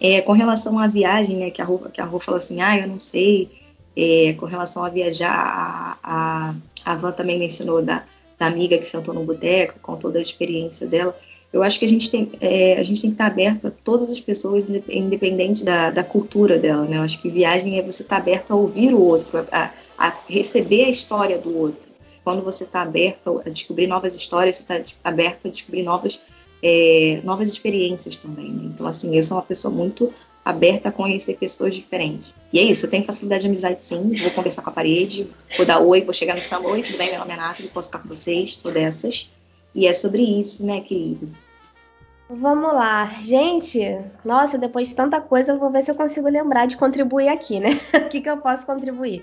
É, 0.00 0.20
com 0.22 0.32
relação 0.32 0.78
à 0.78 0.86
viagem, 0.86 1.36
né, 1.36 1.50
que 1.50 1.62
a 1.62 1.64
Rô, 1.64 1.78
que 1.78 2.00
a 2.00 2.06
falou 2.06 2.38
assim, 2.38 2.60
ah, 2.60 2.78
eu 2.78 2.88
não 2.88 2.98
sei, 2.98 3.50
é, 3.96 4.32
com 4.34 4.46
relação 4.46 4.84
a 4.84 4.88
viajar, 4.88 5.30
a, 5.32 5.98
a, 6.02 6.54
a 6.84 6.94
Van 6.96 7.12
também 7.12 7.38
mencionou 7.38 7.82
da, 7.82 8.04
da 8.38 8.46
amiga 8.46 8.76
que 8.78 8.84
sentou 8.84 9.14
no 9.14 9.24
boteco, 9.24 9.78
com 9.80 9.96
toda 9.96 10.18
a 10.18 10.22
experiência 10.22 10.86
dela. 10.86 11.16
Eu 11.52 11.62
acho 11.62 11.78
que 11.78 11.84
a 11.84 11.88
gente 11.88 12.10
tem, 12.10 12.30
é, 12.40 12.76
a 12.76 12.82
gente 12.82 13.00
tem 13.00 13.10
que 13.10 13.14
estar 13.14 13.26
aberto 13.26 13.68
a 13.68 13.70
todas 13.70 14.10
as 14.10 14.20
pessoas, 14.20 14.68
independente 14.88 15.64
da, 15.64 15.90
da 15.90 16.04
cultura 16.04 16.58
dela. 16.58 16.84
Né? 16.84 16.98
Eu 16.98 17.02
acho 17.02 17.20
que 17.20 17.28
viagem 17.28 17.78
é 17.78 17.82
você 17.82 18.02
estar 18.02 18.18
aberto 18.18 18.50
a 18.50 18.56
ouvir 18.56 18.92
o 18.92 19.00
outro, 19.00 19.46
a, 19.50 19.70
a 19.96 20.12
receber 20.28 20.84
a 20.84 20.90
história 20.90 21.38
do 21.38 21.56
outro. 21.56 21.88
Quando 22.22 22.42
você 22.42 22.64
está 22.64 22.82
aberto 22.82 23.40
a 23.46 23.48
descobrir 23.48 23.86
novas 23.86 24.14
histórias, 24.16 24.56
você 24.56 24.74
está 24.74 24.98
aberto 25.04 25.46
a 25.46 25.50
descobrir 25.50 25.82
novas, 25.82 26.20
é, 26.62 27.20
novas 27.22 27.48
experiências 27.48 28.16
também. 28.16 28.50
Né? 28.50 28.62
Então, 28.74 28.86
assim, 28.86 29.16
eu 29.16 29.22
sou 29.22 29.36
uma 29.36 29.44
pessoa 29.44 29.72
muito 29.72 30.12
aberta 30.44 30.90
a 30.90 30.92
conhecer 30.92 31.36
pessoas 31.36 31.74
diferentes. 31.74 32.34
E 32.52 32.58
é 32.58 32.62
isso, 32.62 32.86
eu 32.86 32.90
tenho 32.90 33.02
facilidade 33.02 33.42
de 33.42 33.48
amizade 33.48 33.80
sim, 33.80 34.14
vou 34.14 34.30
conversar 34.30 34.62
com 34.62 34.70
a 34.70 34.72
parede, 34.72 35.26
vou 35.56 35.66
dar 35.66 35.80
oi, 35.80 36.02
vou 36.02 36.12
chegar 36.12 36.34
no 36.34 36.40
samba, 36.40 36.68
oi, 36.68 36.82
tudo 36.82 36.98
bem, 36.98 37.10
meu 37.10 37.18
nome 37.18 37.32
é 37.32 37.36
Nathalie, 37.36 37.70
posso 37.70 37.88
ficar 37.88 37.98
com 37.98 38.08
vocês, 38.08 38.54
sou 38.54 38.70
dessas. 38.70 39.28
E 39.76 39.86
é 39.86 39.92
sobre 39.92 40.22
isso, 40.22 40.64
né, 40.64 40.80
querido? 40.80 41.28
Vamos 42.30 42.72
lá. 42.72 43.04
Gente, 43.20 43.78
nossa, 44.24 44.56
depois 44.56 44.88
de 44.88 44.94
tanta 44.94 45.20
coisa, 45.20 45.52
eu 45.52 45.58
vou 45.58 45.70
ver 45.70 45.84
se 45.84 45.90
eu 45.90 45.94
consigo 45.94 46.26
lembrar 46.30 46.64
de 46.64 46.78
contribuir 46.78 47.28
aqui, 47.28 47.60
né? 47.60 47.78
o 47.94 48.08
que, 48.08 48.22
que 48.22 48.30
eu 48.30 48.38
posso 48.38 48.64
contribuir? 48.64 49.22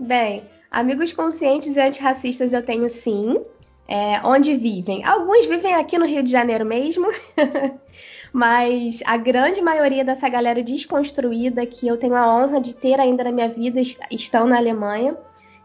Bem, 0.00 0.44
amigos 0.70 1.12
conscientes 1.12 1.76
e 1.76 1.80
antirracistas 1.80 2.54
eu 2.54 2.64
tenho 2.64 2.88
sim. 2.88 3.38
É, 3.86 4.18
onde 4.24 4.56
vivem? 4.56 5.04
Alguns 5.04 5.44
vivem 5.44 5.74
aqui 5.74 5.98
no 5.98 6.06
Rio 6.06 6.22
de 6.22 6.30
Janeiro 6.30 6.64
mesmo, 6.64 7.08
mas 8.32 9.02
a 9.04 9.18
grande 9.18 9.60
maioria 9.60 10.02
dessa 10.02 10.26
galera 10.28 10.62
desconstruída 10.62 11.66
que 11.66 11.86
eu 11.86 11.98
tenho 11.98 12.14
a 12.14 12.34
honra 12.34 12.60
de 12.60 12.74
ter 12.74 12.98
ainda 12.98 13.24
na 13.24 13.32
minha 13.32 13.48
vida 13.48 13.82
estão 14.10 14.46
na 14.46 14.56
Alemanha. 14.56 15.14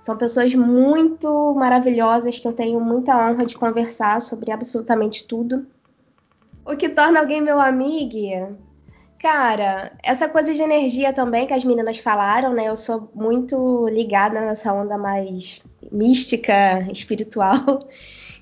São 0.08 0.16
pessoas 0.16 0.55
muito 0.55 1.53
maravilhosas 1.53 2.39
que 2.39 2.47
eu 2.47 2.53
tenho 2.53 2.80
muita 2.80 3.14
honra 3.14 3.45
de 3.45 3.58
conversar 3.58 4.22
sobre 4.22 4.53
absolutamente 4.53 5.26
tudo. 5.26 5.68
O 6.66 6.78
que 6.78 6.88
torna 6.88 7.20
alguém 7.20 7.41
meu 7.41 7.60
amigo? 7.60 8.55
Cara, 9.20 9.91
essa 10.01 10.30
coisa 10.30 10.53
de 10.53 10.62
energia 10.62 11.12
também 11.12 11.45
que 11.45 11.51
as 11.51 11.66
meninas 11.66 11.97
falaram, 11.97 12.53
né? 12.53 12.70
Eu 12.70 12.78
sou 12.78 13.12
muito 13.14 13.89
ligada 13.89 14.39
nessa 14.39 14.72
onda 14.72 14.97
mais 14.97 15.62
mística, 15.91 16.89
espiritual. 16.89 17.60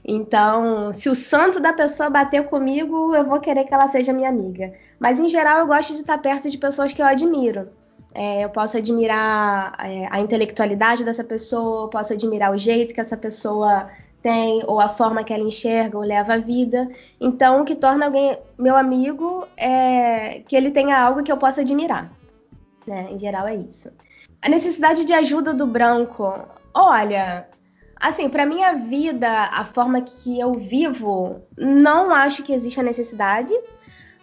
Então, 0.08 0.94
se 0.94 1.10
o 1.10 1.16
santo 1.16 1.60
da 1.60 1.74
pessoa 1.74 2.12
bater 2.12 2.46
comigo, 2.46 3.16
eu 3.16 3.26
vou 3.26 3.40
querer 3.40 3.64
que 3.64 3.74
ela 3.74 3.88
seja 3.88 4.14
minha 4.14 4.30
amiga. 4.30 4.72
Mas 5.00 5.20
em 5.20 5.28
geral, 5.28 5.58
eu 5.58 5.66
gosto 5.66 5.94
de 5.96 6.02
estar 6.02 6.20
perto 6.20 6.48
de 6.48 6.60
pessoas 6.60 6.94
que 6.94 7.02
eu 7.02 7.08
admiro. 7.08 7.70
É, 8.16 8.46
eu 8.46 8.50
posso 8.50 8.78
admirar 8.78 9.76
é, 9.80 10.08
a 10.10 10.22
intelectualidade 10.22 11.04
dessa 11.04 11.24
pessoa, 11.24 11.90
posso 11.90 12.14
admirar 12.14 12.54
o 12.54 12.58
jeito 12.58 12.94
que 12.94 13.02
essa 13.02 13.18
pessoa 13.18 13.90
tem, 14.22 14.64
ou 14.66 14.80
a 14.80 14.88
forma 14.88 15.22
que 15.22 15.34
ela 15.34 15.44
enxerga 15.44 15.98
ou 15.98 16.04
leva 16.04 16.36
a 16.36 16.38
vida. 16.38 16.90
Então, 17.20 17.62
o 17.62 17.66
que 17.66 17.76
torna 17.76 18.06
alguém 18.06 18.38
meu 18.58 18.78
amigo 18.78 19.46
é 19.58 20.42
que 20.48 20.56
ele 20.56 20.72
tenha 20.72 20.98
algo 20.98 21.24
que 21.24 21.32
eu 21.32 21.38
possa 21.38 21.60
admirar. 21.60 22.10
Né? 22.88 23.10
Em 23.12 23.20
geral, 23.20 23.48
é 23.48 23.56
isso. 23.56 23.92
A 24.42 24.48
necessidade 24.48 25.04
de 25.04 25.14
ajuda 25.14 25.54
do 25.54 25.68
branco. 25.68 26.34
Olha, 26.74 27.48
Assim, 27.98 28.30
para 28.30 28.46
minha 28.46 28.74
vida, 28.74 29.30
a 29.30 29.64
forma 29.64 30.02
que 30.02 30.40
eu 30.40 30.54
vivo, 30.54 31.42
não 31.58 32.14
acho 32.14 32.44
que 32.44 32.54
existe 32.54 32.80
a 32.80 32.84
necessidade. 32.84 33.54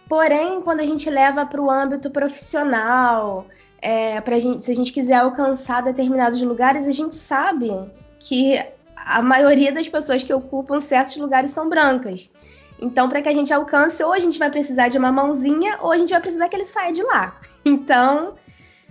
Porém, 0.07 0.61
quando 0.61 0.79
a 0.79 0.85
gente 0.85 1.09
leva 1.09 1.45
para 1.45 1.61
o 1.61 1.71
âmbito 1.71 2.09
profissional, 2.11 3.47
é, 3.83 4.39
gente, 4.39 4.63
se 4.63 4.71
a 4.71 4.75
gente 4.75 4.93
quiser 4.93 5.15
alcançar 5.15 5.83
determinados 5.83 6.41
lugares, 6.41 6.87
a 6.87 6.93
gente 6.93 7.15
sabe 7.15 7.69
que 8.17 8.57
a 8.95 9.21
maioria 9.21 9.73
das 9.73 9.89
pessoas 9.89 10.23
que 10.23 10.33
ocupam 10.33 10.79
certos 10.79 11.17
lugares 11.17 11.51
são 11.51 11.67
brancas. 11.67 12.31
Então, 12.79 13.09
para 13.09 13.21
que 13.21 13.27
a 13.27 13.33
gente 13.33 13.53
alcance, 13.53 14.01
ou 14.01 14.13
a 14.13 14.19
gente 14.19 14.39
vai 14.39 14.49
precisar 14.49 14.87
de 14.87 14.97
uma 14.97 15.11
mãozinha, 15.11 15.77
ou 15.81 15.91
a 15.91 15.97
gente 15.97 16.11
vai 16.11 16.21
precisar 16.21 16.47
que 16.47 16.55
ele 16.55 16.65
saia 16.65 16.93
de 16.93 17.03
lá. 17.03 17.37
Então, 17.65 18.33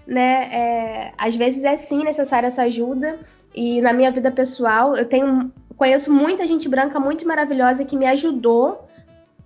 né, 0.06 0.48
é, 0.50 1.12
às 1.18 1.36
vezes 1.36 1.62
é 1.62 1.76
sim 1.76 2.02
necessária 2.02 2.46
essa 2.46 2.62
ajuda. 2.62 3.18
E 3.54 3.82
na 3.82 3.92
minha 3.92 4.10
vida 4.10 4.30
pessoal, 4.30 4.96
eu 4.96 5.04
tenho 5.04 5.52
conheço 5.76 6.12
muita 6.12 6.46
gente 6.46 6.68
branca 6.68 6.98
muito 6.98 7.26
maravilhosa 7.26 7.84
que 7.84 7.96
me 7.96 8.06
ajudou 8.06 8.88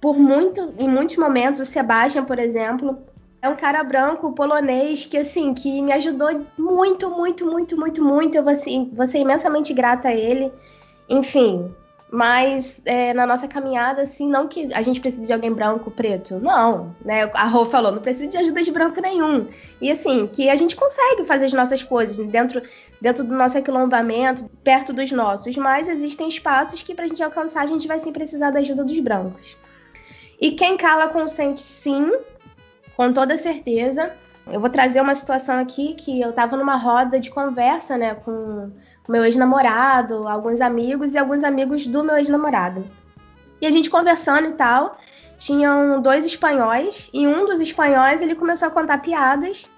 por 0.00 0.16
muito 0.16 0.74
em 0.78 0.88
muitos 0.88 1.16
momentos. 1.16 1.60
O 1.60 1.66
Sebastian, 1.66 2.24
por 2.24 2.38
exemplo, 2.38 2.98
é 3.40 3.48
um 3.48 3.56
cara 3.56 3.82
branco 3.84 4.32
polonês 4.32 5.04
que 5.04 5.16
assim 5.16 5.54
que 5.54 5.80
me 5.82 5.92
ajudou 5.92 6.44
muito, 6.58 7.10
muito, 7.10 7.46
muito, 7.46 7.76
muito, 7.76 8.04
muito. 8.04 8.34
Eu 8.36 8.42
vou, 8.42 8.52
assim, 8.52 8.90
vou 8.94 9.06
ser 9.06 9.18
imensamente 9.18 9.72
grata 9.72 10.08
a 10.08 10.14
ele. 10.14 10.52
Enfim, 11.08 11.70
mas 12.10 12.80
é, 12.84 13.12
na 13.12 13.26
nossa 13.26 13.48
caminhada, 13.48 14.02
assim, 14.02 14.28
não 14.28 14.46
que 14.46 14.72
a 14.72 14.82
gente 14.82 15.00
precise 15.00 15.26
de 15.26 15.32
alguém 15.32 15.52
branco, 15.52 15.90
preto, 15.90 16.38
não, 16.38 16.94
né? 17.04 17.30
A 17.34 17.46
Rô 17.46 17.66
falou, 17.66 17.92
não 17.92 18.00
precisa 18.00 18.28
de 18.28 18.36
ajuda 18.36 18.62
de 18.62 18.70
branco 18.70 19.00
nenhum. 19.00 19.48
E 19.80 19.90
assim, 19.90 20.26
que 20.26 20.48
a 20.48 20.56
gente 20.56 20.76
consegue 20.76 21.24
fazer 21.24 21.46
as 21.46 21.52
nossas 21.52 21.82
coisas 21.82 22.16
dentro, 22.28 22.62
dentro 23.00 23.24
do 23.24 23.34
nosso 23.34 23.58
aquilombamento, 23.58 24.48
perto 24.62 24.92
dos 24.92 25.10
nossos, 25.10 25.56
mas 25.56 25.88
existem 25.88 26.28
espaços 26.28 26.82
que 26.82 26.94
pra 26.94 27.08
gente 27.08 27.22
alcançar 27.22 27.62
a 27.62 27.66
gente 27.66 27.88
vai 27.88 27.98
sim 27.98 28.12
precisar 28.12 28.50
da 28.50 28.60
ajuda 28.60 28.84
dos 28.84 28.98
brancos. 29.00 29.56
E 30.40 30.52
quem 30.52 30.76
cala 30.76 31.08
consente 31.08 31.62
sim, 31.62 32.12
com 32.96 33.12
toda 33.12 33.36
certeza. 33.36 34.10
Eu 34.46 34.60
vou 34.60 34.70
trazer 34.70 35.00
uma 35.00 35.14
situação 35.14 35.58
aqui 35.58 35.94
que 35.94 36.20
eu 36.20 36.32
tava 36.32 36.56
numa 36.56 36.76
roda 36.76 37.20
de 37.20 37.30
conversa, 37.30 37.98
né, 37.98 38.14
com 38.14 38.70
meu 39.08 39.24
ex-namorado, 39.24 40.26
alguns 40.26 40.60
amigos 40.60 41.14
e 41.14 41.18
alguns 41.18 41.44
amigos 41.44 41.86
do 41.86 42.02
meu 42.02 42.16
ex-namorado. 42.16 42.84
E 43.60 43.66
a 43.66 43.70
gente 43.70 43.90
conversando 43.90 44.48
e 44.48 44.52
tal, 44.52 44.98
tinham 45.38 46.00
dois 46.00 46.24
espanhóis 46.24 47.10
e 47.12 47.26
um 47.26 47.44
dos 47.44 47.60
espanhóis 47.60 48.22
ele 48.22 48.34
começou 48.34 48.68
a 48.68 48.70
contar 48.70 48.98
piadas 48.98 49.70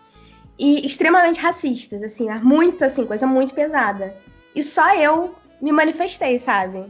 e 0.58 0.84
extremamente 0.86 1.40
racistas, 1.40 2.02
assim, 2.02 2.28
muito 2.42 2.84
assim, 2.84 3.06
coisa 3.06 3.26
muito 3.26 3.54
pesada. 3.54 4.14
E 4.54 4.62
só 4.62 4.94
eu 4.94 5.34
me 5.60 5.72
manifestei, 5.72 6.38
sabe? 6.38 6.86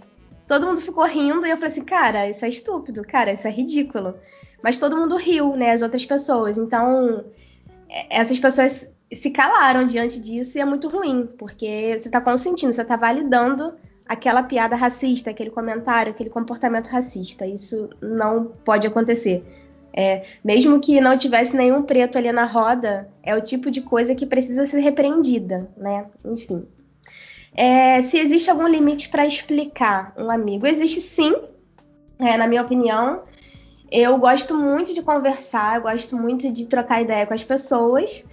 Todo 0.47 0.67
mundo 0.67 0.81
ficou 0.81 1.05
rindo 1.05 1.47
e 1.47 1.51
eu 1.51 1.57
falei 1.57 1.73
assim, 1.73 1.85
cara, 1.85 2.29
isso 2.29 2.45
é 2.45 2.49
estúpido, 2.49 3.03
cara, 3.03 3.33
isso 3.33 3.47
é 3.47 3.51
ridículo. 3.51 4.15
Mas 4.63 4.79
todo 4.79 4.97
mundo 4.97 5.17
riu, 5.17 5.57
né, 5.57 5.73
as 5.73 5.83
outras 5.83 6.05
pessoas. 6.05 6.59
Então, 6.59 7.25
é, 7.89 8.21
essas 8.21 8.39
pessoas 8.39 8.91
se 9.13 9.31
calaram 9.31 9.87
diante 9.87 10.21
disso 10.21 10.59
e 10.59 10.61
é 10.61 10.65
muito 10.65 10.89
ruim, 10.89 11.29
porque 11.39 11.97
você 11.99 12.09
está 12.09 12.21
consentindo, 12.21 12.73
você 12.73 12.83
está 12.83 12.97
validando 12.97 13.75
aquela 14.07 14.43
piada 14.43 14.75
racista, 14.75 15.31
aquele 15.31 15.51
comentário, 15.51 16.11
aquele 16.11 16.31
comportamento 16.31 16.87
racista. 16.87 17.47
Isso 17.47 17.91
não 18.01 18.47
pode 18.65 18.87
acontecer. 18.87 19.45
É, 19.93 20.25
mesmo 20.45 20.81
que 20.81 21.01
não 21.01 21.19
tivesse 21.19 21.57
nenhum 21.57 21.83
preto 21.83 22.17
ali 22.17 22.31
na 22.31 22.45
roda, 22.45 23.09
é 23.23 23.35
o 23.35 23.43
tipo 23.43 23.71
de 23.71 23.81
coisa 23.81 24.15
que 24.15 24.27
precisa 24.27 24.67
ser 24.67 24.81
repreendida, 24.81 25.69
né? 25.77 26.07
Enfim. 26.25 26.67
É, 27.55 28.01
se 28.03 28.19
existe 28.19 28.51
algum 28.51 28.69
limite 28.69 29.09
para 29.09 29.27
explicar 29.27 30.13
um 30.17 30.31
amigo, 30.31 30.67
existe 30.67 31.01
sim, 31.01 31.35
é, 32.19 32.37
na 32.37 32.47
minha 32.47 32.63
opinião. 32.63 33.23
Eu 33.91 34.19
gosto 34.19 34.55
muito 34.55 34.93
de 34.93 35.03
conversar, 35.03 35.77
eu 35.77 35.83
gosto 35.83 36.15
muito 36.17 36.51
de 36.53 36.67
trocar 36.67 37.01
ideia 37.01 37.27
com 37.27 37.33
as 37.33 37.43
pessoas, 37.43 38.25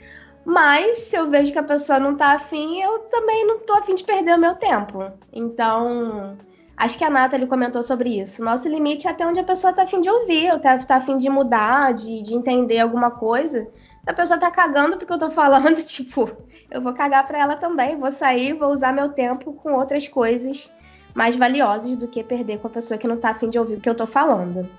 mas 0.44 0.98
se 0.98 1.16
eu 1.16 1.30
vejo 1.30 1.54
que 1.54 1.60
a 1.60 1.64
pessoa 1.64 1.98
não 1.98 2.16
tá 2.16 2.34
afim, 2.34 2.82
eu 2.82 3.00
também 3.00 3.48
não 3.48 3.60
tô 3.60 3.74
afim 3.74 3.96
de 3.96 4.04
perder 4.04 4.36
o 4.36 4.40
meu 4.40 4.56
tempo. 4.56 5.12
Então, 5.32 6.38
acho 6.76 6.98
que 6.98 7.06
a 7.06 7.10
Nathalie 7.10 7.48
comentou 7.48 7.82
sobre 7.84 8.20
isso. 8.20 8.44
Nosso 8.44 8.68
limite 8.68 9.08
é 9.08 9.12
até 9.12 9.26
onde 9.26 9.40
a 9.40 9.46
pessoa 9.46 9.72
tá 9.72 9.84
afim 9.84 10.02
de 10.02 10.10
ouvir, 10.10 10.52
ou 10.52 10.60
tá, 10.60 10.78
tá 10.78 10.98
afim 10.98 11.18
de 11.18 11.30
mudar, 11.30 11.94
de, 11.94 12.22
de 12.22 12.36
entender 12.36 12.80
alguma 12.80 13.12
coisa. 13.12 13.66
A 14.06 14.14
pessoa 14.14 14.38
tá 14.38 14.52
cagando 14.52 14.98
porque 14.98 15.12
eu 15.12 15.18
tô 15.18 15.32
falando, 15.32 15.82
tipo, 15.88 16.30
eu 16.70 16.82
vou 16.82 16.94
cagar 16.94 17.26
pra 17.26 17.40
ela 17.40 17.56
também. 17.56 17.98
Vou 17.98 18.12
sair, 18.12 18.54
vou 18.54 18.74
usar 18.74 18.92
meu 18.92 19.10
tempo 19.10 19.54
com 19.54 19.74
outras 19.74 20.08
coisas 20.08 20.72
mais 21.16 21.34
valiosas 21.38 21.96
do 21.96 22.10
que 22.10 22.22
perder 22.22 22.60
com 22.60 22.68
a 22.68 22.70
pessoa 22.70 22.98
que 22.98 23.08
não 23.08 23.18
tá 23.18 23.30
afim 23.30 23.50
de 23.50 23.58
ouvir 23.58 23.76
o 23.76 23.82
que 23.82 23.90
eu 23.90 23.96
tô 23.96 24.06
falando. 24.06 24.70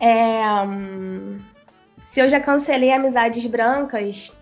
É, 0.00 0.40
se 2.06 2.20
eu 2.20 2.28
já 2.28 2.40
cancelei 2.40 2.92
amizades 2.92 3.44
brancas, 3.46 4.36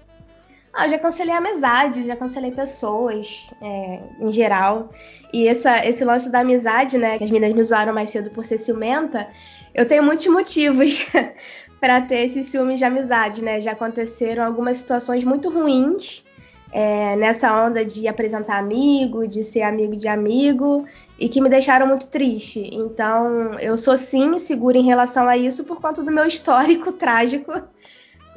ah, 0.72 0.88
já 0.88 0.98
cancelei 0.98 1.34
amizade, 1.34 2.05
já 2.05 2.16
cancelei 2.16 2.50
pessoas 2.50 3.50
é, 3.62 4.00
em 4.20 4.32
geral. 4.32 4.90
E 5.32 5.46
essa, 5.46 5.86
esse 5.86 6.05
lance 6.05 6.30
da 6.30 6.40
amizade, 6.40 6.98
né? 6.98 7.16
Que 7.16 7.24
as 7.24 7.30
meninas 7.30 7.55
me 7.55 7.62
zoaram 7.62 7.94
mais 7.94 8.11
cedo 8.11 8.30
por 8.30 8.44
ser 8.44 8.59
ciumenta, 8.59 9.28
eu 9.74 9.86
tenho 9.86 10.02
muitos 10.02 10.26
motivos 10.26 11.05
para 11.80 12.00
ter 12.00 12.26
esse 12.26 12.44
ciúme 12.44 12.76
de 12.76 12.84
amizade, 12.84 13.42
né? 13.42 13.61
Já 13.61 13.72
aconteceram 13.72 14.44
algumas 14.44 14.78
situações 14.78 15.24
muito 15.24 15.50
ruins 15.50 16.24
é, 16.72 17.14
nessa 17.16 17.52
onda 17.64 17.84
de 17.84 18.09
apresentar 18.09 18.59
amigo, 18.59 19.26
de 19.26 19.44
ser 19.44 19.62
amigo 19.62 19.96
de 19.96 20.09
amigo, 20.09 20.84
e 21.18 21.28
que 21.28 21.40
me 21.40 21.48
deixaram 21.48 21.86
muito 21.86 22.08
triste. 22.08 22.68
Então, 22.72 23.54
eu 23.58 23.76
sou 23.76 23.96
sim 23.96 24.38
segura 24.38 24.76
em 24.76 24.84
relação 24.84 25.28
a 25.28 25.36
isso 25.36 25.64
por 25.64 25.80
conta 25.80 26.02
do 26.02 26.10
meu 26.10 26.26
histórico 26.26 26.90
trágico 26.92 27.52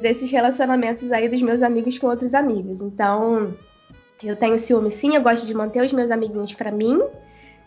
desses 0.00 0.30
relacionamentos 0.30 1.10
aí 1.10 1.28
dos 1.28 1.42
meus 1.42 1.62
amigos 1.62 1.98
com 1.98 2.06
outros 2.06 2.34
amigos. 2.34 2.80
Então, 2.80 3.54
eu 4.22 4.36
tenho 4.36 4.58
ciúme 4.58 4.90
sim, 4.90 5.14
eu 5.14 5.22
gosto 5.22 5.46
de 5.46 5.54
manter 5.54 5.84
os 5.84 5.92
meus 5.92 6.10
amiguinhos 6.10 6.54
para 6.54 6.70
mim. 6.70 7.00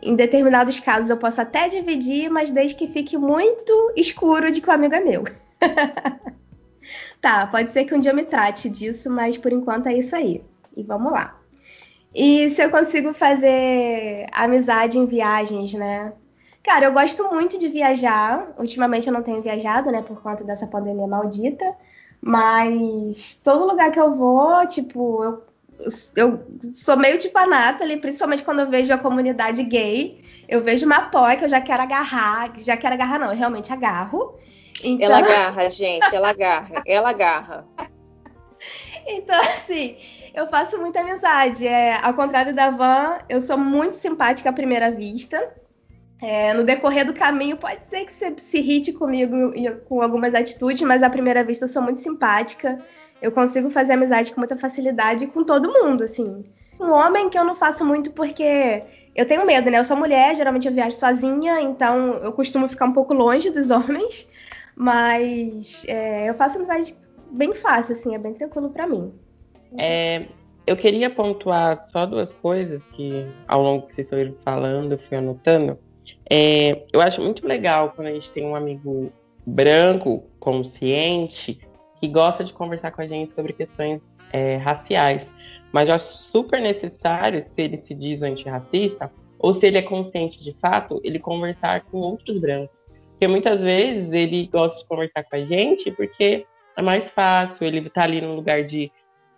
Em 0.01 0.15
determinados 0.15 0.79
casos 0.79 1.09
eu 1.09 1.17
posso 1.17 1.41
até 1.41 1.67
dividir, 1.67 2.29
mas 2.29 2.49
desde 2.49 2.75
que 2.75 2.87
fique 2.87 3.17
muito 3.17 3.93
escuro 3.95 4.51
de 4.51 4.61
que 4.61 4.69
o 4.69 4.73
amigo 4.73 4.95
é 4.95 4.99
meu. 4.99 5.23
tá, 7.21 7.45
pode 7.45 7.71
ser 7.71 7.85
que 7.85 7.93
um 7.93 7.99
dia 7.99 8.11
eu 8.11 8.15
me 8.15 8.23
trate 8.23 8.69
disso, 8.69 9.09
mas 9.11 9.37
por 9.37 9.51
enquanto 9.51 9.87
é 9.87 9.93
isso 9.93 10.15
aí. 10.15 10.43
E 10.75 10.81
vamos 10.81 11.11
lá. 11.11 11.40
E 12.13 12.49
se 12.49 12.61
eu 12.61 12.69
consigo 12.69 13.13
fazer 13.13 14.27
amizade 14.31 14.99
em 14.99 15.05
viagens, 15.05 15.73
né? 15.73 16.11
Cara, 16.63 16.85
eu 16.85 16.93
gosto 16.93 17.29
muito 17.29 17.57
de 17.57 17.67
viajar. 17.69 18.53
Ultimamente 18.57 19.07
eu 19.07 19.13
não 19.13 19.23
tenho 19.23 19.41
viajado, 19.41 19.91
né, 19.91 20.01
por 20.01 20.21
conta 20.21 20.43
dessa 20.43 20.67
pandemia 20.67 21.07
maldita. 21.07 21.65
Mas 22.21 23.39
todo 23.43 23.65
lugar 23.65 23.91
que 23.91 23.99
eu 23.99 24.15
vou, 24.15 24.67
tipo, 24.67 25.23
eu, 25.23 25.43
eu 26.15 26.45
sou 26.75 26.95
meio 26.95 27.17
tipo 27.17 27.35
a 27.39 27.47
Nathalie, 27.47 27.97
principalmente 27.97 28.43
quando 28.43 28.59
eu 28.59 28.69
vejo 28.69 28.93
a 28.93 28.97
comunidade 28.97 29.63
gay. 29.63 30.21
Eu 30.47 30.61
vejo 30.61 30.85
uma 30.85 31.03
pó 31.09 31.35
que 31.35 31.45
eu 31.45 31.49
já 31.49 31.61
quero 31.61 31.81
agarrar. 31.81 32.53
Já 32.57 32.77
quero 32.77 32.93
agarrar, 32.93 33.19
não, 33.19 33.31
eu 33.31 33.37
realmente 33.37 33.73
agarro. 33.73 34.37
Então... 34.83 35.05
Ela 35.05 35.19
agarra, 35.19 35.69
gente, 35.69 36.15
ela 36.15 36.29
agarra, 36.29 36.83
ela 36.85 37.09
agarra. 37.09 37.65
então, 39.07 39.39
assim, 39.41 39.97
eu 40.33 40.47
faço 40.47 40.79
muita 40.79 41.01
amizade. 41.01 41.67
É, 41.67 41.97
ao 42.01 42.13
contrário 42.13 42.53
da 42.53 42.69
Van, 42.69 43.19
eu 43.29 43.41
sou 43.41 43.57
muito 43.57 43.95
simpática 43.95 44.49
à 44.49 44.53
primeira 44.53 44.91
vista. 44.91 45.53
É, 46.21 46.53
no 46.53 46.63
decorrer 46.63 47.05
do 47.05 47.13
caminho, 47.13 47.57
pode 47.57 47.81
ser 47.89 48.05
que 48.05 48.13
você 48.13 48.33
se 48.37 48.59
irrite 48.59 48.93
comigo 48.93 49.35
com 49.85 50.01
algumas 50.01 50.35
atitudes, 50.35 50.81
mas 50.83 51.01
à 51.01 51.09
primeira 51.09 51.43
vista 51.43 51.65
eu 51.65 51.69
sou 51.69 51.81
muito 51.81 52.01
simpática. 52.01 52.79
Eu 53.21 53.31
consigo 53.31 53.69
fazer 53.69 53.93
amizade 53.93 54.31
com 54.31 54.39
muita 54.39 54.55
facilidade 54.55 55.27
com 55.27 55.43
todo 55.43 55.71
mundo, 55.71 56.03
assim. 56.03 56.45
Um 56.79 56.91
homem 56.91 57.29
que 57.29 57.37
eu 57.37 57.43
não 57.43 57.55
faço 57.55 57.85
muito 57.85 58.11
porque 58.11 58.83
eu 59.15 59.25
tenho 59.27 59.45
medo, 59.45 59.69
né? 59.69 59.79
Eu 59.79 59.85
sou 59.85 59.97
mulher, 59.97 60.35
geralmente 60.35 60.67
eu 60.67 60.73
viajo 60.73 60.95
sozinha, 60.95 61.59
então 61.59 62.13
eu 62.15 62.31
costumo 62.31 62.67
ficar 62.67 62.85
um 62.85 62.93
pouco 62.93 63.13
longe 63.13 63.49
dos 63.49 63.69
homens. 63.71 64.27
Mas 64.75 65.83
é, 65.87 66.29
eu 66.29 66.35
faço 66.35 66.57
amizade 66.57 66.95
bem 67.31 67.53
fácil, 67.53 67.93
assim, 67.93 68.15
é 68.15 68.17
bem 68.17 68.33
tranquilo 68.33 68.69
para 68.69 68.87
mim. 68.87 69.13
É, 69.77 70.25
eu 70.65 70.75
queria 70.77 71.09
pontuar 71.09 71.81
só 71.89 72.05
duas 72.05 72.33
coisas 72.33 72.85
que, 72.87 73.25
ao 73.47 73.61
longo 73.61 73.87
que 73.87 73.95
vocês 73.95 74.09
foram 74.09 74.35
falando, 74.43 74.93
eu 74.93 74.97
fui 74.99 75.17
anotando. 75.17 75.77
É, 76.29 76.83
eu 76.93 77.01
acho 77.01 77.21
muito 77.21 77.45
legal 77.47 77.91
quando 77.95 78.07
a 78.07 78.13
gente 78.13 78.31
tem 78.31 78.45
um 78.45 78.55
amigo 78.55 79.11
branco, 79.45 80.23
consciente, 80.39 81.59
que 81.99 82.07
gosta 82.07 82.43
de 82.43 82.53
conversar 82.53 82.91
com 82.91 83.01
a 83.01 83.07
gente 83.07 83.33
sobre 83.33 83.53
questões 83.53 84.01
é, 84.31 84.57
raciais. 84.57 85.25
Mas 85.71 85.89
eu 85.89 85.95
acho 85.95 86.11
super 86.31 86.61
necessário, 86.61 87.41
se 87.41 87.61
ele 87.61 87.77
se 87.77 87.93
diz 87.93 88.21
antirracista, 88.21 89.11
ou 89.39 89.53
se 89.53 89.65
ele 89.65 89.77
é 89.77 89.81
consciente 89.81 90.43
de 90.43 90.53
fato, 90.53 91.01
ele 91.03 91.19
conversar 91.19 91.81
com 91.85 91.97
outros 91.97 92.39
brancos. 92.39 92.79
Porque 93.11 93.27
muitas 93.27 93.61
vezes 93.61 94.11
ele 94.11 94.47
gosta 94.47 94.79
de 94.79 94.85
conversar 94.85 95.23
com 95.23 95.35
a 95.35 95.45
gente 95.45 95.91
porque 95.91 96.45
é 96.77 96.81
mais 96.81 97.09
fácil, 97.09 97.65
ele 97.65 97.79
está 97.79 98.03
ali 98.03 98.21
no 98.21 98.35
lugar 98.35 98.63
de 98.63 98.91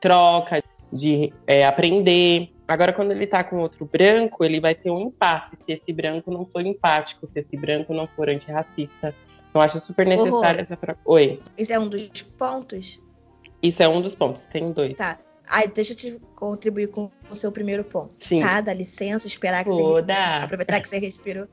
troca, 0.04 0.62
de 0.92 1.34
é, 1.48 1.66
aprender. 1.66 2.50
Agora, 2.68 2.92
quando 2.92 3.12
ele 3.12 3.24
está 3.24 3.42
com 3.42 3.58
outro 3.60 3.86
branco, 3.86 4.44
ele 4.44 4.60
vai 4.60 4.76
ter 4.76 4.92
um 4.92 5.00
impasse 5.00 5.56
se 5.66 5.72
esse 5.72 5.94
branco 5.94 6.30
não 6.30 6.46
for 6.46 6.66
empático, 6.66 7.28
se 7.32 7.40
esse 7.40 7.56
branco 7.56 7.94
não 7.94 8.06
for 8.08 8.30
antirracista. 8.30 9.16
Eu 9.54 9.62
acho 9.62 9.80
super 9.86 10.06
necessário 10.06 10.62
essa 10.62 10.76
troca. 10.76 11.00
Oi. 11.06 11.40
Isso 11.58 11.72
é 11.72 11.80
um 11.80 11.88
dos 11.88 12.22
pontos? 12.38 13.00
Isso 13.62 13.82
é 13.82 13.88
um 13.88 14.02
dos 14.02 14.14
pontos, 14.14 14.44
tem 14.52 14.72
dois. 14.74 14.98
Tá. 14.98 15.18
Aí, 15.48 15.68
deixa 15.68 15.94
eu 15.94 15.98
te 15.98 16.20
contribuir 16.36 16.88
com 16.88 17.10
o 17.30 17.36
seu 17.36 17.52
primeiro 17.52 17.84
ponto. 17.84 18.14
Sim. 18.24 18.40
Tá? 18.40 18.60
Dá 18.60 18.74
licença, 18.74 19.28
esperar 19.28 19.64
que 19.64 19.70
Toda. 19.70 20.14
você. 20.14 20.44
Aproveitar 20.44 20.82
que 20.82 20.90
você 20.90 21.00
respirou. 21.00 21.48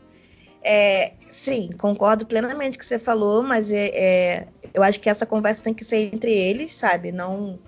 É, 0.62 1.14
sim, 1.20 1.70
concordo 1.78 2.26
plenamente 2.26 2.72
com 2.72 2.76
o 2.76 2.78
que 2.80 2.86
você 2.86 2.98
falou, 2.98 3.42
mas 3.42 3.72
é, 3.72 3.90
é, 3.94 4.48
eu 4.74 4.82
acho 4.82 5.00
que 5.00 5.08
essa 5.08 5.24
conversa 5.24 5.62
tem 5.62 5.72
que 5.72 5.84
ser 5.84 6.12
entre 6.12 6.32
eles, 6.32 6.74
sabe? 6.74 7.10
Não, 7.12 7.58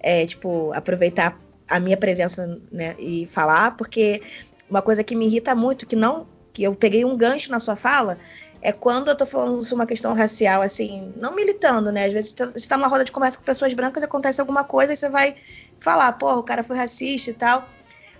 é, 0.00 0.26
tipo, 0.26 0.72
aproveitar 0.72 1.38
a 1.68 1.78
minha 1.78 1.96
presença 1.96 2.60
né, 2.72 2.96
e 2.98 3.26
falar, 3.26 3.76
porque 3.76 4.20
uma 4.68 4.82
coisa 4.82 5.04
que 5.04 5.14
me 5.14 5.26
irrita 5.26 5.54
muito, 5.54 5.86
que 5.86 5.94
não, 5.94 6.26
que 6.52 6.64
eu 6.64 6.74
peguei 6.74 7.04
um 7.04 7.16
gancho 7.16 7.50
na 7.50 7.60
sua 7.60 7.76
fala, 7.76 8.18
é 8.62 8.72
quando 8.72 9.08
eu 9.08 9.16
tô 9.16 9.24
falando 9.24 9.62
sobre 9.62 9.82
uma 9.82 9.86
questão 9.86 10.14
racial, 10.14 10.60
assim, 10.62 11.14
não 11.16 11.34
militando, 11.34 11.90
né? 11.90 12.06
Às 12.06 12.12
vezes 12.12 12.34
você 12.36 12.58
está 12.58 12.76
numa 12.76 12.88
roda 12.88 13.04
de 13.04 13.12
conversa 13.12 13.38
com 13.38 13.44
pessoas 13.44 13.72
brancas, 13.72 14.02
acontece 14.02 14.40
alguma 14.40 14.64
coisa 14.64 14.92
e 14.92 14.96
você 14.96 15.08
vai 15.08 15.34
falar, 15.78 16.12
porra, 16.14 16.36
o 16.36 16.42
cara 16.42 16.62
foi 16.62 16.76
racista 16.76 17.30
e 17.30 17.34
tal. 17.34 17.66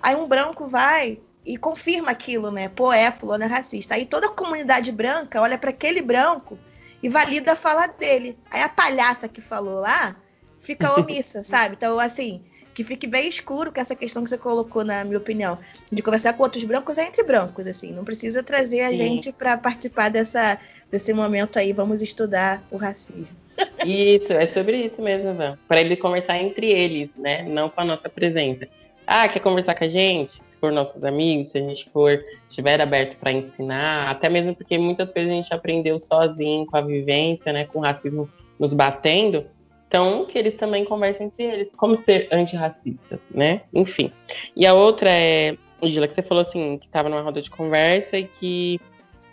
Aí 0.01 0.17
um 0.17 0.27
branco 0.27 0.67
vai 0.67 1.21
e 1.45 1.57
confirma 1.57 2.11
aquilo, 2.11 2.51
né? 2.51 2.69
Pô, 2.71 2.93
é, 2.93 3.11
fulano 3.11 3.45
é 3.45 3.47
racista. 3.47 3.95
Aí 3.95 4.07
toda 4.07 4.29
a 4.29 4.31
comunidade 4.31 4.93
branca 4.93 5.41
olha 5.41 5.59
para 5.59 5.71
aquele 5.71 6.01
branco 6.01 6.59
e 7.03 7.09
valida 7.09 7.53
a 7.53 7.57
fala 7.57 7.87
dele. 7.87 8.39
Aí 8.51 8.63
a 8.63 8.69
palhaça 8.69 9.29
que 9.29 9.43
falou 9.43 9.81
lá 9.81 10.17
fica 10.61 11.01
omissa, 11.01 11.43
sabe? 11.45 11.75
Então, 11.77 11.99
assim, 11.99 12.41
que 12.75 12.85
fique 12.85 13.07
bem 13.07 13.29
escuro 13.29 13.73
com 13.73 13.81
essa 13.81 13.97
questão 13.97 14.23
que 14.23 14.31
você 14.31 14.39
colocou, 14.39 14.85
na 14.85 15.05
minha 15.05 15.19
opinião, 15.19 15.59
de 15.91 16.03
conversar 16.03 16.35
com 16.35 16.43
outros 16.43 16.63
brancos 16.65 16.99
é 16.99 17.07
entre 17.07 17.25
brancos, 17.25 17.67
assim. 17.67 17.93
Não 17.93 18.05
precisa 18.05 18.43
trazer 18.43 18.83
a 18.83 18.91
Sim. 18.91 18.97
gente 18.97 19.33
para 19.33 19.57
participar 19.59 20.11
dessa, 20.11 20.59
desse 20.91 21.13
momento 21.13 21.59
aí, 21.59 21.73
vamos 21.73 22.03
estudar 22.03 22.63
o 22.71 22.77
racismo. 22.77 23.37
Isso, 23.85 24.33
é 24.33 24.47
sobre 24.47 24.87
isso 24.87 25.03
mesmo, 25.03 25.35
Van. 25.35 25.59
Para 25.69 25.81
ele 25.81 25.95
conversar 25.95 26.39
entre 26.39 26.71
eles, 26.71 27.11
né? 27.17 27.43
Não 27.43 27.69
com 27.69 27.81
a 27.83 27.85
nossa 27.85 28.09
presença. 28.09 28.67
Ah, 29.07 29.29
quer 29.29 29.41
conversar 29.41 29.75
com 29.75 29.85
a 29.85 29.89
gente? 29.89 30.41
for 30.61 30.71
nossos 30.71 31.03
amigos, 31.03 31.49
se 31.49 31.59
a 31.59 31.63
gente 31.63 31.89
for 31.91 32.23
estiver 32.49 32.81
aberto 32.81 33.17
para 33.17 33.33
ensinar, 33.33 34.11
até 34.11 34.29
mesmo 34.29 34.55
porque 34.55 34.77
muitas 34.77 35.11
coisas 35.11 35.33
a 35.33 35.35
gente 35.35 35.55
aprendeu 35.55 35.99
sozinho 35.99 36.67
com 36.67 36.77
a 36.77 36.83
vivência, 36.83 37.53
né, 37.53 37.65
com 37.65 37.79
o 37.79 37.83
racismo 37.83 38.29
nos 38.59 38.75
batendo. 38.75 39.47
Então, 39.91 40.25
que 40.25 40.39
eles 40.39 40.55
também 40.55 40.85
conversem 40.85 41.27
entre 41.27 41.43
eles, 41.43 41.71
como 41.77 41.97
ser 41.97 42.29
antirracista, 42.31 43.19
né? 43.29 43.63
Enfim. 43.75 44.13
E 44.55 44.65
a 44.65 44.73
outra 44.73 45.11
é, 45.11 45.57
Gila, 45.83 46.07
que 46.07 46.15
você 46.15 46.23
falou 46.23 46.43
assim, 46.43 46.79
que 46.79 46.87
estava 46.87 47.09
numa 47.09 47.23
roda 47.23 47.43
de 47.43 47.51
conversa 47.51 48.17
e 48.17 48.25
que 48.39 48.81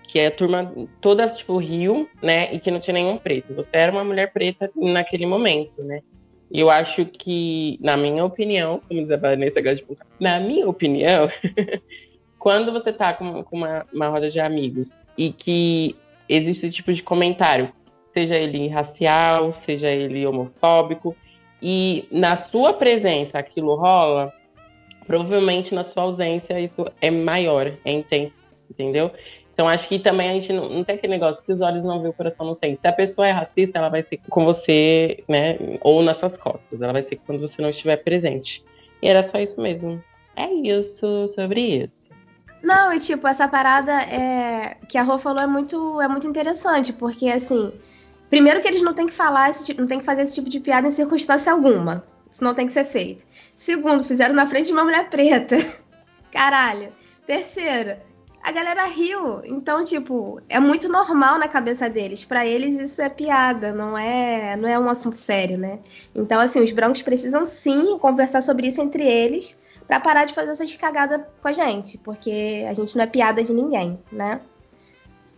que 0.07 0.21
a 0.21 0.31
turma 0.31 0.73
toda, 1.01 1.29
tipo, 1.29 1.57
Rio, 1.57 2.09
né? 2.23 2.51
E 2.53 2.59
que 2.59 2.71
não 2.71 2.79
tinha 2.79 2.93
nenhum 2.93 3.17
preto. 3.17 3.53
Você 3.53 3.69
era 3.73 3.91
uma 3.91 4.05
mulher 4.05 4.31
preta 4.31 4.71
naquele 4.75 5.25
momento, 5.25 5.83
né? 5.83 6.01
E 6.49 6.59
eu 6.59 6.71
acho 6.71 7.05
que, 7.05 7.77
na 7.81 7.97
minha 7.97 8.23
opinião, 8.23 8.81
como 8.87 9.01
diz 9.01 9.11
a 9.11 9.17
Vanessa 9.17 9.61
gosta 9.61 9.85
de 9.85 9.97
na 10.19 10.39
minha 10.39 10.67
opinião, 10.67 11.29
quando 12.39 12.71
você 12.71 12.91
tá 12.93 13.13
com, 13.13 13.43
com 13.43 13.57
uma, 13.57 13.85
uma 13.93 14.07
roda 14.07 14.31
de 14.31 14.39
amigos 14.39 14.89
e 15.17 15.31
que 15.31 15.95
existe 16.27 16.65
esse 16.65 16.77
tipo 16.77 16.93
de 16.93 17.03
comentário, 17.03 17.69
seja 18.17 18.35
ele 18.35 18.67
racial, 18.67 19.53
seja 19.63 19.91
ele 19.91 20.25
homofóbico, 20.25 21.15
e 21.61 22.07
na 22.11 22.35
sua 22.35 22.73
presença 22.73 23.37
aquilo 23.37 23.75
rola, 23.75 24.33
provavelmente 25.05 25.75
na 25.75 25.83
sua 25.83 26.01
ausência 26.01 26.59
isso 26.59 26.83
é 26.99 27.11
maior, 27.11 27.71
é 27.85 27.91
intenso, 27.91 28.33
entendeu? 28.71 29.11
Então 29.53 29.69
acho 29.69 29.87
que 29.87 29.99
também 29.99 30.31
a 30.31 30.33
gente 30.33 30.51
não, 30.51 30.67
não, 30.67 30.83
tem 30.83 30.95
aquele 30.95 31.13
negócio 31.13 31.43
que 31.43 31.53
os 31.53 31.61
olhos 31.61 31.83
não 31.83 32.01
vê, 32.01 32.09
o 32.09 32.13
coração 32.13 32.47
não 32.47 32.55
sente. 32.55 32.81
Se 32.81 32.87
a 32.87 32.91
pessoa 32.91 33.27
é 33.27 33.31
racista, 33.31 33.77
ela 33.77 33.89
vai 33.89 34.01
ser 34.01 34.19
com 34.29 34.45
você, 34.45 35.23
né? 35.27 35.57
Ou 35.81 36.03
nas 36.03 36.17
suas 36.17 36.37
costas. 36.37 36.79
Ela 36.79 36.93
vai 36.93 37.01
ser 37.01 37.19
quando 37.25 37.41
você 37.41 37.59
não 37.59 37.69
estiver 37.69 37.97
presente. 37.97 38.63
E 39.01 39.07
era 39.07 39.27
só 39.27 39.39
isso 39.39 39.59
mesmo. 39.59 40.03
É 40.35 40.47
isso 40.53 41.27
sobre 41.29 41.61
isso. 41.61 42.07
Não, 42.61 42.93
e 42.93 42.99
tipo, 42.99 43.27
essa 43.27 43.47
parada 43.47 43.93
é 44.03 44.77
que 44.87 44.97
a 44.97 45.01
Rô 45.01 45.17
falou 45.17 45.41
é 45.41 45.47
muito, 45.47 45.99
é 46.01 46.07
muito 46.07 46.27
interessante, 46.27 46.93
porque 46.93 47.27
assim, 47.29 47.71
primeiro 48.29 48.61
que 48.61 48.67
eles 48.67 48.81
não 48.81 48.93
têm 48.93 49.07
que 49.07 49.13
falar 49.13 49.49
esse 49.49 49.65
tipo, 49.65 49.81
não 49.81 49.87
tem 49.87 49.99
que 49.99 50.05
fazer 50.05 50.23
esse 50.23 50.35
tipo 50.35 50.49
de 50.49 50.59
piada 50.59 50.87
em 50.87 50.91
circunstância 50.91 51.51
alguma. 51.51 52.03
Isso 52.29 52.43
não 52.43 52.53
tem 52.53 52.67
que 52.67 52.73
ser 52.73 52.85
feito. 52.85 53.25
Segundo, 53.57 54.03
fizeram 54.03 54.35
na 54.35 54.47
frente 54.47 54.67
de 54.67 54.73
uma 54.73 54.83
mulher 54.83 55.09
preta. 55.09 55.55
Caralho. 56.31 56.91
Terceiro, 57.25 57.97
a 58.43 58.51
galera 58.51 58.85
riu. 58.85 59.41
Então, 59.43 59.83
tipo, 59.83 60.41
é 60.47 60.59
muito 60.59 60.87
normal 60.87 61.37
na 61.37 61.47
cabeça 61.47 61.89
deles. 61.89 62.23
Para 62.23 62.45
eles 62.45 62.79
isso 62.79 63.01
é 63.01 63.09
piada, 63.09 63.73
não 63.73 63.97
é, 63.97 64.55
não 64.55 64.69
é 64.69 64.79
um 64.79 64.89
assunto 64.89 65.17
sério, 65.17 65.57
né? 65.57 65.79
Então, 66.15 66.39
assim, 66.39 66.61
os 66.61 66.71
brancos 66.71 67.01
precisam 67.01 67.45
sim 67.45 67.97
conversar 67.97 68.41
sobre 68.41 68.67
isso 68.67 68.81
entre 68.81 69.03
eles 69.03 69.57
para 69.87 69.99
parar 69.99 70.25
de 70.25 70.33
fazer 70.33 70.51
essas 70.51 70.75
cagadas 70.75 71.21
com 71.41 71.47
a 71.47 71.53
gente, 71.53 71.97
porque 71.97 72.65
a 72.69 72.73
gente 72.73 72.95
não 72.95 73.03
é 73.03 73.07
piada 73.07 73.43
de 73.43 73.53
ninguém, 73.53 73.97
né? 74.11 74.41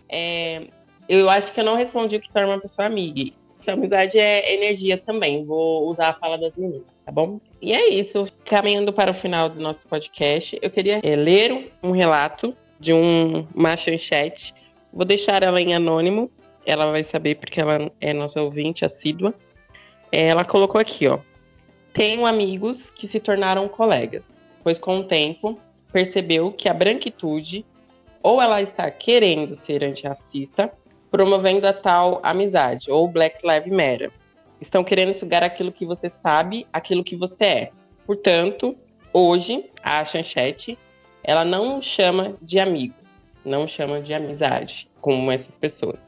É, 0.08 0.68
eu 1.10 1.28
acho 1.28 1.52
que 1.52 1.60
eu 1.60 1.66
não 1.66 1.76
respondi 1.76 2.16
o 2.16 2.22
que 2.22 2.32
torna 2.32 2.54
uma 2.54 2.62
pessoa 2.62 2.86
amiga. 2.86 3.34
Essa 3.60 3.74
amizade 3.74 4.18
é 4.18 4.54
energia 4.54 4.96
também. 4.96 5.44
Vou 5.44 5.90
usar 5.90 6.10
a 6.10 6.14
fala 6.14 6.38
das 6.38 6.56
meninas, 6.56 6.86
tá 7.04 7.12
bom? 7.12 7.42
E 7.60 7.74
é 7.74 7.90
isso. 7.90 8.28
Caminhando 8.46 8.94
para 8.94 9.12
o 9.12 9.16
final 9.16 9.50
do 9.50 9.60
nosso 9.60 9.88
podcast, 9.88 10.58
eu 10.62 10.70
queria 10.70 11.00
é, 11.02 11.16
ler 11.16 11.74
um 11.82 11.92
relato 11.92 12.56
de 12.80 12.94
um, 12.94 13.48
uma 13.56 13.76
chanchete. 13.76 14.54
Vou 14.94 15.04
deixar 15.04 15.42
ela 15.42 15.60
em 15.60 15.74
anônimo, 15.74 16.32
ela 16.64 16.92
vai 16.92 17.04
saber 17.04 17.36
porque 17.36 17.60
ela 17.60 17.92
é 18.00 18.14
nossa 18.14 18.42
ouvinte 18.42 18.86
assídua. 18.86 19.34
Ela 20.12 20.46
colocou 20.46 20.80
aqui, 20.80 21.08
ó. 21.08 21.20
Tenho 21.92 22.26
amigos 22.26 22.80
que 22.96 23.08
se 23.08 23.20
tornaram 23.20 23.68
colegas, 23.68 24.24
pois 24.64 24.78
com 24.78 25.00
o 25.00 25.04
tempo 25.04 25.60
percebeu 25.92 26.52
que 26.52 26.70
a 26.70 26.74
branquitude 26.74 27.66
ou 28.22 28.42
ela 28.42 28.62
está 28.62 28.90
querendo 28.92 29.58
ser 29.66 29.84
antirracista, 29.84 30.72
promovendo 31.12 31.68
a 31.68 31.74
tal 31.74 32.20
amizade, 32.24 32.92
ou 32.92 33.08
Black 33.08 33.40
Lives 33.46 33.72
Matter. 33.72 34.12
Estão 34.62 34.84
querendo 34.84 35.14
sugar 35.14 35.44
aquilo 35.44 35.72
que 35.72 35.86
você 35.86 36.12
sabe, 36.22 36.68
aquilo 36.72 37.04
que 37.04 37.16
você 37.16 37.44
é. 37.44 37.72
Portanto, 38.06 38.76
hoje, 39.14 39.66
a 39.84 40.04
Chanchete 40.06 40.78
ela 41.24 41.44
não 41.46 41.82
chama 41.82 42.36
de 42.42 42.60
amigo, 42.60 42.96
não 43.44 43.68
chama 43.68 44.02
de 44.02 44.14
amizade, 44.14 44.90
como 45.02 45.32
essas 45.32 45.54
pessoas. 45.60 46.00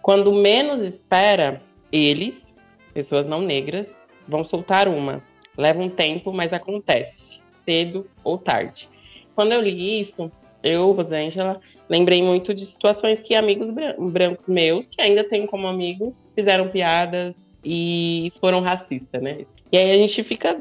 Quando 0.00 0.32
menos 0.32 0.82
espera, 0.82 1.60
eles, 1.90 2.46
pessoas 2.92 3.26
não 3.26 3.40
negras, 3.40 3.88
vão 4.26 4.44
soltar 4.44 4.88
uma. 4.88 5.22
Leva 5.56 5.82
um 5.82 5.88
tempo, 5.88 6.32
mas 6.32 6.52
acontece, 6.52 7.40
cedo 7.64 8.08
ou 8.22 8.38
tarde. 8.38 8.88
Quando 9.34 9.52
eu 9.52 9.60
li 9.60 10.00
isso, 10.00 10.30
eu, 10.62 10.90
Rosângela, 10.92 11.60
lembrei 11.88 12.22
muito 12.22 12.54
de 12.54 12.66
situações 12.66 13.20
que 13.20 13.34
amigos 13.34 13.70
brancos 13.70 14.46
meus, 14.46 14.86
que 14.88 15.00
ainda 15.00 15.24
tenho 15.24 15.46
como 15.46 15.66
amigos, 15.66 16.14
fizeram 16.34 16.68
piadas 16.68 17.34
e 17.64 18.32
foram 18.40 18.60
racistas, 18.60 19.22
né? 19.22 19.46
E 19.70 19.76
aí 19.76 19.90
a 19.90 19.96
gente 19.96 20.22
fica 20.22 20.60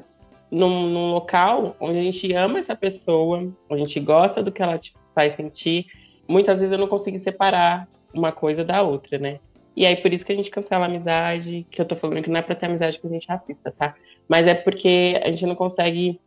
num, 0.49 0.89
num, 0.89 1.11
local 1.11 1.75
onde 1.79 1.99
a 1.99 2.03
gente 2.03 2.33
ama 2.33 2.59
essa 2.59 2.75
pessoa, 2.75 3.39
onde 3.69 3.81
a 3.81 3.85
gente 3.85 3.99
gosta 3.99 4.41
do 4.41 4.51
que 4.51 4.61
ela 4.61 4.77
te 4.77 4.93
faz 5.13 5.35
sentir, 5.35 5.87
muitas 6.27 6.57
vezes 6.57 6.71
eu 6.71 6.77
não 6.77 6.87
consigo 6.87 7.19
separar 7.23 7.87
uma 8.13 8.31
coisa 8.31 8.63
da 8.63 8.81
outra, 8.81 9.17
né? 9.17 9.39
E 9.75 9.85
aí 9.85 9.95
por 9.95 10.13
isso 10.13 10.25
que 10.25 10.31
a 10.31 10.35
gente 10.35 10.51
cancela 10.51 10.85
a 10.85 10.87
amizade, 10.87 11.65
que 11.69 11.81
eu 11.81 11.85
tô 11.85 11.95
falando 11.95 12.21
que 12.21 12.29
não 12.29 12.39
é 12.39 12.41
pra 12.41 12.55
ter 12.55 12.67
amizade 12.67 12.99
com 12.99 13.09
gente 13.09 13.27
racista, 13.27 13.71
tá? 13.71 13.95
Mas 14.27 14.47
é 14.47 14.53
porque 14.53 15.19
a 15.23 15.31
gente 15.31 15.45
não 15.45 15.55
consegue 15.55 16.19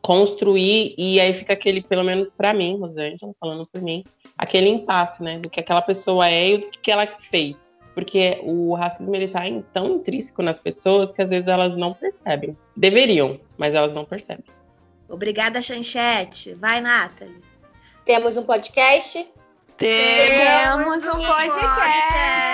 construir 0.00 0.94
e 0.96 1.20
aí 1.20 1.34
fica 1.34 1.52
aquele, 1.52 1.82
pelo 1.82 2.04
menos 2.04 2.30
para 2.36 2.52
mim, 2.52 2.78
Rosângela, 2.78 3.34
falando 3.38 3.66
por 3.66 3.80
mim, 3.82 4.04
aquele 4.36 4.68
impasse, 4.68 5.22
né? 5.22 5.38
Do 5.38 5.50
que 5.50 5.60
aquela 5.60 5.82
pessoa 5.82 6.28
é 6.28 6.50
e 6.50 6.58
do 6.58 6.70
que 6.70 6.90
ela 6.90 7.06
fez 7.30 7.56
porque 7.94 8.40
o 8.42 8.74
racismo 8.74 9.14
ele 9.14 9.28
tá 9.28 9.40
tão 9.72 9.96
intrínseco 9.96 10.42
nas 10.42 10.58
pessoas 10.58 11.12
que 11.12 11.22
às 11.22 11.28
vezes 11.28 11.46
elas 11.46 11.76
não 11.76 11.94
percebem. 11.94 12.56
Deveriam, 12.76 13.38
mas 13.56 13.74
elas 13.74 13.94
não 13.94 14.04
percebem. 14.04 14.44
Obrigada, 15.08 15.60
Chanchete. 15.60 16.54
Vai, 16.54 16.80
Nathalie. 16.80 17.42
Temos 18.04 18.36
um 18.36 18.42
podcast? 18.42 19.26
Temos 19.76 21.04
um 21.04 21.26
podcast! 21.26 22.52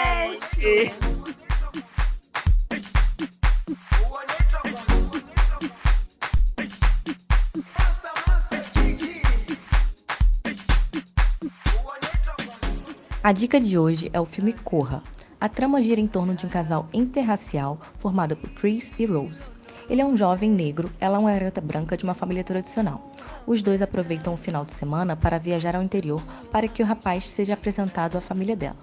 A 13.29 13.33
dica 13.33 13.61
de 13.61 13.76
hoje 13.76 14.09
é 14.14 14.18
o 14.18 14.24
filme 14.24 14.55
Corra. 14.55 15.03
A 15.39 15.51
trama 15.51 15.83
gira 15.83 16.01
em 16.01 16.07
torno 16.07 16.35
de 16.35 16.47
um 16.47 16.49
casal 16.49 16.89
interracial 16.95 17.79
formado 17.99 18.35
por 18.35 18.49
Chris 18.55 18.91
e 18.99 19.05
Rose. 19.05 19.51
Ele 19.87 20.01
é 20.01 20.07
um 20.07 20.16
jovem 20.16 20.51
negro, 20.51 20.91
ela 20.99 21.16
é 21.16 21.20
uma 21.20 21.31
garota 21.31 21.61
branca 21.61 21.95
de 21.95 22.05
uma 22.05 22.14
família 22.14 22.43
tradicional. 22.43 23.12
Os 23.47 23.62
dois 23.62 23.83
aproveitam 23.83 24.33
o 24.33 24.39
final 24.39 24.64
de 24.64 24.72
semana 24.72 25.14
para 25.14 25.37
viajar 25.37 25.76
ao 25.76 25.83
interior 25.83 26.22
para 26.51 26.68
que 26.68 26.83
o 26.83 26.87
rapaz 26.87 27.29
seja 27.29 27.53
apresentado 27.53 28.16
à 28.16 28.20
família 28.22 28.57
dela. 28.57 28.79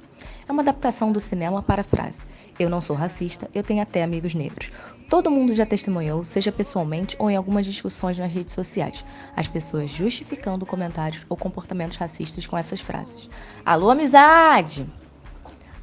É 0.47 0.51
uma 0.51 0.61
adaptação 0.61 1.11
do 1.11 1.19
cinema 1.19 1.63
para 1.63 1.81
a 1.81 1.83
frase: 1.83 2.19
Eu 2.57 2.69
não 2.69 2.79
sou 2.79 2.95
racista, 2.95 3.49
eu 3.53 3.61
tenho 3.61 3.81
até 3.81 4.01
amigos 4.01 4.33
negros. 4.33 4.71
Todo 5.09 5.29
mundo 5.29 5.53
já 5.53 5.65
testemunhou, 5.65 6.23
seja 6.23 6.51
pessoalmente 6.51 7.15
ou 7.19 7.29
em 7.29 7.35
algumas 7.35 7.65
discussões 7.65 8.17
nas 8.17 8.31
redes 8.31 8.53
sociais, 8.53 9.03
as 9.35 9.47
pessoas 9.47 9.91
justificando 9.91 10.65
comentários 10.65 11.25
ou 11.29 11.35
comportamentos 11.35 11.97
racistas 11.97 12.47
com 12.47 12.57
essas 12.57 12.79
frases. 12.79 13.29
Alô, 13.65 13.89
amizade! 13.91 14.87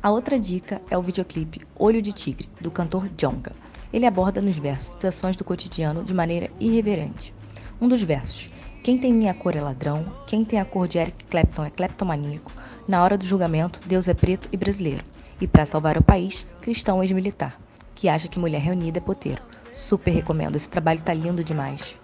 A 0.03 0.11
outra 0.11 0.41
dica 0.41 0.83
é 0.91 0.99
o 0.99 1.03
videoclipe 1.03 1.65
Olho 1.77 2.03
de 2.03 2.13
Tigre, 2.13 2.49
do 2.61 2.71
cantor 2.71 3.09
Jonga. 3.17 3.53
Ele 3.93 4.07
aborda 4.07 4.41
nos 4.41 4.59
versos 4.59 4.93
situações 4.93 5.37
do 5.37 5.45
cotidiano 5.45 6.03
de 6.03 6.15
maneira 6.15 6.51
irreverente. 6.59 7.33
Um 7.81 7.87
dos 7.87 8.03
versos: 8.03 8.49
Quem 8.83 8.99
tem 8.99 9.13
minha 9.13 9.35
cor 9.35 9.55
é 9.55 9.61
ladrão, 9.61 10.05
quem 10.27 10.45
tem 10.45 10.59
a 10.59 10.65
cor 10.65 10.89
de 10.89 10.99
Eric 10.99 11.25
Clapton 11.27 11.65
é 11.65 11.71
cleptomaníaco. 11.71 12.51
Na 12.89 13.05
hora 13.05 13.17
do 13.17 13.27
julgamento, 13.27 13.79
Deus 13.87 14.09
é 14.09 14.15
preto 14.15 14.49
e 14.51 14.57
brasileiro. 14.57 15.05
E 15.43 15.47
para 15.49 15.67
salvar 15.67 15.99
o 15.99 16.03
país, 16.05 16.47
cristão 16.61 17.03
ex-militar, 17.03 17.61
que 17.97 18.09
acha 18.09 18.29
que 18.29 18.39
mulher 18.39 18.61
reunida 18.61 18.99
é 18.99 19.01
poteiro. 19.01 19.43
Super 19.73 20.13
recomendo, 20.13 20.55
esse 20.55 20.69
trabalho 20.69 21.03
tá 21.03 21.13
lindo 21.13 21.43
demais. 21.43 21.97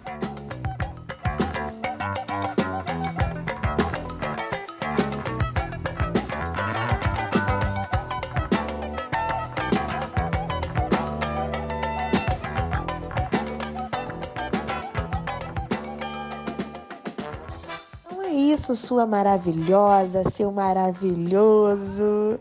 Então 18.05 18.20
é 18.20 18.32
isso, 18.32 18.74
sua 18.74 19.07
maravilhosa, 19.07 20.28
seu 20.30 20.51
maravilhoso. 20.51 22.41